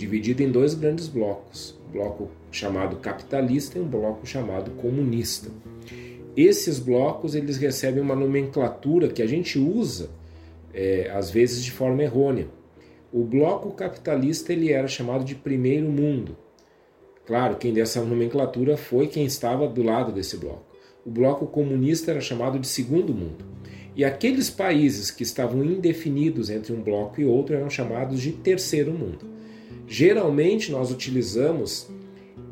dividido 0.00 0.42
em 0.42 0.50
dois 0.50 0.72
grandes 0.72 1.08
blocos, 1.08 1.78
um 1.86 1.92
bloco 1.92 2.30
chamado 2.50 2.96
capitalista 2.96 3.76
e 3.76 3.82
um 3.82 3.86
bloco 3.86 4.26
chamado 4.26 4.70
comunista. 4.70 5.50
Esses 6.34 6.78
blocos 6.78 7.34
eles 7.34 7.58
recebem 7.58 8.02
uma 8.02 8.16
nomenclatura 8.16 9.08
que 9.08 9.20
a 9.20 9.26
gente 9.26 9.58
usa 9.58 10.08
é, 10.72 11.10
às 11.12 11.30
vezes 11.30 11.62
de 11.62 11.70
forma 11.70 12.02
errônea. 12.02 12.48
O 13.12 13.24
bloco 13.24 13.72
capitalista 13.72 14.54
ele 14.54 14.72
era 14.72 14.88
chamado 14.88 15.22
de 15.22 15.34
primeiro 15.34 15.90
mundo. 15.90 16.34
Claro, 17.26 17.56
quem 17.56 17.74
deu 17.74 17.82
essa 17.82 18.02
nomenclatura 18.02 18.78
foi 18.78 19.06
quem 19.06 19.26
estava 19.26 19.68
do 19.68 19.82
lado 19.82 20.12
desse 20.12 20.38
bloco. 20.38 20.64
O 21.04 21.10
bloco 21.10 21.46
comunista 21.46 22.10
era 22.10 22.22
chamado 22.22 22.58
de 22.58 22.66
segundo 22.66 23.12
mundo. 23.12 23.44
E 23.94 24.02
aqueles 24.02 24.48
países 24.48 25.10
que 25.10 25.24
estavam 25.24 25.62
indefinidos 25.62 26.48
entre 26.48 26.72
um 26.72 26.80
bloco 26.80 27.20
e 27.20 27.24
outro 27.26 27.54
eram 27.54 27.68
chamados 27.68 28.22
de 28.22 28.32
terceiro 28.32 28.92
mundo. 28.92 29.39
Geralmente 29.92 30.70
nós 30.70 30.92
utilizamos 30.92 31.90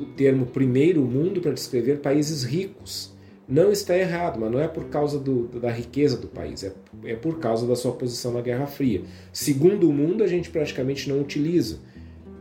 o 0.00 0.04
termo 0.04 0.44
primeiro 0.44 1.02
mundo 1.02 1.40
para 1.40 1.52
descrever 1.52 2.00
países 2.00 2.42
ricos. 2.42 3.16
Não 3.48 3.70
está 3.70 3.96
errado, 3.96 4.40
mas 4.40 4.50
não 4.50 4.58
é 4.58 4.66
por 4.66 4.86
causa 4.86 5.20
do, 5.20 5.46
da 5.46 5.70
riqueza 5.70 6.16
do 6.16 6.26
país, 6.26 6.64
é, 6.64 6.72
é 7.04 7.14
por 7.14 7.38
causa 7.38 7.64
da 7.64 7.76
sua 7.76 7.92
posição 7.92 8.32
na 8.32 8.40
Guerra 8.40 8.66
Fria. 8.66 9.02
Segundo 9.32 9.92
mundo 9.92 10.24
a 10.24 10.26
gente 10.26 10.50
praticamente 10.50 11.08
não 11.08 11.20
utiliza, 11.20 11.78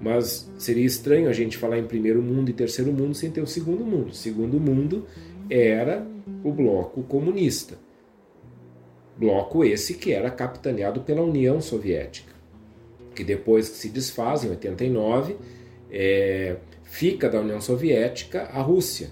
mas 0.02 0.52
seria 0.58 0.86
estranho 0.86 1.30
a 1.30 1.34
gente 1.34 1.58
falar 1.58 1.78
em 1.78 1.86
primeiro 1.86 2.24
mundo 2.24 2.50
e 2.50 2.54
terceiro 2.54 2.92
mundo 2.92 3.14
sem 3.14 3.30
ter 3.30 3.42
o 3.42 3.48
segundo 3.48 3.86
mundo. 3.86 4.10
O 4.10 4.16
segundo 4.16 4.60
mundo 4.60 5.06
era 5.48 6.08
o 6.44 6.52
bloco 6.52 7.04
comunista. 7.04 7.78
Bloco 9.16 9.64
esse 9.64 9.94
que 9.94 10.12
era 10.12 10.32
capitaneado 10.32 11.02
pela 11.02 11.22
União 11.22 11.62
Soviética 11.62 12.27
que 13.18 13.24
depois 13.24 13.68
que 13.68 13.78
se 13.78 13.90
desfaz, 13.90 14.44
em 14.44 14.50
89, 14.52 15.36
é, 15.92 16.58
fica 16.84 17.28
da 17.28 17.42
União 17.42 17.60
Soviética 17.60 18.44
a 18.44 18.62
Rússia, 18.62 19.10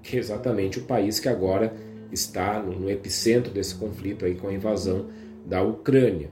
que 0.00 0.16
é 0.16 0.20
exatamente 0.20 0.78
o 0.78 0.84
país 0.84 1.18
que 1.18 1.28
agora 1.28 1.74
está 2.12 2.62
no, 2.62 2.88
epicentro 2.88 3.52
desse 3.52 3.74
conflito 3.74 4.24
aí 4.24 4.36
com 4.36 4.46
a 4.46 4.54
invasão 4.54 5.08
da 5.44 5.60
Ucrânia. 5.60 6.30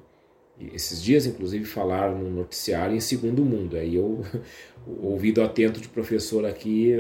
E 0.59 0.75
esses 0.75 1.03
dias, 1.03 1.27
inclusive, 1.27 1.65
falaram 1.65 2.17
no 2.17 2.31
noticiário 2.31 2.95
em 2.95 3.01
segundo 3.01 3.45
mundo. 3.45 3.77
Aí 3.77 3.97
eu, 3.97 4.25
ouvido 5.03 5.43
atento 5.43 5.81
de 5.81 5.89
professor 5.89 6.47
aqui, 6.47 6.95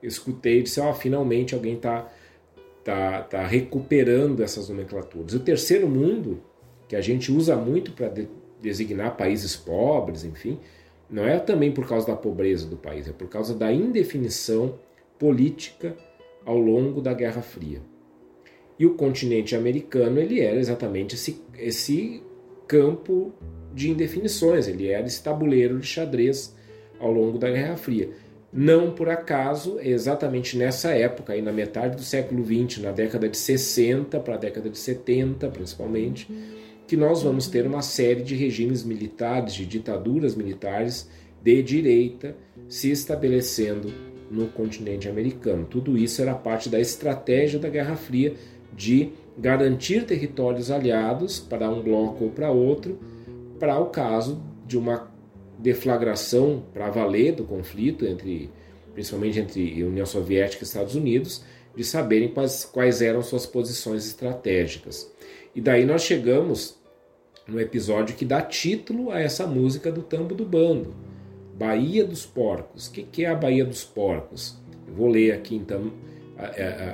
escutei 0.00 0.60
e 0.60 0.62
disse, 0.62 0.80
finalmente 1.00 1.56
alguém 1.56 1.74
está 1.74 2.08
tá, 2.84 3.22
tá 3.22 3.44
recuperando 3.44 4.44
essas 4.44 4.68
nomenclaturas. 4.68 5.34
O 5.34 5.40
terceiro 5.40 5.88
mundo, 5.88 6.40
que 6.86 6.94
a 6.94 7.00
gente 7.00 7.32
usa 7.32 7.56
muito 7.56 7.90
para 7.90 8.08
designar 8.60 9.16
países 9.16 9.56
pobres, 9.56 10.24
enfim, 10.24 10.58
não 11.08 11.24
é 11.24 11.38
também 11.38 11.70
por 11.72 11.88
causa 11.88 12.06
da 12.06 12.16
pobreza 12.16 12.66
do 12.66 12.76
país, 12.76 13.08
é 13.08 13.12
por 13.12 13.28
causa 13.28 13.54
da 13.54 13.72
indefinição 13.72 14.78
política 15.18 15.96
ao 16.44 16.58
longo 16.58 17.00
da 17.00 17.14
Guerra 17.14 17.42
Fria. 17.42 17.80
E 18.78 18.84
o 18.84 18.94
continente 18.94 19.56
americano 19.56 20.20
ele 20.20 20.40
era 20.40 20.58
exatamente 20.58 21.14
esse, 21.14 21.42
esse 21.56 22.22
campo 22.68 23.32
de 23.72 23.90
indefinições, 23.90 24.68
ele 24.68 24.88
era 24.88 25.06
esse 25.06 25.22
tabuleiro 25.22 25.78
de 25.78 25.86
xadrez 25.86 26.54
ao 26.98 27.12
longo 27.12 27.38
da 27.38 27.50
Guerra 27.50 27.76
Fria. 27.76 28.10
Não 28.52 28.92
por 28.92 29.08
acaso, 29.08 29.78
exatamente 29.80 30.56
nessa 30.56 30.90
época, 30.90 31.32
aí 31.32 31.42
na 31.42 31.52
metade 31.52 31.96
do 31.96 32.02
século 32.02 32.44
XX, 32.44 32.82
na 32.82 32.92
década 32.92 33.28
de 33.28 33.36
60 33.36 34.18
para 34.20 34.34
a 34.34 34.38
década 34.38 34.70
de 34.70 34.78
70 34.78 35.48
principalmente, 35.48 36.26
que 36.86 36.96
nós 36.96 37.22
vamos 37.22 37.48
ter 37.48 37.66
uma 37.66 37.82
série 37.82 38.22
de 38.22 38.34
regimes 38.34 38.84
militares, 38.84 39.54
de 39.54 39.66
ditaduras 39.66 40.34
militares 40.34 41.08
de 41.42 41.62
direita 41.62 42.36
se 42.68 42.90
estabelecendo 42.90 43.92
no 44.30 44.48
continente 44.48 45.08
americano. 45.08 45.66
Tudo 45.66 45.96
isso 45.96 46.22
era 46.22 46.34
parte 46.34 46.68
da 46.68 46.80
estratégia 46.80 47.58
da 47.58 47.68
Guerra 47.68 47.96
Fria 47.96 48.34
de 48.74 49.10
garantir 49.38 50.04
territórios 50.04 50.70
aliados 50.70 51.38
para 51.38 51.70
um 51.70 51.82
bloco 51.82 52.24
ou 52.24 52.30
para 52.30 52.50
outro, 52.50 52.98
para 53.58 53.78
o 53.78 53.86
caso 53.86 54.42
de 54.66 54.76
uma 54.76 55.10
deflagração 55.58 56.64
para 56.72 56.90
valer 56.90 57.32
do 57.32 57.44
conflito 57.44 58.04
entre 58.04 58.50
principalmente 58.96 59.38
entre 59.38 59.84
União 59.84 60.06
Soviética 60.06 60.64
e 60.64 60.66
Estados 60.66 60.94
Unidos, 60.94 61.44
de 61.76 61.84
saberem 61.84 62.28
quais, 62.28 62.64
quais 62.64 63.02
eram 63.02 63.22
suas 63.22 63.44
posições 63.44 64.06
estratégicas. 64.06 65.12
E 65.56 65.60
daí 65.62 65.86
nós 65.86 66.02
chegamos 66.02 66.76
no 67.48 67.58
episódio 67.58 68.14
que 68.14 68.26
dá 68.26 68.42
título 68.42 69.10
a 69.10 69.18
essa 69.18 69.46
música 69.46 69.90
do 69.90 70.02
Tambo 70.02 70.34
do 70.34 70.44
Bando, 70.44 70.94
Baía 71.58 72.04
dos 72.04 72.26
Porcos. 72.26 72.88
O 72.88 72.92
que 72.92 73.24
é 73.24 73.28
a 73.30 73.34
Baía 73.34 73.64
dos 73.64 73.82
Porcos? 73.82 74.60
Eu 74.86 74.92
vou 74.92 75.08
ler 75.08 75.32
aqui 75.32 75.56
então 75.56 75.90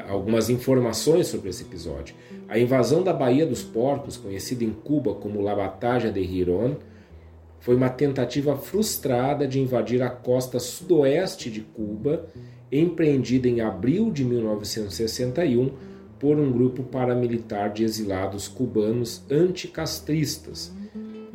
algumas 0.09 0.49
informações 0.49 1.27
sobre 1.27 1.51
esse 1.51 1.65
episódio. 1.65 2.15
A 2.49 2.57
invasão 2.57 3.03
da 3.03 3.13
Baía 3.13 3.45
dos 3.45 3.65
Porcos, 3.65 4.17
conhecida 4.17 4.63
em 4.63 4.71
Cuba 4.71 5.13
como 5.17 5.43
La 5.43 5.57
Batalha 5.57 6.13
de 6.13 6.23
Giron, 6.23 6.77
foi 7.59 7.75
uma 7.75 7.91
tentativa 7.91 8.57
frustrada 8.57 9.45
de 9.45 9.59
invadir 9.59 10.01
a 10.03 10.11
costa 10.11 10.61
sudoeste 10.61 11.51
de 11.51 11.63
Cuba, 11.63 12.27
empreendida 12.71 13.49
em 13.49 13.61
abril 13.61 14.09
de 14.13 14.25
1961 14.25 15.91
por 16.23 16.39
um 16.39 16.53
grupo 16.53 16.85
paramilitar 16.85 17.73
de 17.73 17.83
exilados 17.83 18.47
cubanos 18.47 19.25
anticastristas, 19.29 20.73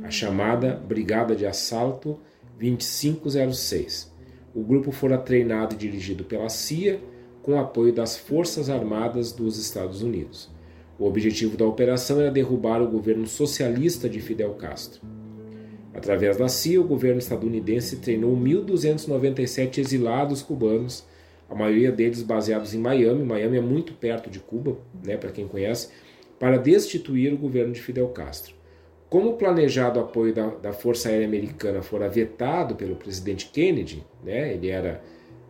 a 0.01 0.09
chamada 0.09 0.75
Brigada 0.75 1.35
de 1.35 1.45
Assalto 1.45 2.17
2506. 2.57 4.09
O 4.55 4.63
grupo 4.63 4.93
fora 4.93 5.17
treinado 5.17 5.75
e 5.75 5.77
dirigido 5.77 6.23
pela 6.23 6.47
CIA 6.47 7.01
com 7.43 7.59
apoio 7.59 7.91
das 7.91 8.15
Forças 8.15 8.69
Armadas 8.69 9.33
dos 9.33 9.57
Estados 9.57 10.01
Unidos. 10.01 10.49
O 10.97 11.05
objetivo 11.05 11.57
da 11.57 11.65
operação 11.65 12.21
era 12.21 12.31
derrubar 12.31 12.81
o 12.81 12.88
governo 12.88 13.27
socialista 13.27 14.07
de 14.07 14.21
Fidel 14.21 14.53
Castro. 14.53 15.01
Através 15.93 16.38
da 16.38 16.47
CIA, 16.47 16.79
o 16.79 16.88
governo 16.88 17.19
estadunidense 17.19 17.97
treinou 17.97 18.33
1.297 18.38 19.79
exilados 19.79 20.41
cubanos 20.41 21.03
a 21.49 21.55
maioria 21.55 21.91
deles 21.91 22.21
baseados 22.21 22.73
em 22.73 22.79
Miami. 22.79 23.23
Miami 23.23 23.57
é 23.57 23.61
muito 23.61 23.93
perto 23.93 24.29
de 24.29 24.39
Cuba, 24.39 24.77
né, 25.03 25.17
para 25.17 25.31
quem 25.31 25.47
conhece, 25.47 25.89
para 26.39 26.57
destituir 26.57 27.33
o 27.33 27.37
governo 27.37 27.73
de 27.73 27.81
Fidel 27.81 28.07
Castro. 28.09 28.55
Como 29.09 29.31
o 29.31 29.37
planejado 29.37 29.99
apoio 29.99 30.33
da, 30.33 30.47
da 30.47 30.73
Força 30.73 31.09
Aérea 31.09 31.25
Americana 31.25 31.81
fora 31.81 32.09
vetado 32.09 32.75
pelo 32.75 32.95
presidente 32.95 33.49
Kennedy, 33.49 34.03
né, 34.23 34.53
ele 34.53 34.67
era 34.69 35.01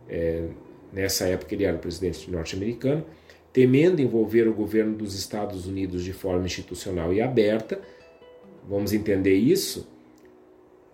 é, 0.08 0.44
nessa 0.92 1.26
época 1.26 1.54
ele 1.54 1.64
era 1.64 1.76
o 1.76 1.80
presidente 1.80 2.30
norte-americano, 2.30 3.04
temendo 3.52 4.00
envolver 4.00 4.46
o 4.46 4.54
governo 4.54 4.96
dos 4.96 5.14
Estados 5.14 5.66
Unidos 5.66 6.04
de 6.04 6.12
forma 6.12 6.46
institucional 6.46 7.12
e 7.12 7.20
aberta, 7.20 7.80
vamos 8.68 8.92
entender 8.92 9.34
isso. 9.34 9.88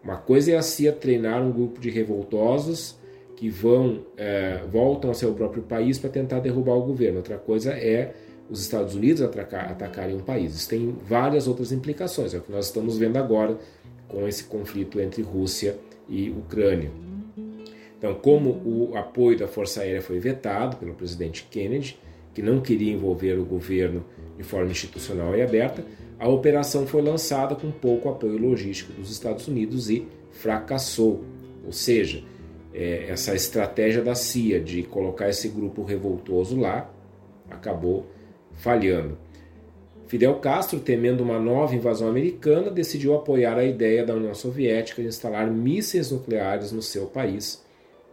Uma 0.03 0.17
coisa 0.17 0.53
é 0.53 0.57
a 0.57 0.63
CIA 0.63 0.93
treinar 0.93 1.43
um 1.43 1.53
grupo 1.53 1.81
de 1.81 1.91
revoltosos 1.91 2.99
que 3.45 3.51
vão 3.51 4.07
é, 4.17 4.63
voltam 4.73 5.11
ao 5.11 5.15
seu 5.15 5.35
próprio 5.35 5.63
país 5.63 5.99
para 5.99 6.09
tentar 6.09 6.41
derrubar 6.41 6.77
o 6.77 6.83
governo. 6.83 7.19
Outra 7.19 7.37
coisa 7.37 7.73
é 7.73 8.15
os 8.49 8.63
Estados 8.63 8.95
Unidos 8.95 9.21
atacar, 9.21 9.71
atacarem 9.71 10.17
um 10.17 10.21
país. 10.21 10.55
Isso 10.55 10.67
tem 10.67 10.97
várias 11.07 11.47
outras 11.47 11.71
implicações. 11.71 12.33
É 12.33 12.39
o 12.39 12.41
que 12.41 12.51
nós 12.51 12.65
estamos 12.65 12.97
vendo 12.97 13.19
agora 13.19 13.59
com 14.09 14.27
esse 14.27 14.45
conflito 14.45 14.99
entre 14.99 15.21
Rússia 15.21 15.77
e 16.09 16.31
Ucrânia. 16.31 16.91
Então, 17.99 18.15
como 18.15 18.63
o 18.65 18.97
apoio 18.97 19.39
da 19.39 19.47
Força 19.47 19.83
Aérea 19.83 20.01
foi 20.01 20.19
vetado 20.19 20.79
pelo 20.79 20.95
presidente 20.95 21.47
Kennedy, 21.51 21.99
que 22.33 22.41
não 22.41 22.63
queria 22.63 22.95
envolver 22.95 23.39
o 23.39 23.45
governo 23.45 24.07
de 24.39 24.43
forma 24.43 24.71
institucional 24.71 25.37
e 25.37 25.43
aberta, 25.43 25.85
a 26.19 26.31
operação 26.31 26.87
foi 26.87 27.03
lançada 27.03 27.55
com 27.55 27.71
pouco 27.71 28.09
apoio 28.09 28.39
logístico 28.39 28.91
dos 28.95 29.11
Estados 29.11 29.47
Unidos 29.47 29.91
e 29.91 30.09
fracassou. 30.31 31.23
Ou 31.63 31.73
seja, 31.73 32.23
é, 32.75 33.07
essa 33.09 33.35
estratégia 33.35 34.03
da 34.03 34.17
CIA 34.17 34.61
de 34.61 34.83
colocar 34.83 35.29
esse 35.29 35.49
grupo 35.49 35.85
revoltoso 35.85 36.59
lá 36.59 36.91
acabou 37.49 38.07
falhando. 38.53 39.17
Fidel 40.09 40.35
Castro, 40.37 40.81
temendo 40.81 41.23
uma 41.23 41.39
nova 41.39 41.75
invasão 41.75 42.09
americana, 42.09 42.71
decidiu 42.71 43.15
apoiar 43.15 43.57
a 43.57 43.65
ideia 43.65 44.05
da 44.05 44.15
União 44.15 44.35
Soviética 44.35 45.01
de 45.01 45.09
instalar 45.09 45.51
mísseis 45.51 46.11
nucleares 46.11 46.73
no 46.73 46.83
seu 46.83 47.07
país, 47.07 47.65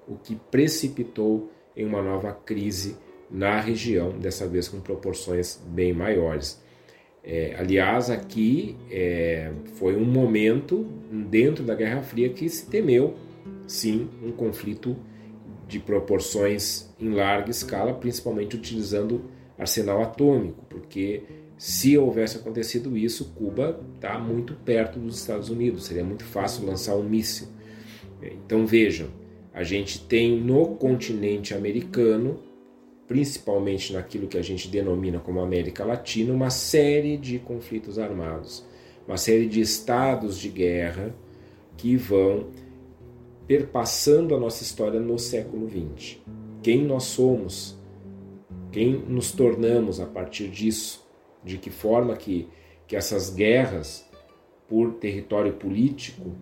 o 0.07 0.15
que 0.15 0.35
precipitou 0.49 1.51
em 1.75 1.85
uma 1.85 2.01
nova 2.01 2.31
crise 2.31 2.95
na 3.29 3.59
região, 3.59 4.11
dessa 4.11 4.47
vez 4.47 4.67
com 4.67 4.79
proporções 4.79 5.59
bem 5.67 5.93
maiores. 5.93 6.61
É, 7.23 7.55
aliás, 7.57 8.09
aqui 8.09 8.75
é, 8.89 9.51
foi 9.75 9.95
um 9.95 10.05
momento 10.05 10.85
dentro 11.11 11.63
da 11.63 11.75
Guerra 11.75 12.01
Fria 12.01 12.29
que 12.29 12.49
se 12.49 12.65
temeu, 12.65 13.15
sim, 13.67 14.09
um 14.23 14.31
conflito 14.31 14.95
de 15.67 15.79
proporções 15.79 16.89
em 16.99 17.09
larga 17.09 17.49
escala, 17.49 17.93
principalmente 17.93 18.55
utilizando 18.55 19.25
arsenal 19.57 20.01
atômico, 20.01 20.65
porque 20.69 21.23
se 21.57 21.97
houvesse 21.97 22.37
acontecido 22.37 22.97
isso, 22.97 23.33
Cuba 23.35 23.79
está 23.95 24.17
muito 24.17 24.53
perto 24.53 24.99
dos 24.99 25.19
Estados 25.19 25.49
Unidos, 25.49 25.85
seria 25.85 26.03
muito 26.03 26.23
fácil 26.23 26.65
lançar 26.65 26.95
um 26.95 27.03
míssil. 27.03 27.47
Então 28.21 28.65
vejam, 28.65 29.07
a 29.53 29.63
gente 29.63 30.01
tem 30.01 30.39
no 30.39 30.75
continente 30.75 31.53
americano 31.53 32.39
principalmente 33.11 33.91
naquilo 33.91 34.25
que 34.25 34.37
a 34.37 34.41
gente 34.41 34.69
denomina 34.69 35.19
como 35.19 35.41
América 35.41 35.83
Latina, 35.83 36.33
uma 36.33 36.49
série 36.49 37.17
de 37.17 37.39
conflitos 37.39 37.99
armados, 37.99 38.65
uma 39.05 39.17
série 39.17 39.47
de 39.47 39.59
estados 39.59 40.37
de 40.37 40.47
guerra 40.47 41.13
que 41.75 41.97
vão 41.97 42.47
perpassando 43.47 44.35
a 44.35 44.39
nossa 44.39 44.63
história 44.63 44.99
no 44.99 45.17
século 45.17 45.69
XX. 45.69 46.17
Quem 46.61 46.83
nós 46.83 47.03
somos, 47.03 47.77
quem 48.71 48.93
nos 48.93 49.31
tornamos 49.31 49.99
a 49.99 50.05
partir 50.05 50.49
disso, 50.49 51.05
de 51.43 51.57
que 51.57 51.69
forma 51.69 52.15
que, 52.15 52.47
que 52.87 52.95
essas 52.95 53.29
guerras 53.29 54.09
por 54.69 54.93
território 54.93 55.53
político 55.53 56.35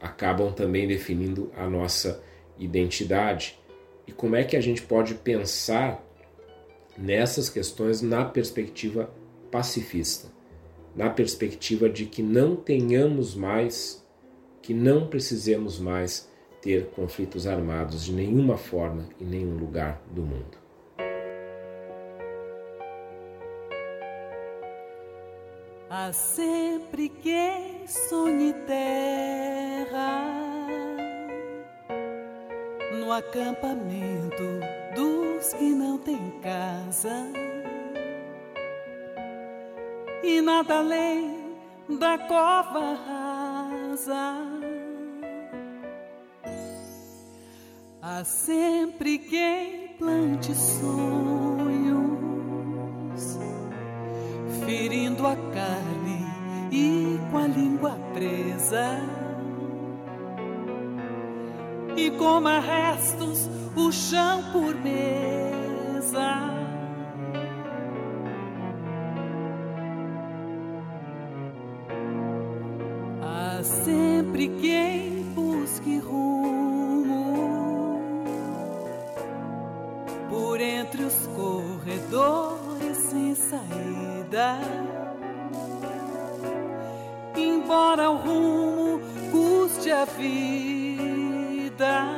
acabam 0.00 0.52
também 0.52 0.86
definindo 0.86 1.50
a 1.56 1.68
nossa 1.68 2.22
identidade 2.58 3.58
e 4.08 4.12
como 4.12 4.36
é 4.36 4.42
que 4.42 4.56
a 4.56 4.60
gente 4.60 4.82
pode 4.82 5.14
pensar 5.14 6.02
nessas 6.96 7.50
questões 7.50 8.00
na 8.00 8.24
perspectiva 8.24 9.10
pacifista, 9.50 10.28
na 10.96 11.10
perspectiva 11.10 11.88
de 11.90 12.06
que 12.06 12.22
não 12.22 12.56
tenhamos 12.56 13.34
mais, 13.34 14.04
que 14.68 14.74
não 14.74 15.06
precisemos 15.06 15.80
mais 15.80 16.30
ter 16.60 16.90
conflitos 16.90 17.46
armados 17.46 18.04
de 18.04 18.12
nenhuma 18.12 18.58
forma 18.58 19.08
em 19.18 19.24
nenhum 19.24 19.56
lugar 19.56 19.98
do 20.10 20.20
mundo. 20.20 20.58
Há 25.88 26.12
sempre 26.12 27.08
quem 27.08 27.86
sonhe 27.86 28.52
terra 28.66 30.22
no 33.00 33.10
acampamento 33.10 34.44
dos 34.94 35.54
que 35.54 35.70
não 35.70 35.96
têm 35.96 36.30
casa 36.42 37.26
e 40.22 40.42
nada 40.42 40.80
além 40.80 41.56
da 41.88 42.18
cova 42.18 42.98
rasa. 43.06 44.47
Há 48.10 48.24
sempre 48.24 49.18
quem 49.18 49.88
plante 49.98 50.54
sonhos, 50.54 52.08
ferindo 54.64 55.26
a 55.26 55.36
carne 55.36 56.24
e 56.72 57.18
com 57.30 57.36
a 57.36 57.46
língua 57.46 57.98
presa 58.14 58.98
e 61.94 62.10
coma 62.12 62.60
restos 62.60 63.46
o 63.76 63.92
chão 63.92 64.42
por 64.52 64.74
mesa. 64.76 66.48
Há 73.20 73.62
sempre 73.62 74.48
quem 74.48 75.24
busque 75.34 75.98
rumo 75.98 76.37
saída. 83.48 84.58
Embora 87.34 88.10
o 88.10 88.16
rumo 88.16 89.00
custe 89.30 89.90
a 89.90 90.04
vida 90.04 92.17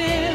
acampamento 0.00 0.29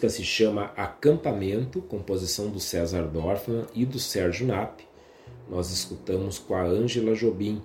música 0.00 0.08
se 0.08 0.24
chama 0.24 0.72
Acampamento, 0.76 1.82
composição 1.82 2.48
do 2.48 2.58
César 2.58 3.02
Dorfman 3.02 3.66
e 3.74 3.84
do 3.84 3.98
Sérgio 3.98 4.46
Nap. 4.46 4.80
Nós 5.46 5.70
escutamos 5.70 6.38
com 6.38 6.54
a 6.54 6.62
Ângela 6.62 7.14
Jobim. 7.14 7.60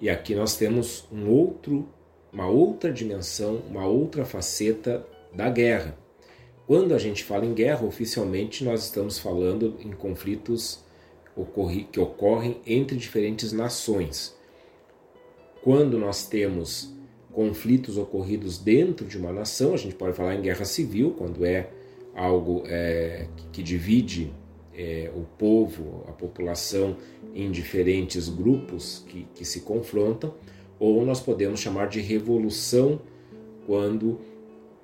E 0.00 0.08
aqui 0.08 0.36
nós 0.36 0.56
temos 0.56 1.08
um 1.10 1.28
outro, 1.28 1.88
uma 2.32 2.46
outra 2.46 2.92
dimensão, 2.92 3.56
uma 3.68 3.84
outra 3.84 4.24
faceta 4.24 5.04
da 5.32 5.50
guerra. 5.50 5.98
Quando 6.68 6.94
a 6.94 6.98
gente 6.98 7.24
fala 7.24 7.44
em 7.44 7.52
guerra, 7.52 7.84
oficialmente 7.84 8.62
nós 8.62 8.84
estamos 8.84 9.18
falando 9.18 9.76
em 9.80 9.90
conflitos 9.90 10.84
que 11.90 11.98
ocorrem 11.98 12.60
entre 12.64 12.96
diferentes 12.96 13.50
nações. 13.50 14.36
Quando 15.64 15.98
nós 15.98 16.28
temos 16.28 16.94
conflitos 17.36 17.98
ocorridos 17.98 18.56
dentro 18.56 19.04
de 19.04 19.18
uma 19.18 19.30
nação, 19.30 19.74
a 19.74 19.76
gente 19.76 19.94
pode 19.94 20.16
falar 20.16 20.34
em 20.36 20.40
guerra 20.40 20.64
civil, 20.64 21.10
quando 21.18 21.44
é 21.44 21.68
algo 22.14 22.62
é, 22.64 23.26
que 23.52 23.62
divide 23.62 24.32
é, 24.74 25.10
o 25.14 25.20
povo, 25.36 26.06
a 26.08 26.12
população, 26.12 26.96
em 27.34 27.50
diferentes 27.50 28.30
grupos 28.30 29.04
que, 29.06 29.26
que 29.34 29.44
se 29.44 29.60
confrontam, 29.60 30.32
ou 30.80 31.04
nós 31.04 31.20
podemos 31.20 31.60
chamar 31.60 31.88
de 31.88 32.00
revolução 32.00 33.02
quando 33.66 34.18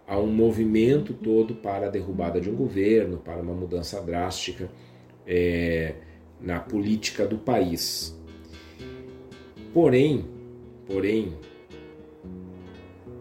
há 0.06 0.18
um 0.18 0.30
movimento 0.30 1.14
todo 1.14 1.54
para 1.54 1.86
a 1.86 1.88
derrubada 1.88 2.38
de 2.38 2.50
um 2.50 2.54
governo, 2.54 3.16
para 3.16 3.40
uma 3.40 3.54
mudança 3.54 3.98
drástica 4.02 4.70
é, 5.26 5.94
na 6.38 6.60
política 6.60 7.26
do 7.26 7.38
país. 7.38 8.14
Porém, 9.72 10.26
porém, 10.86 11.32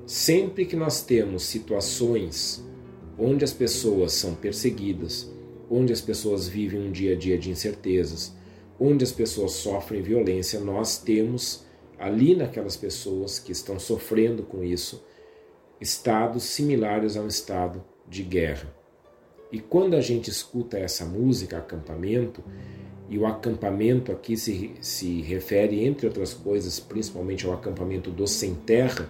sempre 0.05 0.65
que 0.65 0.75
nós 0.75 1.03
temos 1.03 1.43
situações 1.43 2.63
onde 3.17 3.43
as 3.43 3.53
pessoas 3.53 4.13
são 4.13 4.33
perseguidas, 4.33 5.29
onde 5.69 5.93
as 5.93 6.01
pessoas 6.01 6.47
vivem 6.47 6.81
um 6.81 6.91
dia 6.91 7.13
a 7.13 7.17
dia 7.17 7.37
de 7.37 7.49
incertezas, 7.49 8.33
onde 8.79 9.03
as 9.03 9.11
pessoas 9.11 9.51
sofrem 9.51 10.01
violência, 10.01 10.59
nós 10.59 10.97
temos 10.97 11.65
ali 11.99 12.35
naquelas 12.35 12.75
pessoas 12.75 13.37
que 13.37 13.51
estão 13.51 13.79
sofrendo 13.79 14.41
com 14.43 14.63
isso 14.63 15.03
estados 15.79 16.43
similares 16.43 17.15
a 17.15 17.21
um 17.21 17.27
estado 17.27 17.83
de 18.07 18.23
guerra. 18.23 18.73
E 19.51 19.59
quando 19.59 19.95
a 19.95 20.01
gente 20.01 20.29
escuta 20.29 20.77
essa 20.77 21.05
música, 21.05 21.57
acampamento, 21.57 22.43
e 23.09 23.17
o 23.17 23.25
acampamento 23.25 24.11
aqui 24.11 24.37
se, 24.37 24.71
se 24.79 25.21
refere, 25.21 25.83
entre 25.83 26.07
outras 26.07 26.33
coisas, 26.33 26.79
principalmente 26.79 27.45
ao 27.45 27.53
acampamento 27.53 28.09
do 28.09 28.25
sem 28.25 28.55
terra, 28.55 29.09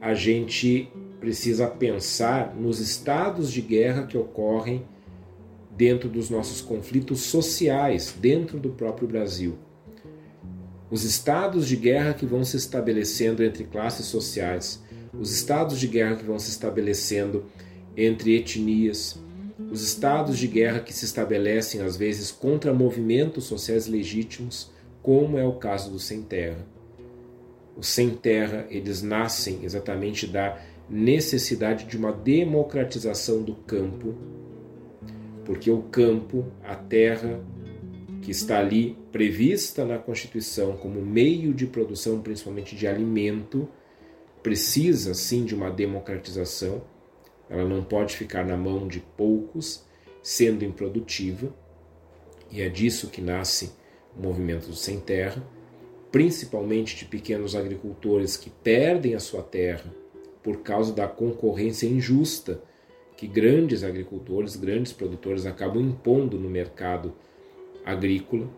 a 0.00 0.14
gente 0.14 0.88
precisa 1.20 1.66
pensar 1.66 2.56
nos 2.56 2.80
estados 2.80 3.52
de 3.52 3.60
guerra 3.60 4.06
que 4.06 4.16
ocorrem 4.16 4.82
dentro 5.76 6.08
dos 6.08 6.30
nossos 6.30 6.62
conflitos 6.62 7.20
sociais, 7.20 8.14
dentro 8.18 8.58
do 8.58 8.70
próprio 8.70 9.06
Brasil. 9.06 9.58
Os 10.90 11.04
estados 11.04 11.68
de 11.68 11.76
guerra 11.76 12.14
que 12.14 12.26
vão 12.26 12.44
se 12.44 12.56
estabelecendo 12.56 13.44
entre 13.44 13.64
classes 13.64 14.06
sociais, 14.06 14.82
os 15.12 15.32
estados 15.32 15.78
de 15.78 15.86
guerra 15.86 16.16
que 16.16 16.24
vão 16.24 16.38
se 16.38 16.50
estabelecendo 16.50 17.44
entre 17.96 18.36
etnias, 18.36 19.18
os 19.70 19.82
estados 19.82 20.38
de 20.38 20.46
guerra 20.46 20.80
que 20.80 20.92
se 20.92 21.04
estabelecem 21.04 21.82
às 21.82 21.96
vezes 21.96 22.32
contra 22.32 22.72
movimentos 22.72 23.44
sociais 23.44 23.86
legítimos, 23.86 24.72
como 25.02 25.38
é 25.38 25.46
o 25.46 25.54
caso 25.54 25.90
do 25.90 25.98
sem 25.98 26.22
terra. 26.22 26.66
Os 27.76 27.88
sem 27.88 28.10
terra, 28.10 28.66
eles 28.70 29.02
nascem 29.02 29.64
exatamente 29.64 30.26
da 30.26 30.60
necessidade 30.88 31.84
de 31.86 31.96
uma 31.96 32.12
democratização 32.12 33.42
do 33.42 33.54
campo, 33.54 34.14
porque 35.44 35.70
o 35.70 35.82
campo, 35.82 36.46
a 36.64 36.74
terra 36.74 37.40
que 38.22 38.30
está 38.30 38.58
ali 38.58 38.98
prevista 39.10 39.84
na 39.84 39.98
Constituição 39.98 40.76
como 40.76 41.00
meio 41.00 41.54
de 41.54 41.66
produção, 41.66 42.20
principalmente 42.20 42.76
de 42.76 42.86
alimento, 42.86 43.68
precisa 44.42 45.14
sim 45.14 45.44
de 45.44 45.54
uma 45.54 45.70
democratização, 45.70 46.82
ela 47.48 47.64
não 47.64 47.82
pode 47.82 48.16
ficar 48.16 48.44
na 48.44 48.56
mão 48.56 48.86
de 48.86 49.00
poucos, 49.00 49.84
sendo 50.22 50.64
improdutiva, 50.64 51.54
e 52.50 52.60
é 52.60 52.68
disso 52.68 53.08
que 53.08 53.20
nasce 53.20 53.72
o 54.16 54.22
movimento 54.22 54.66
do 54.66 54.74
sem 54.74 55.00
terra, 55.00 55.42
principalmente 56.10 56.96
de 56.96 57.04
pequenos 57.04 57.54
agricultores 57.54 58.36
que 58.36 58.50
perdem 58.50 59.14
a 59.14 59.20
sua 59.20 59.42
terra 59.42 59.94
por 60.42 60.58
causa 60.58 60.92
da 60.92 61.06
concorrência 61.06 61.86
injusta 61.86 62.62
que 63.16 63.26
grandes 63.26 63.84
agricultores, 63.84 64.56
grandes 64.56 64.92
produtores 64.94 65.44
acabam 65.44 65.82
impondo 65.82 66.38
no 66.38 66.48
mercado 66.48 67.12
agrícola. 67.84 68.48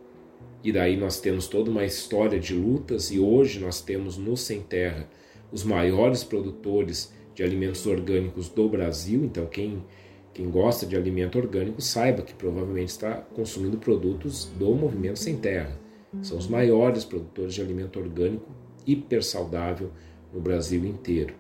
E 0.63 0.71
daí 0.71 0.97
nós 0.97 1.21
temos 1.21 1.49
toda 1.49 1.69
uma 1.69 1.85
história 1.85 2.39
de 2.39 2.55
lutas 2.55 3.11
e 3.11 3.19
hoje 3.19 3.59
nós 3.59 3.81
temos 3.81 4.17
no 4.17 4.37
Sem 4.37 4.63
Terra 4.63 5.09
os 5.51 5.65
maiores 5.65 6.23
produtores 6.23 7.13
de 7.35 7.43
alimentos 7.43 7.85
orgânicos 7.87 8.49
do 8.49 8.69
Brasil. 8.69 9.25
Então, 9.25 9.47
quem, 9.47 9.85
quem 10.33 10.49
gosta 10.49 10.87
de 10.87 10.97
alimento 10.97 11.39
orgânico 11.39 11.83
saiba 11.83 12.23
que 12.23 12.33
provavelmente 12.33 12.91
está 12.91 13.15
consumindo 13.15 13.79
produtos 13.79 14.45
do 14.57 14.73
movimento 14.77 15.19
Sem 15.19 15.37
Terra. 15.37 15.82
São 16.21 16.37
os 16.37 16.47
maiores 16.47 17.05
produtores 17.05 17.55
de 17.55 17.63
alimento 17.63 17.99
orgânico 17.99 18.51
hiper 18.87 19.23
saudável 19.23 19.91
no 20.33 20.41
Brasil 20.41 20.85
inteiro. 20.85 21.35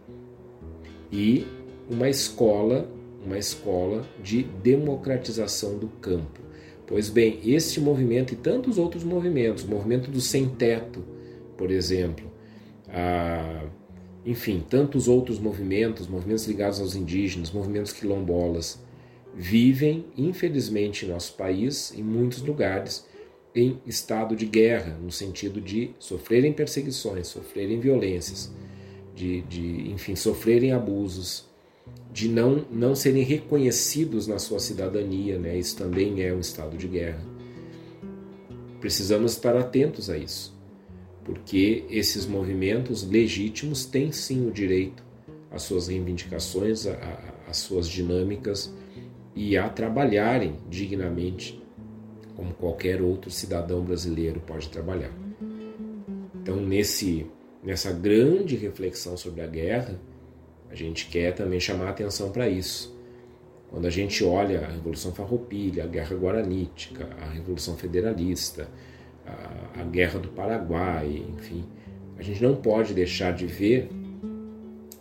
E 1.10 1.46
uma 1.90 2.08
escola, 2.08 2.88
uma 3.24 3.36
escola 3.36 4.04
de 4.22 4.42
democratização 4.42 5.78
do 5.78 5.88
campo. 5.88 6.40
Pois 6.86 7.08
bem, 7.08 7.40
este 7.44 7.80
movimento 7.80 8.32
e 8.32 8.36
tantos 8.36 8.78
outros 8.78 9.04
movimentos, 9.04 9.64
o 9.64 9.68
movimento 9.68 10.10
do 10.10 10.20
sem 10.20 10.48
teto, 10.48 11.04
por 11.56 11.70
exemplo, 11.70 12.30
a 12.88 13.66
enfim, 14.24 14.64
tantos 14.68 15.08
outros 15.08 15.38
movimentos, 15.38 16.06
movimentos 16.06 16.46
ligados 16.46 16.80
aos 16.80 16.94
indígenas, 16.94 17.50
movimentos 17.50 17.92
quilombolas, 17.92 18.80
vivem, 19.34 20.06
infelizmente, 20.16 21.04
em 21.04 21.08
nosso 21.08 21.34
país, 21.34 21.92
em 21.96 22.02
muitos 22.02 22.40
lugares, 22.42 23.04
em 23.54 23.80
estado 23.86 24.34
de 24.34 24.46
guerra, 24.46 24.98
no 25.02 25.10
sentido 25.10 25.60
de 25.60 25.90
sofrerem 25.98 26.52
perseguições, 26.52 27.28
sofrerem 27.28 27.80
violências, 27.80 28.52
de, 29.14 29.42
de 29.42 29.90
enfim, 29.90 30.16
sofrerem 30.16 30.72
abusos, 30.72 31.44
de 32.12 32.28
não, 32.28 32.64
não 32.70 32.94
serem 32.94 33.22
reconhecidos 33.22 34.26
na 34.26 34.38
sua 34.38 34.58
cidadania, 34.58 35.38
né? 35.38 35.58
isso 35.58 35.76
também 35.76 36.22
é 36.22 36.32
um 36.32 36.40
estado 36.40 36.76
de 36.76 36.86
guerra. 36.86 37.22
Precisamos 38.80 39.32
estar 39.32 39.56
atentos 39.56 40.08
a 40.08 40.16
isso 40.16 40.52
porque 41.24 41.84
esses 41.88 42.26
movimentos 42.26 43.08
legítimos 43.08 43.84
têm 43.84 44.10
sim 44.12 44.46
o 44.46 44.50
direito 44.50 45.02
às 45.50 45.62
suas 45.62 45.88
reivindicações, 45.88 46.86
às 47.46 47.58
suas 47.58 47.88
dinâmicas 47.88 48.72
e 49.34 49.56
a 49.56 49.68
trabalharem 49.68 50.56
dignamente 50.68 51.61
como 52.36 52.54
qualquer 52.54 53.00
outro 53.00 53.30
cidadão 53.30 53.82
brasileiro 53.82 54.40
pode 54.40 54.68
trabalhar. 54.68 55.12
Então, 56.34 56.56
nesse, 56.56 57.26
nessa 57.62 57.92
grande 57.92 58.56
reflexão 58.56 59.16
sobre 59.16 59.42
a 59.42 59.46
guerra, 59.46 59.98
a 60.70 60.74
gente 60.74 61.06
quer 61.06 61.34
também 61.34 61.60
chamar 61.60 61.90
atenção 61.90 62.30
para 62.30 62.48
isso. 62.48 62.96
Quando 63.70 63.86
a 63.86 63.90
gente 63.90 64.24
olha 64.24 64.60
a 64.60 64.68
Revolução 64.68 65.12
Farroupilha, 65.12 65.84
a 65.84 65.86
Guerra 65.86 66.16
Guaranítica, 66.16 67.08
a 67.20 67.26
Revolução 67.26 67.76
Federalista, 67.76 68.68
a, 69.26 69.80
a 69.80 69.84
guerra 69.84 70.18
do 70.18 70.28
Paraguai, 70.28 71.24
enfim. 71.28 71.64
A 72.18 72.22
gente 72.22 72.42
não 72.42 72.56
pode 72.56 72.92
deixar 72.92 73.32
de 73.32 73.46
ver 73.46 73.88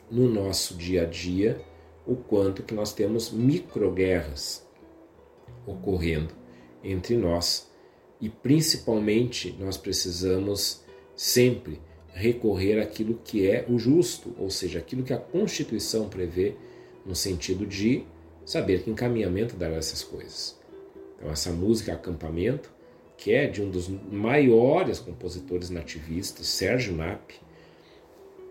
no 0.10 0.28
nosso 0.30 0.76
dia 0.76 1.04
a 1.04 1.06
dia 1.06 1.60
o 2.06 2.16
quanto 2.16 2.64
que 2.64 2.74
nós 2.74 2.94
temos 2.94 3.32
microguerras 3.32 4.66
ocorrendo 5.66 6.41
entre 6.84 7.18
nós 7.18 7.70
e 8.20 8.30
principalmente 8.30 9.56
nós 9.60 9.78
precisamos 9.78 10.82
sempre 11.16 11.80
recorrer 12.14 12.80
àquilo 12.80 13.20
que 13.24 13.48
é 13.48 13.66
o 13.70 13.80
justo, 13.80 14.36
ou 14.38 14.50
seja, 14.50 14.80
aquilo 14.80 15.04
que 15.04 15.14
a 15.14 15.18
Constituição 15.18 16.10
prevê 16.10 16.56
no 17.06 17.16
sentido 17.16 17.66
de 17.66 18.04
saber 18.46 18.84
que 18.84 18.90
encaminhamento 18.90 19.56
dar 19.56 19.72
essas 19.72 20.04
coisas. 20.04 20.60
Então 21.18 21.32
essa 21.32 21.52
música 21.52 21.94
acampamento 21.94 22.72
que 23.22 23.32
é 23.32 23.46
de 23.46 23.62
um 23.62 23.70
dos 23.70 23.88
maiores 23.88 24.98
compositores 24.98 25.70
nativistas, 25.70 26.48
Sérgio 26.48 26.96
Nap, 26.96 27.30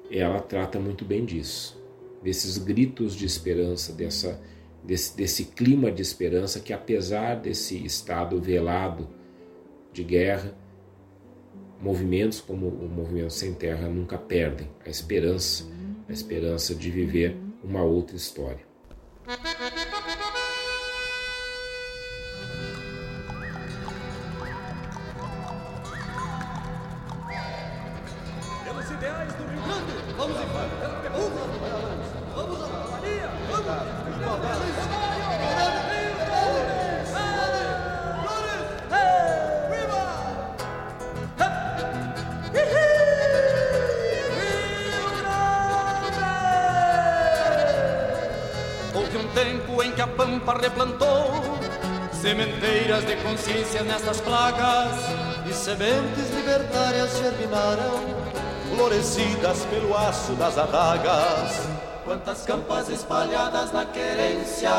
ela 0.09 0.39
trata 0.39 0.78
muito 0.78 1.05
bem 1.05 1.24
disso, 1.24 1.77
desses 2.23 2.57
gritos 2.57 3.16
de 3.16 3.27
esperança, 3.27 3.93
dessa, 3.93 4.40
desse, 4.82 5.16
desse 5.16 5.44
clima 5.44 5.90
de 5.90 6.02
esperança 6.02 6.61
que, 6.61 6.73
apesar 6.73 7.36
desse 7.36 7.85
estado 7.85 8.40
velado 8.40 9.09
de 9.93 10.02
guerra, 10.02 10.55
movimentos 11.81 12.40
como 12.40 12.69
o 12.69 12.89
Movimento 12.89 13.32
Sem 13.32 13.55
Terra 13.55 13.89
nunca 13.89 14.19
perdem 14.19 14.69
a 14.85 14.89
esperança, 14.89 15.65
a 16.09 16.12
esperança 16.12 16.74
de 16.74 16.90
viver 16.90 17.36
uma 17.62 17.82
outra 17.82 18.16
história. 18.16 18.69
Florescidas 58.91 59.65
pelo 59.67 59.97
aço 59.97 60.33
das 60.33 60.59
adagas. 60.59 61.69
Quantas 62.05 62.45
campas 62.45 62.89
espalhadas 62.89 63.73
na 63.73 63.85
querência, 63.85 64.73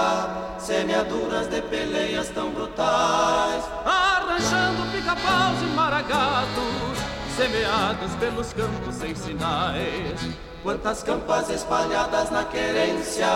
semeaduras 0.60 1.48
de 1.48 1.62
peleias 1.62 2.28
tão 2.30 2.52
brutais, 2.52 3.64
arranjando 3.86 4.92
pica-paus 4.92 5.62
e 5.62 5.76
maragatos, 5.76 6.98
semeados 7.38 8.12
pelos 8.20 8.52
campos 8.52 8.96
sem 8.96 9.16
sinais. 9.16 10.20
Quantas 10.62 11.04
campas 11.04 11.50
espalhadas 11.50 12.30
na 12.32 12.44
querência, 12.44 13.28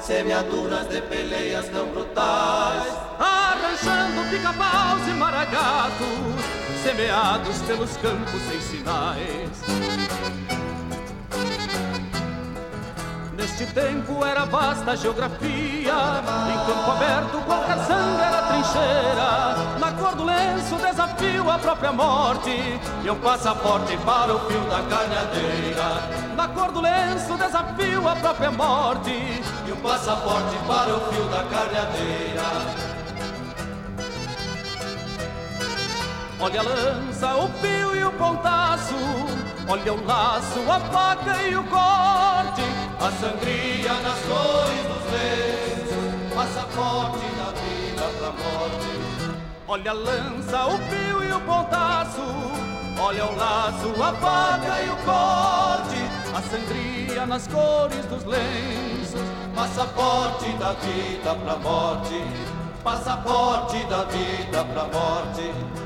semeaduras 0.00 0.88
de 0.88 1.02
peleias 1.02 1.68
tão 1.68 1.86
brutais, 1.88 2.92
arranjando 3.18 4.30
pica-paus 4.30 5.06
e 5.06 5.10
maragatos, 5.10 6.56
semeados 6.82 7.58
pelos 7.62 7.96
campos 7.98 8.42
sem 8.48 8.60
sinais. 8.60 10.05
Neste 13.58 13.72
tempo 13.72 14.22
era 14.22 14.44
vasta 14.44 14.90
a 14.90 14.96
geografia, 14.96 15.40
em 15.40 16.66
campo 16.66 16.90
aberto 16.90 17.42
qualquer 17.46 17.78
sangue 17.86 18.22
era 18.22 18.42
trincheira. 18.42 19.78
Na 19.80 19.92
cor 19.92 20.14
do 20.14 20.24
lenço 20.24 20.76
desafio 20.76 21.50
a 21.50 21.58
própria 21.58 21.90
morte 21.90 22.50
e 23.02 23.10
um 23.10 23.18
passaporte 23.18 23.96
para 24.04 24.34
o 24.34 24.40
fio 24.40 24.60
da 24.60 24.82
canhadeira. 24.82 26.36
Na 26.36 26.48
cor 26.48 26.70
do 26.70 26.82
lenço 26.82 27.34
desafio 27.38 28.06
a 28.06 28.16
própria 28.16 28.50
morte 28.50 29.10
e 29.66 29.72
um 29.72 29.76
passaporte 29.76 30.56
para 30.66 30.94
o 30.94 31.00
fio 31.10 31.24
da 31.24 31.42
canhadeira. 31.44 32.42
Olha 36.38 36.60
a 36.60 36.62
lança, 36.62 37.36
o 37.36 37.48
fio 37.58 37.96
e 37.96 38.04
o 38.04 38.12
pontaço 38.12 38.94
Olha 39.68 39.94
o 39.94 40.06
laço, 40.06 40.60
a 40.70 40.78
faca 40.78 41.42
e 41.42 41.56
o 41.56 41.64
corte, 41.64 42.62
a 42.98 43.10
sangria 43.10 43.92
nas 44.00 44.18
cores 44.20 44.82
dos 44.88 45.04
lenços, 45.12 46.34
passaporte 46.34 47.26
da 47.36 47.52
vida 47.52 48.04
pra 48.18 48.30
morte. 48.32 49.36
Olha 49.68 49.90
a 49.90 49.94
lança, 49.94 50.66
o 50.66 50.78
fio 50.78 51.24
e 51.24 51.32
o 51.32 51.40
pontaço, 51.40 52.22
olha 53.00 53.26
o 53.26 53.36
laço, 53.36 54.02
a 54.02 54.12
faca 54.14 54.82
e 54.82 54.88
o 54.88 54.96
corte, 55.04 56.00
a 56.34 56.42
sangria 56.42 57.26
nas 57.26 57.46
cores 57.46 58.06
dos 58.06 58.24
lenços, 58.24 59.20
passaporte 59.54 60.50
da 60.52 60.72
vida 60.72 61.34
pra 61.34 61.56
morte, 61.56 62.22
passaporte 62.82 63.84
da 63.86 64.04
vida 64.04 64.64
pra 64.64 64.84
morte. 64.84 65.85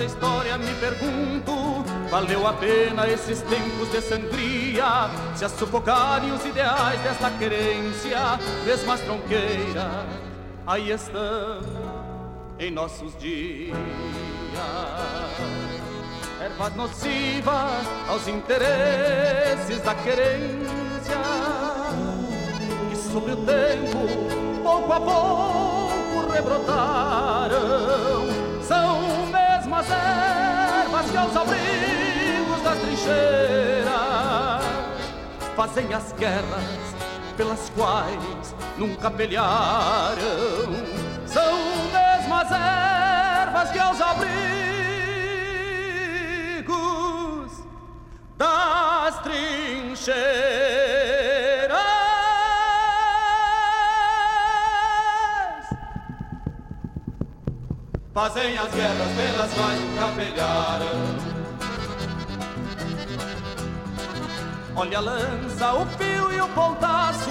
Nossa 0.00 0.14
história, 0.14 0.56
me 0.56 0.74
pergunto: 0.76 1.84
valeu 2.08 2.46
a 2.46 2.54
pena 2.54 3.06
esses 3.06 3.42
tempos 3.42 3.90
de 3.90 4.00
sangria? 4.00 5.10
Se 5.36 5.44
a 5.44 5.48
sufocarem 5.50 6.32
os 6.32 6.42
ideais 6.42 6.98
desta 7.02 7.30
querência, 7.32 8.38
mesmo 8.64 8.92
as 8.92 9.00
tronqueiras, 9.02 10.06
aí 10.66 10.90
estão 10.90 11.60
em 12.58 12.70
nossos 12.70 13.14
dias. 13.18 13.76
Ervas 16.40 16.74
nocivas 16.74 17.86
aos 18.08 18.26
interesses 18.26 19.82
da 19.82 19.94
querência, 19.96 21.20
que 22.88 22.96
sobre 22.96 23.32
o 23.32 23.36
tempo, 23.36 24.62
pouco 24.62 24.92
a 24.94 25.00
pouco, 25.00 26.32
rebrotaram 26.32 28.29
mesmas 29.80 29.90
ervas 29.90 31.10
que 31.10 31.16
aos 31.16 31.34
abrigos 31.36 32.62
das 32.62 32.78
trincheiras 32.78 33.90
fazem 35.56 35.94
as 35.94 36.12
guerras 36.12 36.94
pelas 37.36 37.70
quais 37.70 38.54
nunca 38.76 39.10
pelearam. 39.10 40.18
São 41.26 41.58
mesmas 41.92 42.50
ervas 42.50 43.70
que 43.70 43.78
aos 43.78 44.00
abrigos 44.00 44.30
das 48.36 49.18
trincheiras 49.22 50.99
fazem 58.12 58.58
as 58.58 58.70
guerras 58.74 59.08
pelas 59.16 59.54
quais 59.54 59.80
nunca 59.80 60.08
pelearam. 60.16 61.40
Olha 64.76 64.98
a 64.98 65.00
lança, 65.00 65.74
o 65.74 65.86
fio 65.86 66.32
e 66.32 66.40
o 66.40 66.48
pontaço, 66.48 67.30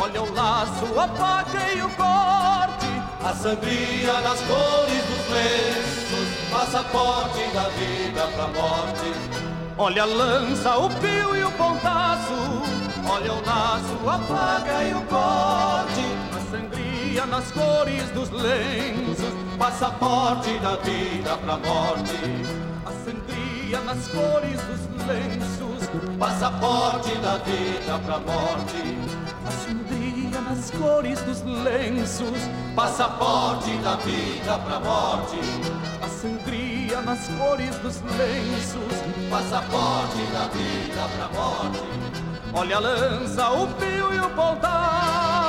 olha 0.00 0.22
o 0.22 0.34
laço, 0.34 0.98
a 0.98 1.08
faca 1.08 1.72
e 1.72 1.82
o 1.82 1.90
corte, 1.90 2.86
a 3.24 3.34
sangria 3.34 4.20
nas 4.20 4.40
cores 4.40 5.04
dos 5.04 5.30
lenços, 5.30 6.50
passaporte 6.50 7.54
da 7.54 7.68
vida 7.68 8.26
pra 8.34 8.48
morte. 8.48 9.12
Olha 9.76 10.02
a 10.02 10.06
lança, 10.06 10.78
o 10.78 10.90
fio 10.90 11.36
e 11.36 11.44
o 11.44 11.52
pontaço, 11.52 12.32
olha 13.08 13.32
o 13.32 13.44
laço, 13.46 14.08
a 14.08 14.18
faca 14.18 14.84
e 14.84 14.94
o 14.94 15.02
corte, 15.02 16.04
a 16.34 16.50
sangria 16.50 17.26
nas 17.26 17.50
cores 17.52 18.10
dos 18.10 18.30
lenços, 18.30 19.43
passaporte 19.58 20.58
da 20.58 20.76
vida 20.76 21.36
pra 21.36 21.56
morte. 21.56 22.18
A 22.84 22.90
sangria 23.04 23.80
nas 23.80 24.08
cores 24.08 24.60
dos 24.62 25.06
lenços, 25.06 25.88
passaporte 26.18 27.16
da 27.18 27.38
vida 27.38 27.98
pra 28.04 28.18
morte. 28.20 28.98
A 29.46 29.50
sangria 29.50 30.40
nas 30.40 30.70
cores 30.70 31.20
dos 31.22 31.42
lenços, 31.42 32.38
passaporte 32.74 33.76
da 33.78 33.96
vida 33.96 34.58
pra 34.58 34.80
morte. 34.80 35.38
A 36.02 36.08
sangria 36.08 37.00
nas 37.02 37.28
cores 37.28 37.76
dos 37.76 38.00
lenços, 38.02 38.92
passaporte 39.30 40.22
da 40.32 40.48
vida 40.48 41.08
pra 41.16 41.28
morte. 41.40 41.82
Olha 42.52 42.76
a 42.76 42.80
lança, 42.80 43.50
o 43.50 43.66
fio 43.78 44.14
e 44.14 44.18
o 44.20 44.30
pontal. 44.30 45.43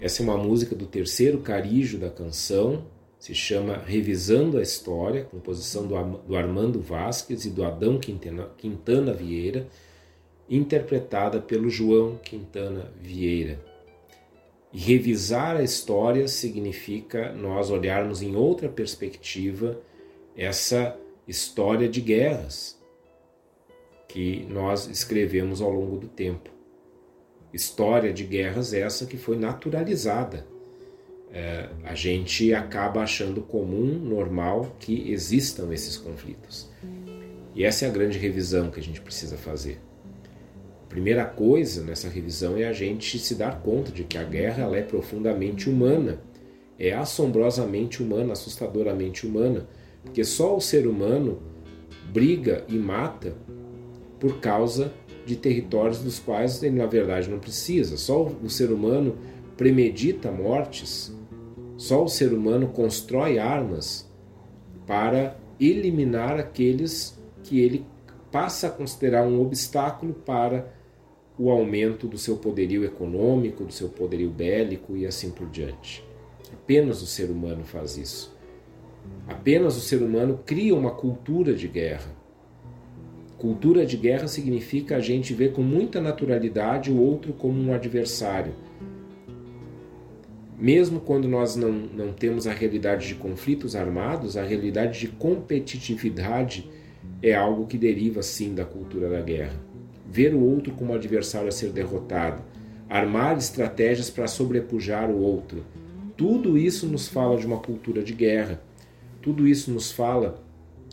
Essa 0.00 0.22
é 0.22 0.24
uma 0.24 0.36
música 0.36 0.74
do 0.74 0.86
terceiro 0.86 1.38
carijo 1.38 1.96
da 1.96 2.10
canção, 2.10 2.84
se 3.18 3.34
chama 3.34 3.76
Revisando 3.76 4.58
a 4.58 4.62
História, 4.62 5.24
composição 5.24 5.86
do 5.86 6.34
Armando 6.34 6.80
Vasques 6.80 7.44
e 7.44 7.50
do 7.50 7.62
Adão 7.62 7.98
Quintana, 7.98 8.48
Quintana 8.56 9.12
Vieira, 9.12 9.68
interpretada 10.48 11.38
pelo 11.38 11.70
João 11.70 12.16
Quintana 12.16 12.90
Vieira. 13.00 13.60
E 14.72 14.78
revisar 14.78 15.56
a 15.56 15.62
história 15.62 16.26
significa 16.26 17.32
nós 17.32 17.70
olharmos 17.70 18.22
em 18.22 18.34
outra 18.34 18.68
perspectiva 18.68 19.78
essa 20.34 20.96
história 21.30 21.88
de 21.88 22.00
guerras 22.00 22.76
que 24.08 24.44
nós 24.50 24.88
escrevemos 24.88 25.60
ao 25.60 25.70
longo 25.70 25.96
do 25.96 26.08
tempo. 26.08 26.50
História 27.52 28.12
de 28.12 28.24
guerras 28.24 28.74
essa 28.74 29.06
que 29.06 29.16
foi 29.16 29.36
naturalizada 29.36 30.44
é, 31.32 31.68
a 31.84 31.94
gente 31.94 32.52
acaba 32.52 33.02
achando 33.02 33.40
comum, 33.40 33.96
normal, 34.00 34.74
que 34.80 35.12
existam 35.12 35.72
esses 35.72 35.96
conflitos. 35.96 36.68
E 37.54 37.64
essa 37.64 37.84
é 37.84 37.88
a 37.88 37.92
grande 37.92 38.18
revisão 38.18 38.68
que 38.68 38.80
a 38.80 38.82
gente 38.82 39.00
precisa 39.00 39.36
fazer. 39.36 39.80
A 40.82 40.86
primeira 40.88 41.24
coisa 41.24 41.84
nessa 41.84 42.08
revisão 42.08 42.56
é 42.56 42.64
a 42.64 42.72
gente 42.72 43.16
se 43.20 43.36
dar 43.36 43.60
conta 43.62 43.92
de 43.92 44.02
que 44.02 44.18
a 44.18 44.24
guerra 44.24 44.64
ela 44.64 44.76
é 44.76 44.82
profundamente 44.82 45.70
humana, 45.70 46.20
é 46.76 46.92
assombrosamente 46.92 48.02
humana, 48.02 48.32
assustadoramente 48.32 49.24
humana, 49.24 49.68
porque 50.02 50.24
só 50.24 50.56
o 50.56 50.60
ser 50.60 50.86
humano 50.86 51.38
briga 52.12 52.64
e 52.68 52.76
mata 52.76 53.34
por 54.18 54.40
causa 54.40 54.92
de 55.24 55.36
territórios 55.36 56.00
dos 56.00 56.18
quais 56.18 56.62
ele 56.62 56.76
na 56.76 56.86
verdade 56.86 57.30
não 57.30 57.38
precisa. 57.38 57.96
Só 57.96 58.24
o 58.24 58.50
ser 58.50 58.70
humano 58.70 59.16
premedita 59.56 60.30
mortes, 60.30 61.14
só 61.76 62.04
o 62.04 62.08
ser 62.08 62.32
humano 62.32 62.68
constrói 62.68 63.38
armas 63.38 64.10
para 64.86 65.38
eliminar 65.58 66.38
aqueles 66.38 67.18
que 67.42 67.60
ele 67.60 67.86
passa 68.32 68.68
a 68.68 68.70
considerar 68.70 69.26
um 69.26 69.40
obstáculo 69.40 70.14
para 70.14 70.72
o 71.38 71.50
aumento 71.50 72.06
do 72.06 72.18
seu 72.18 72.36
poderio 72.36 72.84
econômico, 72.84 73.64
do 73.64 73.72
seu 73.72 73.88
poderio 73.88 74.30
bélico 74.30 74.96
e 74.96 75.06
assim 75.06 75.30
por 75.30 75.48
diante. 75.48 76.04
Apenas 76.52 77.02
o 77.02 77.06
ser 77.06 77.30
humano 77.30 77.64
faz 77.64 77.96
isso. 77.96 78.29
Apenas 79.28 79.76
o 79.76 79.80
ser 79.80 80.02
humano 80.02 80.40
cria 80.44 80.74
uma 80.74 80.90
cultura 80.90 81.54
de 81.54 81.68
guerra. 81.68 82.10
Cultura 83.38 83.86
de 83.86 83.96
guerra 83.96 84.28
significa 84.28 84.96
a 84.96 85.00
gente 85.00 85.32
ver 85.32 85.52
com 85.52 85.62
muita 85.62 86.00
naturalidade 86.00 86.90
o 86.90 87.00
outro 87.00 87.32
como 87.32 87.58
um 87.58 87.72
adversário. 87.72 88.52
Mesmo 90.58 91.00
quando 91.00 91.26
nós 91.26 91.56
não, 91.56 91.72
não 91.72 92.12
temos 92.12 92.46
a 92.46 92.52
realidade 92.52 93.08
de 93.08 93.14
conflitos 93.14 93.74
armados, 93.74 94.36
a 94.36 94.44
realidade 94.44 95.00
de 95.00 95.08
competitividade 95.08 96.70
é 97.22 97.34
algo 97.34 97.66
que 97.66 97.78
deriva 97.78 98.22
sim 98.22 98.54
da 98.54 98.64
cultura 98.64 99.08
da 99.08 99.22
guerra. 99.22 99.58
Ver 100.06 100.34
o 100.34 100.40
outro 100.40 100.74
como 100.74 100.92
adversário 100.92 101.48
a 101.48 101.52
ser 101.52 101.70
derrotado, 101.70 102.42
armar 102.90 103.38
estratégias 103.38 104.10
para 104.10 104.26
sobrepujar 104.26 105.08
o 105.08 105.18
outro. 105.18 105.64
Tudo 106.14 106.58
isso 106.58 106.86
nos 106.86 107.08
fala 107.08 107.38
de 107.38 107.46
uma 107.46 107.58
cultura 107.58 108.02
de 108.02 108.12
guerra. 108.12 108.60
Tudo 109.22 109.46
isso 109.46 109.70
nos 109.70 109.92
fala 109.92 110.42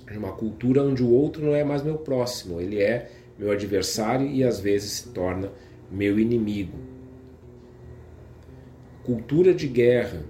de 0.10 0.18
uma 0.18 0.32
cultura 0.32 0.84
onde 0.84 1.04
o 1.04 1.12
outro 1.12 1.46
não 1.46 1.56
é 1.56 1.64
mais 1.64 1.84
meu 1.84 1.98
próximo, 1.98 2.60
ele 2.60 2.82
é 2.82 3.12
meu 3.38 3.52
adversário 3.52 4.28
e 4.28 4.44
às 4.44 4.60
vezes 4.60 4.92
se 4.92 5.10
torna 5.10 5.52
meu 5.92 6.20
inimigo. 6.20 6.78
Cultura 9.04 9.54
de 9.54 9.68
guerra, 9.68 10.24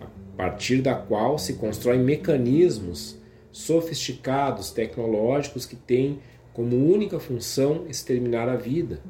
a 0.00 0.36
partir 0.36 0.80
da 0.80 0.94
qual 0.94 1.38
se 1.38 1.54
constroem 1.54 2.00
mecanismos 2.00 3.18
sofisticados, 3.50 4.70
tecnológicos 4.70 5.66
que 5.66 5.76
têm 5.76 6.20
como 6.54 6.76
única 6.76 7.20
função 7.20 7.86
exterminar 7.88 8.48
a 8.48 8.56
vida. 8.56 9.02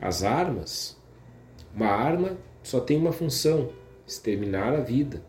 As 0.00 0.22
armas, 0.22 0.96
uma 1.74 1.86
arma 1.86 2.36
só 2.62 2.80
tem 2.80 2.96
uma 2.96 3.12
função: 3.12 3.70
exterminar 4.06 4.74
a 4.74 4.80
vida. 4.80 5.22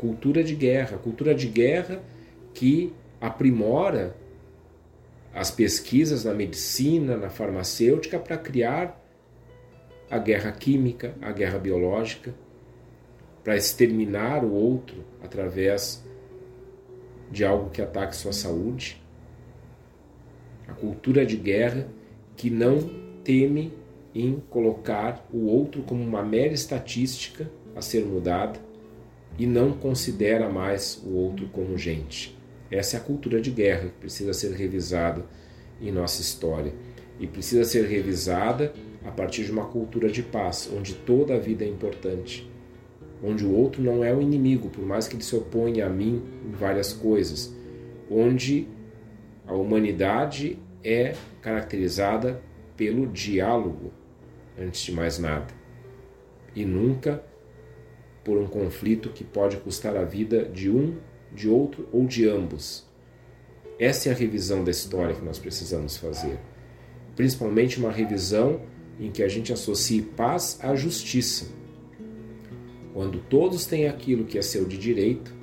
Cultura 0.00 0.42
de 0.42 0.54
guerra, 0.54 0.96
cultura 0.96 1.34
de 1.34 1.46
guerra 1.46 2.02
que 2.54 2.90
aprimora 3.20 4.16
as 5.34 5.50
pesquisas 5.50 6.24
na 6.24 6.32
medicina, 6.32 7.18
na 7.18 7.28
farmacêutica 7.28 8.18
para 8.18 8.38
criar 8.38 8.98
a 10.10 10.16
guerra 10.16 10.52
química, 10.52 11.14
a 11.20 11.30
guerra 11.32 11.58
biológica 11.58 12.34
para 13.44 13.58
exterminar 13.58 14.42
o 14.42 14.50
outro 14.50 15.04
através 15.22 16.02
de 17.30 17.44
algo 17.44 17.68
que 17.68 17.82
ataque 17.82 18.16
sua 18.16 18.32
saúde. 18.32 19.02
A 20.66 20.72
cultura 20.72 21.26
de 21.26 21.36
guerra 21.36 21.86
que 22.38 22.48
não 22.48 22.78
teme 23.22 23.70
em 24.14 24.40
colocar 24.48 25.28
o 25.30 25.44
outro 25.44 25.82
como 25.82 26.02
uma 26.02 26.22
mera 26.22 26.54
estatística 26.54 27.50
a 27.76 27.82
ser 27.82 28.06
mudada 28.06 28.69
e 29.40 29.46
não 29.46 29.72
considera 29.72 30.48
mais 30.48 31.02
o 31.04 31.14
outro 31.14 31.48
como 31.48 31.76
gente. 31.78 32.38
Essa 32.70 32.96
é 32.96 33.00
a 33.00 33.02
cultura 33.02 33.40
de 33.40 33.50
guerra 33.50 33.88
que 33.88 34.00
precisa 34.00 34.32
ser 34.32 34.52
revisada 34.52 35.24
em 35.80 35.90
nossa 35.90 36.20
história 36.20 36.72
e 37.18 37.26
precisa 37.26 37.64
ser 37.64 37.86
revisada 37.86 38.72
a 39.04 39.10
partir 39.10 39.44
de 39.44 39.50
uma 39.50 39.64
cultura 39.64 40.10
de 40.10 40.22
paz, 40.22 40.70
onde 40.76 40.94
toda 40.94 41.34
a 41.34 41.38
vida 41.38 41.64
é 41.64 41.68
importante 41.68 42.50
onde 43.22 43.44
o 43.44 43.54
outro 43.54 43.82
não 43.82 44.02
é 44.02 44.14
o 44.14 44.20
inimigo, 44.20 44.68
por 44.70 44.84
mais 44.84 45.06
que 45.06 45.14
ele 45.14 45.22
se 45.22 45.36
oponha 45.36 45.86
a 45.86 45.90
mim 45.90 46.22
em 46.46 46.52
várias 46.52 46.92
coisas, 46.92 47.54
onde 48.10 48.66
a 49.46 49.54
humanidade 49.54 50.58
é 50.82 51.14
caracterizada 51.42 52.40
pelo 52.76 53.06
diálogo, 53.06 53.92
antes 54.58 54.80
de 54.82 54.92
mais 54.92 55.18
nada, 55.18 55.48
e 56.54 56.64
nunca 56.64 57.22
por 58.30 58.38
um 58.38 58.46
conflito 58.46 59.08
que 59.08 59.24
pode 59.24 59.56
custar 59.56 59.96
a 59.96 60.04
vida 60.04 60.44
de 60.44 60.70
um, 60.70 60.94
de 61.34 61.48
outro 61.48 61.88
ou 61.90 62.06
de 62.06 62.28
ambos. 62.28 62.86
Essa 63.76 64.08
é 64.08 64.12
a 64.12 64.14
revisão 64.14 64.62
da 64.62 64.70
história 64.70 65.16
que 65.16 65.24
nós 65.24 65.36
precisamos 65.36 65.96
fazer. 65.96 66.38
Principalmente 67.16 67.80
uma 67.80 67.90
revisão 67.90 68.60
em 69.00 69.10
que 69.10 69.24
a 69.24 69.26
gente 69.26 69.52
associe 69.52 70.00
paz 70.00 70.60
à 70.62 70.76
justiça 70.76 71.46
quando 72.94 73.18
todos 73.18 73.66
têm 73.66 73.88
aquilo 73.88 74.24
que 74.24 74.38
é 74.38 74.42
seu 74.42 74.64
de 74.64 74.78
direito, 74.78 75.34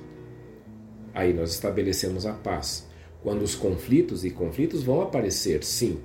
aí 1.12 1.34
nós 1.34 1.50
estabelecemos 1.50 2.24
a 2.24 2.32
paz. 2.32 2.88
Quando 3.22 3.42
os 3.42 3.54
conflitos 3.54 4.24
e 4.24 4.30
conflitos 4.30 4.82
vão 4.82 5.02
aparecer, 5.02 5.62
sim. 5.62 5.98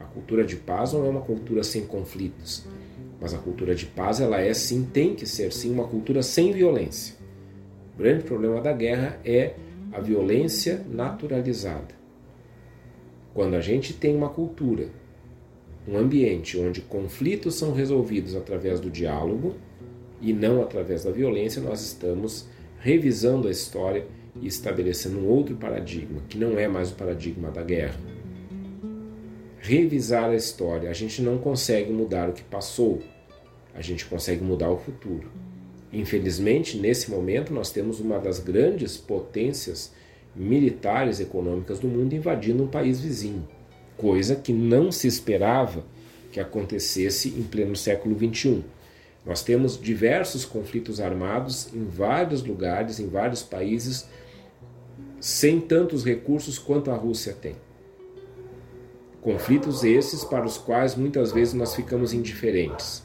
A 0.00 0.04
cultura 0.04 0.44
de 0.44 0.56
paz 0.56 0.94
não 0.94 1.04
é 1.04 1.10
uma 1.10 1.20
cultura 1.20 1.62
sem 1.62 1.84
conflitos, 1.84 2.64
mas 3.22 3.32
a 3.32 3.38
cultura 3.38 3.72
de 3.72 3.86
paz 3.86 4.20
ela 4.20 4.40
é 4.40 4.52
sim, 4.52 4.82
tem 4.82 5.14
que 5.14 5.26
ser 5.26 5.52
sim 5.52 5.72
uma 5.72 5.86
cultura 5.86 6.24
sem 6.24 6.52
violência. 6.52 7.14
O 7.94 7.98
grande 7.98 8.24
problema 8.24 8.60
da 8.60 8.72
guerra 8.72 9.20
é 9.24 9.54
a 9.92 10.00
violência 10.00 10.84
naturalizada. 10.90 11.94
Quando 13.32 13.54
a 13.54 13.60
gente 13.60 13.94
tem 13.94 14.16
uma 14.16 14.28
cultura, 14.28 14.88
um 15.86 15.96
ambiente 15.96 16.58
onde 16.58 16.80
conflitos 16.80 17.54
são 17.54 17.72
resolvidos 17.72 18.34
através 18.34 18.80
do 18.80 18.90
diálogo, 18.90 19.54
e 20.20 20.32
não 20.32 20.60
através 20.60 21.04
da 21.04 21.12
violência, 21.12 21.62
nós 21.62 21.80
estamos 21.80 22.48
revisando 22.80 23.46
a 23.46 23.52
história 23.52 24.04
e 24.40 24.48
estabelecendo 24.48 25.20
um 25.20 25.28
outro 25.28 25.54
paradigma, 25.54 26.22
que 26.28 26.38
não 26.38 26.58
é 26.58 26.66
mais 26.66 26.90
o 26.90 26.96
paradigma 26.96 27.52
da 27.52 27.62
guerra. 27.62 28.00
Revisar 29.60 30.30
a 30.30 30.34
história, 30.34 30.90
a 30.90 30.92
gente 30.92 31.22
não 31.22 31.38
consegue 31.38 31.92
mudar 31.92 32.28
o 32.28 32.32
que 32.32 32.42
passou, 32.42 33.00
a 33.74 33.80
gente 33.80 34.04
consegue 34.06 34.42
mudar 34.42 34.70
o 34.70 34.78
futuro. 34.78 35.30
Infelizmente, 35.92 36.78
nesse 36.78 37.10
momento, 37.10 37.52
nós 37.52 37.70
temos 37.70 38.00
uma 38.00 38.18
das 38.18 38.38
grandes 38.38 38.96
potências 38.96 39.92
militares 40.34 41.20
e 41.20 41.24
econômicas 41.24 41.78
do 41.78 41.88
mundo 41.88 42.14
invadindo 42.14 42.62
um 42.62 42.68
país 42.68 43.00
vizinho, 43.00 43.46
coisa 43.96 44.34
que 44.34 44.52
não 44.52 44.90
se 44.90 45.06
esperava 45.06 45.84
que 46.30 46.40
acontecesse 46.40 47.28
em 47.28 47.42
pleno 47.42 47.76
século 47.76 48.16
XXI. 48.16 48.64
Nós 49.24 49.42
temos 49.44 49.78
diversos 49.78 50.44
conflitos 50.44 51.00
armados 51.00 51.72
em 51.74 51.84
vários 51.84 52.42
lugares, 52.42 52.98
em 52.98 53.08
vários 53.08 53.42
países, 53.42 54.08
sem 55.20 55.60
tantos 55.60 56.04
recursos 56.04 56.58
quanto 56.58 56.90
a 56.90 56.96
Rússia 56.96 57.34
tem. 57.34 57.54
Conflitos 59.20 59.84
esses 59.84 60.24
para 60.24 60.44
os 60.44 60.58
quais 60.58 60.96
muitas 60.96 61.30
vezes 61.30 61.54
nós 61.54 61.76
ficamos 61.76 62.12
indiferentes. 62.12 63.04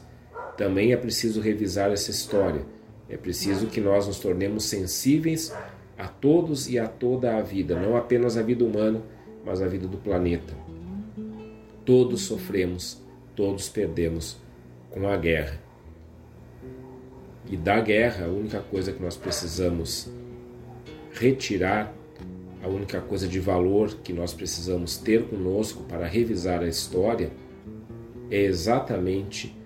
Também 0.58 0.92
é 0.92 0.96
preciso 0.96 1.40
revisar 1.40 1.92
essa 1.92 2.10
história. 2.10 2.62
É 3.08 3.16
preciso 3.16 3.68
que 3.68 3.80
nós 3.80 4.08
nos 4.08 4.18
tornemos 4.18 4.64
sensíveis 4.64 5.54
a 5.96 6.08
todos 6.08 6.68
e 6.68 6.80
a 6.80 6.88
toda 6.88 7.36
a 7.36 7.40
vida, 7.40 7.80
não 7.80 7.96
apenas 7.96 8.36
a 8.36 8.42
vida 8.42 8.64
humana, 8.64 9.00
mas 9.44 9.62
a 9.62 9.68
vida 9.68 9.86
do 9.86 9.96
planeta. 9.96 10.52
Todos 11.84 12.22
sofremos, 12.22 13.00
todos 13.36 13.68
perdemos 13.68 14.36
com 14.90 15.06
a 15.06 15.16
guerra. 15.16 15.62
E 17.48 17.56
da 17.56 17.80
guerra, 17.80 18.26
a 18.26 18.28
única 18.28 18.58
coisa 18.58 18.92
que 18.92 19.00
nós 19.00 19.16
precisamos 19.16 20.10
retirar, 21.12 21.94
a 22.64 22.66
única 22.66 23.00
coisa 23.00 23.28
de 23.28 23.38
valor 23.38 23.94
que 24.02 24.12
nós 24.12 24.34
precisamos 24.34 24.96
ter 24.96 25.24
conosco 25.28 25.84
para 25.84 26.04
revisar 26.04 26.62
a 26.62 26.68
história 26.68 27.30
é 28.28 28.42
exatamente 28.42 29.56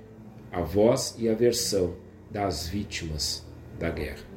a 0.52 0.60
voz 0.60 1.16
e 1.18 1.28
a 1.28 1.34
versão 1.34 1.96
das 2.30 2.68
vítimas 2.68 3.44
da 3.78 3.90
guerra. 3.90 4.30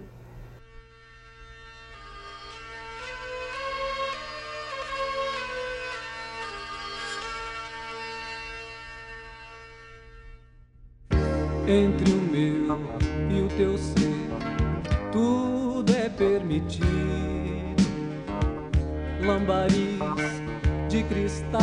entre 11.67 12.11
o 12.13 12.17
meu 12.17 12.77
e 13.31 13.41
o 13.41 13.47
teu 13.57 13.75
ser, 13.75 14.29
tudo 15.11 15.91
é 15.95 16.07
permitido. 16.09 16.85
Lambaris 19.25 19.97
de 20.87 21.03
cristal 21.03 21.59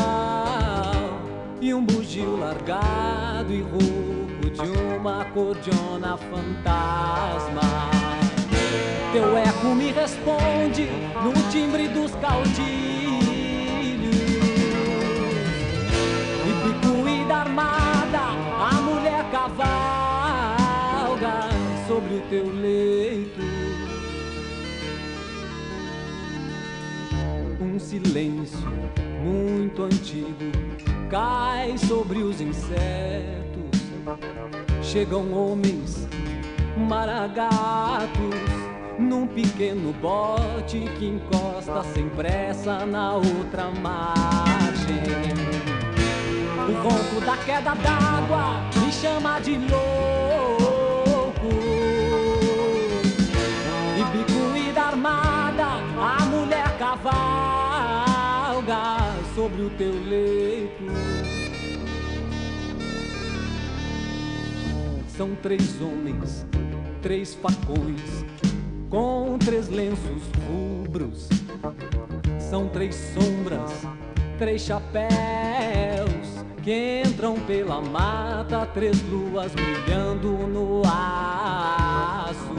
e 1.61 1.73
um 1.73 1.85
bugio 1.85 2.37
largado 2.37 3.53
e 3.53 3.62
rouco 3.62 4.22
de 4.53 4.69
uma 4.97 5.24
cordiona 5.27 6.16
fantasma. 6.16 7.62
Teu 9.12 9.37
eco 9.37 9.74
me 9.74 9.93
responde 9.93 10.89
no 11.23 11.33
timbre 11.51 11.89
dos 11.89 12.12
caudilhos 12.16 12.62
e 16.47 16.53
picuída 16.65 17.35
armada, 17.37 18.20
a 18.59 18.74
mulher 18.81 19.24
cavalga 19.31 20.69
sobre 21.87 22.15
o 22.15 22.20
teu 22.29 22.47
leito. 22.55 23.41
Um 27.61 27.79
silêncio 27.79 28.69
muito 29.23 29.85
antigo 29.85 30.51
cai 31.11 31.77
sobre 31.77 32.19
os 32.23 32.41
insetos. 32.41 33.52
Chegam 34.82 35.32
homens 35.32 36.09
maragatos 36.76 38.62
num 38.98 39.26
pequeno 39.26 39.93
bote 39.94 40.80
que 40.98 41.06
encosta 41.06 41.82
sem 41.94 42.09
pressa 42.10 42.86
na 42.86 43.14
outra 43.14 43.70
margem. 43.70 45.02
O 46.68 46.72
ronco 46.82 47.20
da 47.24 47.36
queda 47.39 47.74
d'água 47.74 48.60
me 48.76 48.93
chama 48.93 49.40
de 49.40 49.59
louco. 49.59 50.62
E 53.98 54.05
bicuída 54.16 54.82
armada, 54.82 55.66
a 55.98 56.24
mulher 56.26 56.78
cavalga 56.78 57.93
sobre 59.34 59.62
o 59.62 59.70
teu 59.70 59.93
leito. 59.93 61.11
São 65.16 65.34
três 65.43 65.78
homens, 65.78 66.47
três 67.02 67.34
facões 67.34 68.01
com 68.89 69.36
três 69.39 69.68
lenços 69.68 70.22
rubros. 70.48 71.28
São 72.39 72.66
três 72.68 72.94
sombras, 72.94 73.86
três 74.39 74.62
chapéus 74.62 75.10
que 76.62 77.02
entram 77.06 77.39
pela 77.40 77.82
mata, 77.82 78.64
três 78.72 79.02
luas 79.10 79.52
brilhando 79.52 80.30
no 80.48 80.80
aço. 80.86 82.55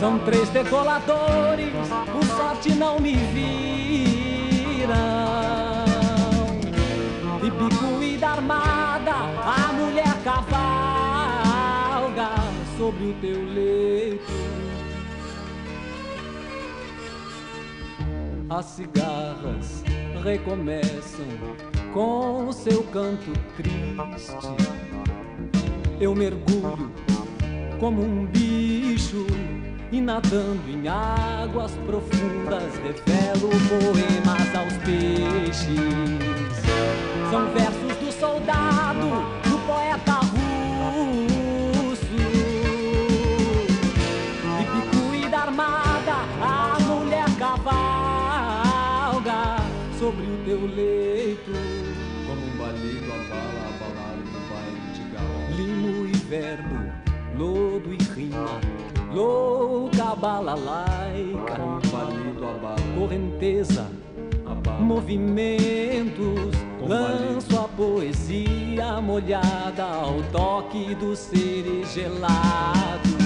São 0.00 0.18
três 0.20 0.48
decoladores, 0.48 1.72
por 2.10 2.24
sorte 2.24 2.74
não 2.74 2.98
me 2.98 3.14
viram. 3.14 4.96
E 7.42 7.50
bicuída 7.50 8.28
armada, 8.28 9.12
a 9.12 9.72
mulher 9.74 10.16
cavalga 10.24 10.77
sobre 12.78 13.06
o 13.06 13.14
teu 13.14 13.44
leito. 13.44 14.68
as 18.50 18.64
cigarras 18.64 19.84
recomeçam 20.24 21.26
com 21.92 22.46
o 22.48 22.52
seu 22.52 22.82
canto 22.84 23.32
triste. 23.56 24.48
Eu 26.00 26.14
mergulho 26.14 26.90
como 27.78 28.02
um 28.02 28.24
bicho 28.26 29.26
e 29.92 30.00
nadando 30.00 30.70
em 30.70 30.88
águas 30.88 31.72
profundas 31.84 32.74
revelo 32.76 33.50
poemas 33.68 34.54
aos 34.54 34.76
peixes. 34.78 35.68
São 37.30 37.52
versos 37.52 37.96
do 37.98 38.12
soldado, 38.12 39.47
leito. 51.46 51.52
Como 52.26 52.46
um 52.46 52.56
balido 52.56 53.12
abala 53.12 53.62
a 53.66 53.72
balada 53.78 54.22
do 54.22 54.40
baile 54.48 54.88
de 54.94 55.02
galo. 55.12 55.38
Limo 55.56 56.06
e 56.06 56.12
verbo, 56.12 56.78
lodo 57.36 57.92
e 57.92 57.98
rima, 58.14 58.60
louca 59.12 60.14
balalaica. 60.16 61.56
Como 61.56 61.76
um 61.76 61.80
balido 61.80 62.48
abala. 62.48 62.76
Correnteza, 62.98 63.86
abala. 64.46 64.80
movimentos. 64.80 66.56
Como 66.78 66.88
lanço 66.88 67.48
balido. 67.48 67.58
a 67.58 67.68
poesia 67.68 69.00
molhada 69.00 69.84
ao 69.84 70.22
toque 70.32 70.94
dos 70.96 71.18
seres 71.18 71.92
gelados. 71.92 73.18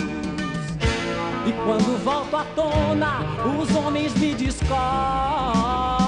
E 1.44 1.52
quando 1.64 2.04
volto 2.04 2.36
à 2.36 2.44
tona, 2.54 3.18
os 3.60 3.74
homens 3.74 4.14
me 4.14 4.32
descobrem. 4.32 6.01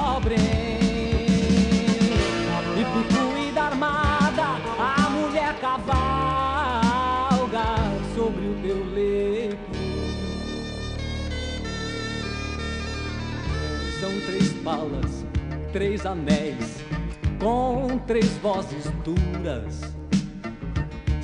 Balas, 14.65 15.27
três 15.73 16.07
anéis, 16.07 16.83
com 17.39 17.99
três 18.07 18.31
vozes 18.39 18.91
duras. 19.05 19.95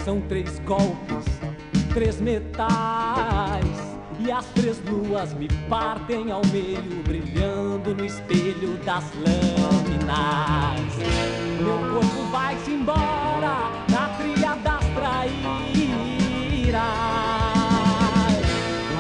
São 0.05 0.21
três 0.21 0.59
golpes, 0.61 1.25
três 1.95 2.21
metais 2.21 3.91
e 4.19 4.31
as 4.31 4.45
três 4.49 4.79
luas 4.85 5.33
me 5.33 5.49
partem 5.71 6.31
ao 6.31 6.43
meio, 6.53 7.03
brilhando 7.03 7.95
no 7.95 8.05
espelho 8.05 8.77
das 8.85 9.05
lâminas. 9.15 10.81
Meu 11.63 11.79
corpo 11.95 12.31
vai-se 12.31 12.71
embora 12.71 13.71
na 13.91 14.09
trilha 14.19 14.55
das 14.57 14.85
traíras. 14.95 15.31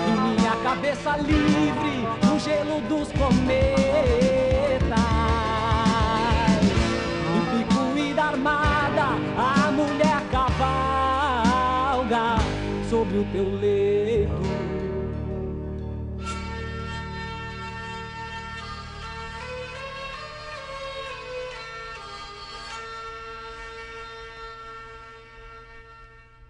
E 0.07 0.39
minha 0.39 0.57
cabeça 0.63 1.17
livre 1.19 2.07
no 2.27 2.39
gelo 2.39 2.81
dos 2.89 3.13
cometas. 3.13 4.30
Teu 13.33 13.49
leito. 13.57 14.31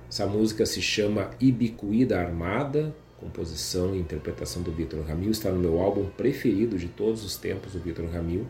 Essa 0.08 0.26
música 0.26 0.66
se 0.66 0.82
chama 0.82 1.30
Ibicuída 1.38 2.18
Armada, 2.18 2.94
composição 3.18 3.94
e 3.94 3.98
interpretação 3.98 4.60
do 4.60 4.72
Vitor 4.72 5.04
Ramil, 5.06 5.30
está 5.30 5.50
no 5.50 5.58
meu 5.58 5.80
álbum 5.80 6.06
preferido 6.06 6.76
de 6.76 6.88
todos 6.88 7.24
os 7.24 7.36
tempos 7.36 7.72
do 7.72 7.78
Vitor 7.78 8.06
Ramil, 8.06 8.46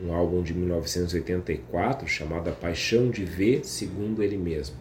um 0.00 0.12
álbum 0.12 0.42
de 0.42 0.54
1984 0.54 2.06
chamado 2.06 2.48
A 2.48 2.52
Paixão 2.52 3.10
de 3.10 3.24
Ver 3.24 3.64
Segundo 3.64 4.22
Ele 4.22 4.36
Mesmo. 4.36 4.76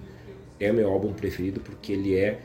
É 0.60 0.72
meu 0.72 0.90
álbum 0.90 1.14
preferido 1.14 1.60
porque 1.60 1.94
ele 1.94 2.16
é 2.16 2.40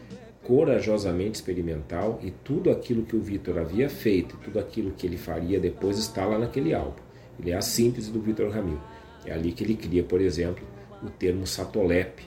corajosamente 0.48 1.36
experimental 1.36 2.18
e 2.22 2.30
tudo 2.30 2.70
aquilo 2.70 3.04
que 3.04 3.14
o 3.14 3.20
Vitor 3.20 3.58
havia 3.58 3.90
feito, 3.90 4.38
tudo 4.38 4.58
aquilo 4.58 4.92
que 4.92 5.06
ele 5.06 5.18
faria 5.18 5.60
depois 5.60 5.98
está 5.98 6.24
lá 6.24 6.38
naquele 6.38 6.72
álbum. 6.72 7.02
Ele 7.38 7.50
é 7.50 7.54
a 7.54 7.60
síntese 7.60 8.10
do 8.10 8.18
Vitor 8.18 8.50
Ramil. 8.50 8.80
É 9.26 9.32
ali 9.32 9.52
que 9.52 9.62
ele 9.62 9.74
cria, 9.74 10.02
por 10.02 10.22
exemplo, 10.22 10.66
o 11.02 11.10
termo 11.10 11.46
Satolep, 11.46 12.22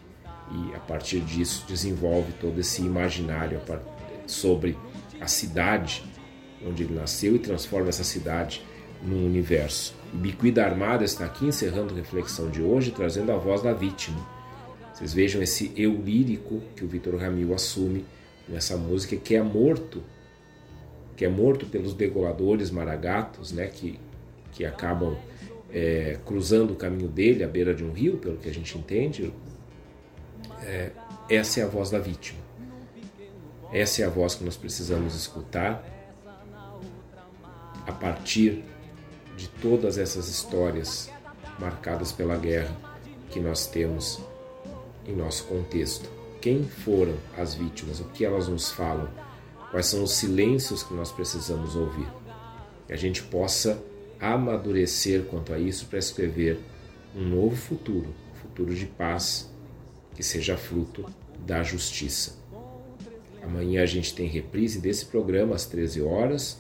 e 0.51 0.75
a 0.75 0.79
partir 0.79 1.21
disso 1.21 1.65
desenvolve 1.67 2.31
todo 2.33 2.59
esse 2.59 2.83
imaginário 2.83 3.59
sobre 4.27 4.77
a 5.19 5.25
cidade 5.25 6.03
onde 6.63 6.83
ele 6.83 6.93
nasceu 6.93 7.35
e 7.35 7.39
transforma 7.39 7.89
essa 7.89 8.03
cidade 8.03 8.63
num 9.01 9.25
universo. 9.25 9.95
E 10.13 10.17
Bicuída 10.17 10.63
Armada 10.63 11.03
está 11.03 11.25
aqui 11.25 11.45
encerrando 11.45 11.91
a 11.93 11.97
reflexão 11.97 12.51
de 12.51 12.61
hoje, 12.61 12.91
trazendo 12.91 13.31
a 13.31 13.37
voz 13.37 13.63
da 13.63 13.73
vítima. 13.73 14.40
Vocês 15.01 15.15
vejam 15.15 15.41
esse 15.41 15.73
eu 15.75 15.99
lírico 15.99 16.61
que 16.75 16.85
o 16.85 16.87
Vitor 16.87 17.15
Ramil 17.15 17.55
assume 17.55 18.05
nessa 18.47 18.77
música, 18.77 19.15
que 19.15 19.35
é 19.35 19.41
morto, 19.41 20.03
que 21.17 21.25
é 21.25 21.27
morto 21.27 21.65
pelos 21.65 21.95
degoladores 21.95 22.69
maragatos, 22.69 23.51
né, 23.51 23.65
que, 23.65 23.99
que 24.51 24.63
acabam 24.63 25.17
é, 25.73 26.19
cruzando 26.23 26.73
o 26.73 26.75
caminho 26.75 27.09
dele 27.09 27.43
à 27.43 27.47
beira 27.47 27.73
de 27.73 27.83
um 27.83 27.91
rio, 27.91 28.17
pelo 28.17 28.37
que 28.37 28.47
a 28.47 28.53
gente 28.53 28.77
entende, 28.77 29.33
é, 30.61 30.91
essa 31.27 31.61
é 31.61 31.63
a 31.63 31.67
voz 31.67 31.89
da 31.89 31.97
vítima. 31.97 32.39
Essa 33.73 34.03
é 34.03 34.05
a 34.05 34.09
voz 34.09 34.35
que 34.35 34.43
nós 34.43 34.55
precisamos 34.55 35.15
escutar 35.15 35.83
a 37.87 37.91
partir 37.91 38.63
de 39.35 39.47
todas 39.47 39.97
essas 39.97 40.29
histórias 40.29 41.09
marcadas 41.57 42.11
pela 42.11 42.37
guerra 42.37 42.77
que 43.31 43.39
nós 43.39 43.65
temos 43.65 44.21
em 45.05 45.15
nosso 45.15 45.45
contexto. 45.45 46.09
Quem 46.39 46.63
foram 46.63 47.15
as 47.37 47.53
vítimas? 47.53 47.99
O 47.99 48.05
que 48.05 48.25
elas 48.25 48.47
nos 48.47 48.71
falam? 48.71 49.09
Quais 49.69 49.85
são 49.85 50.03
os 50.03 50.13
silêncios 50.13 50.83
que 50.83 50.93
nós 50.93 51.11
precisamos 51.11 51.75
ouvir? 51.75 52.07
Que 52.87 52.93
a 52.93 52.97
gente 52.97 53.23
possa 53.23 53.81
amadurecer 54.19 55.23
quanto 55.23 55.53
a 55.53 55.59
isso 55.59 55.85
para 55.85 55.99
escrever 55.99 56.59
um 57.15 57.21
novo 57.21 57.55
futuro, 57.55 58.13
um 58.31 58.35
futuro 58.35 58.73
de 58.75 58.85
paz 58.85 59.49
que 60.15 60.23
seja 60.23 60.57
fruto 60.57 61.05
da 61.39 61.63
justiça. 61.63 62.39
Amanhã 63.41 63.81
a 63.81 63.87
gente 63.87 64.13
tem 64.13 64.27
reprise 64.27 64.79
desse 64.79 65.05
programa 65.05 65.55
às 65.55 65.65
13 65.65 66.01
horas, 66.01 66.59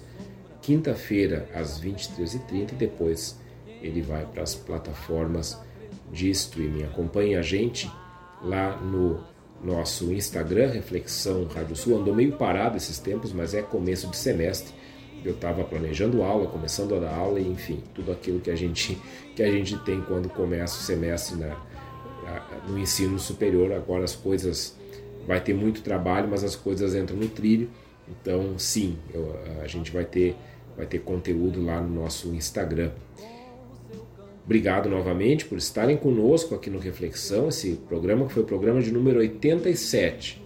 quinta-feira 0.61 1.47
às 1.53 1.79
23h30 1.79 2.71
e 2.71 2.75
depois 2.75 3.39
ele 3.81 4.01
vai 4.01 4.25
para 4.25 4.43
as 4.43 4.55
plataformas 4.55 5.59
de 6.11 6.29
streaming. 6.29 6.83
Acompanhe 6.83 7.35
a 7.35 7.41
gente 7.41 7.91
lá 8.43 8.77
no 8.77 9.19
nosso 9.63 10.11
Instagram, 10.11 10.71
Reflexão 10.71 11.45
Rádio 11.45 11.75
Sul. 11.75 11.97
Andou 11.99 12.15
meio 12.15 12.33
parado 12.33 12.77
esses 12.77 12.97
tempos, 12.99 13.31
mas 13.31 13.53
é 13.53 13.61
começo 13.61 14.07
de 14.07 14.17
semestre. 14.17 14.73
Eu 15.23 15.33
estava 15.33 15.63
planejando 15.63 16.23
aula, 16.23 16.47
começando 16.47 16.95
a 16.95 16.99
dar 16.99 17.13
aula, 17.13 17.39
e 17.39 17.47
enfim, 17.47 17.83
tudo 17.93 18.11
aquilo 18.11 18.39
que 18.39 18.49
a 18.49 18.55
gente, 18.55 18.97
que 19.35 19.43
a 19.43 19.51
gente 19.51 19.77
tem 19.79 20.01
quando 20.01 20.29
começa 20.29 20.79
o 20.79 20.81
semestre 20.81 21.35
na, 21.37 21.55
no 22.67 22.77
ensino 22.77 23.19
superior. 23.19 23.71
Agora 23.71 24.03
as 24.03 24.15
coisas 24.15 24.75
vai 25.27 25.39
ter 25.39 25.53
muito 25.53 25.81
trabalho, 25.81 26.27
mas 26.27 26.43
as 26.43 26.55
coisas 26.55 26.95
entram 26.95 27.17
no 27.17 27.27
trilho. 27.27 27.69
Então, 28.09 28.57
sim, 28.57 28.97
eu, 29.13 29.39
a 29.61 29.67
gente 29.67 29.91
vai 29.91 30.05
ter, 30.05 30.35
vai 30.75 30.87
ter 30.87 30.99
conteúdo 30.99 31.63
lá 31.63 31.79
no 31.79 32.01
nosso 32.01 32.33
Instagram. 32.33 32.91
Obrigado 34.43 34.89
novamente 34.89 35.45
por 35.45 35.57
estarem 35.57 35.95
conosco 35.95 36.55
aqui 36.55 36.69
no 36.69 36.79
Reflexão, 36.79 37.49
esse 37.49 37.73
programa 37.87 38.25
que 38.25 38.33
foi 38.33 38.43
o 38.43 38.45
programa 38.45 38.81
de 38.81 38.91
número 38.91 39.19
87. 39.19 40.41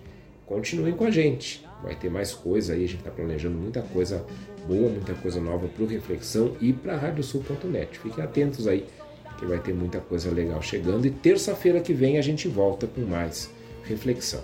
Continuem 0.46 0.94
com 0.94 1.06
a 1.06 1.12
gente, 1.12 1.66
vai 1.82 1.96
ter 1.96 2.10
mais 2.10 2.34
coisa 2.34 2.74
aí, 2.74 2.84
a 2.84 2.88
gente 2.88 3.00
está 3.00 3.10
planejando 3.10 3.58
muita 3.58 3.82
coisa 3.82 4.26
boa, 4.68 4.90
muita 4.90 5.14
coisa 5.14 5.40
nova 5.40 5.68
para 5.68 5.84
o 5.84 5.88
Reflexão 5.88 6.56
e 6.60 6.74
para 6.74 6.94
a 6.94 6.98
radiosul.net. 6.98 7.98
Fiquem 7.98 8.24
atentos 8.24 8.68
aí, 8.68 8.86
que 9.40 9.46
vai 9.46 9.60
ter 9.60 9.74
muita 9.74 10.00
coisa 10.00 10.30
legal 10.30 10.62
chegando. 10.62 11.06
E 11.06 11.12
terça-feira 11.12 11.80
que 11.80 11.94
vem 11.94 12.18
a 12.18 12.22
gente 12.22 12.48
volta 12.48 12.88
com 12.88 13.02
mais 13.02 13.50
Reflexão. 13.84 14.44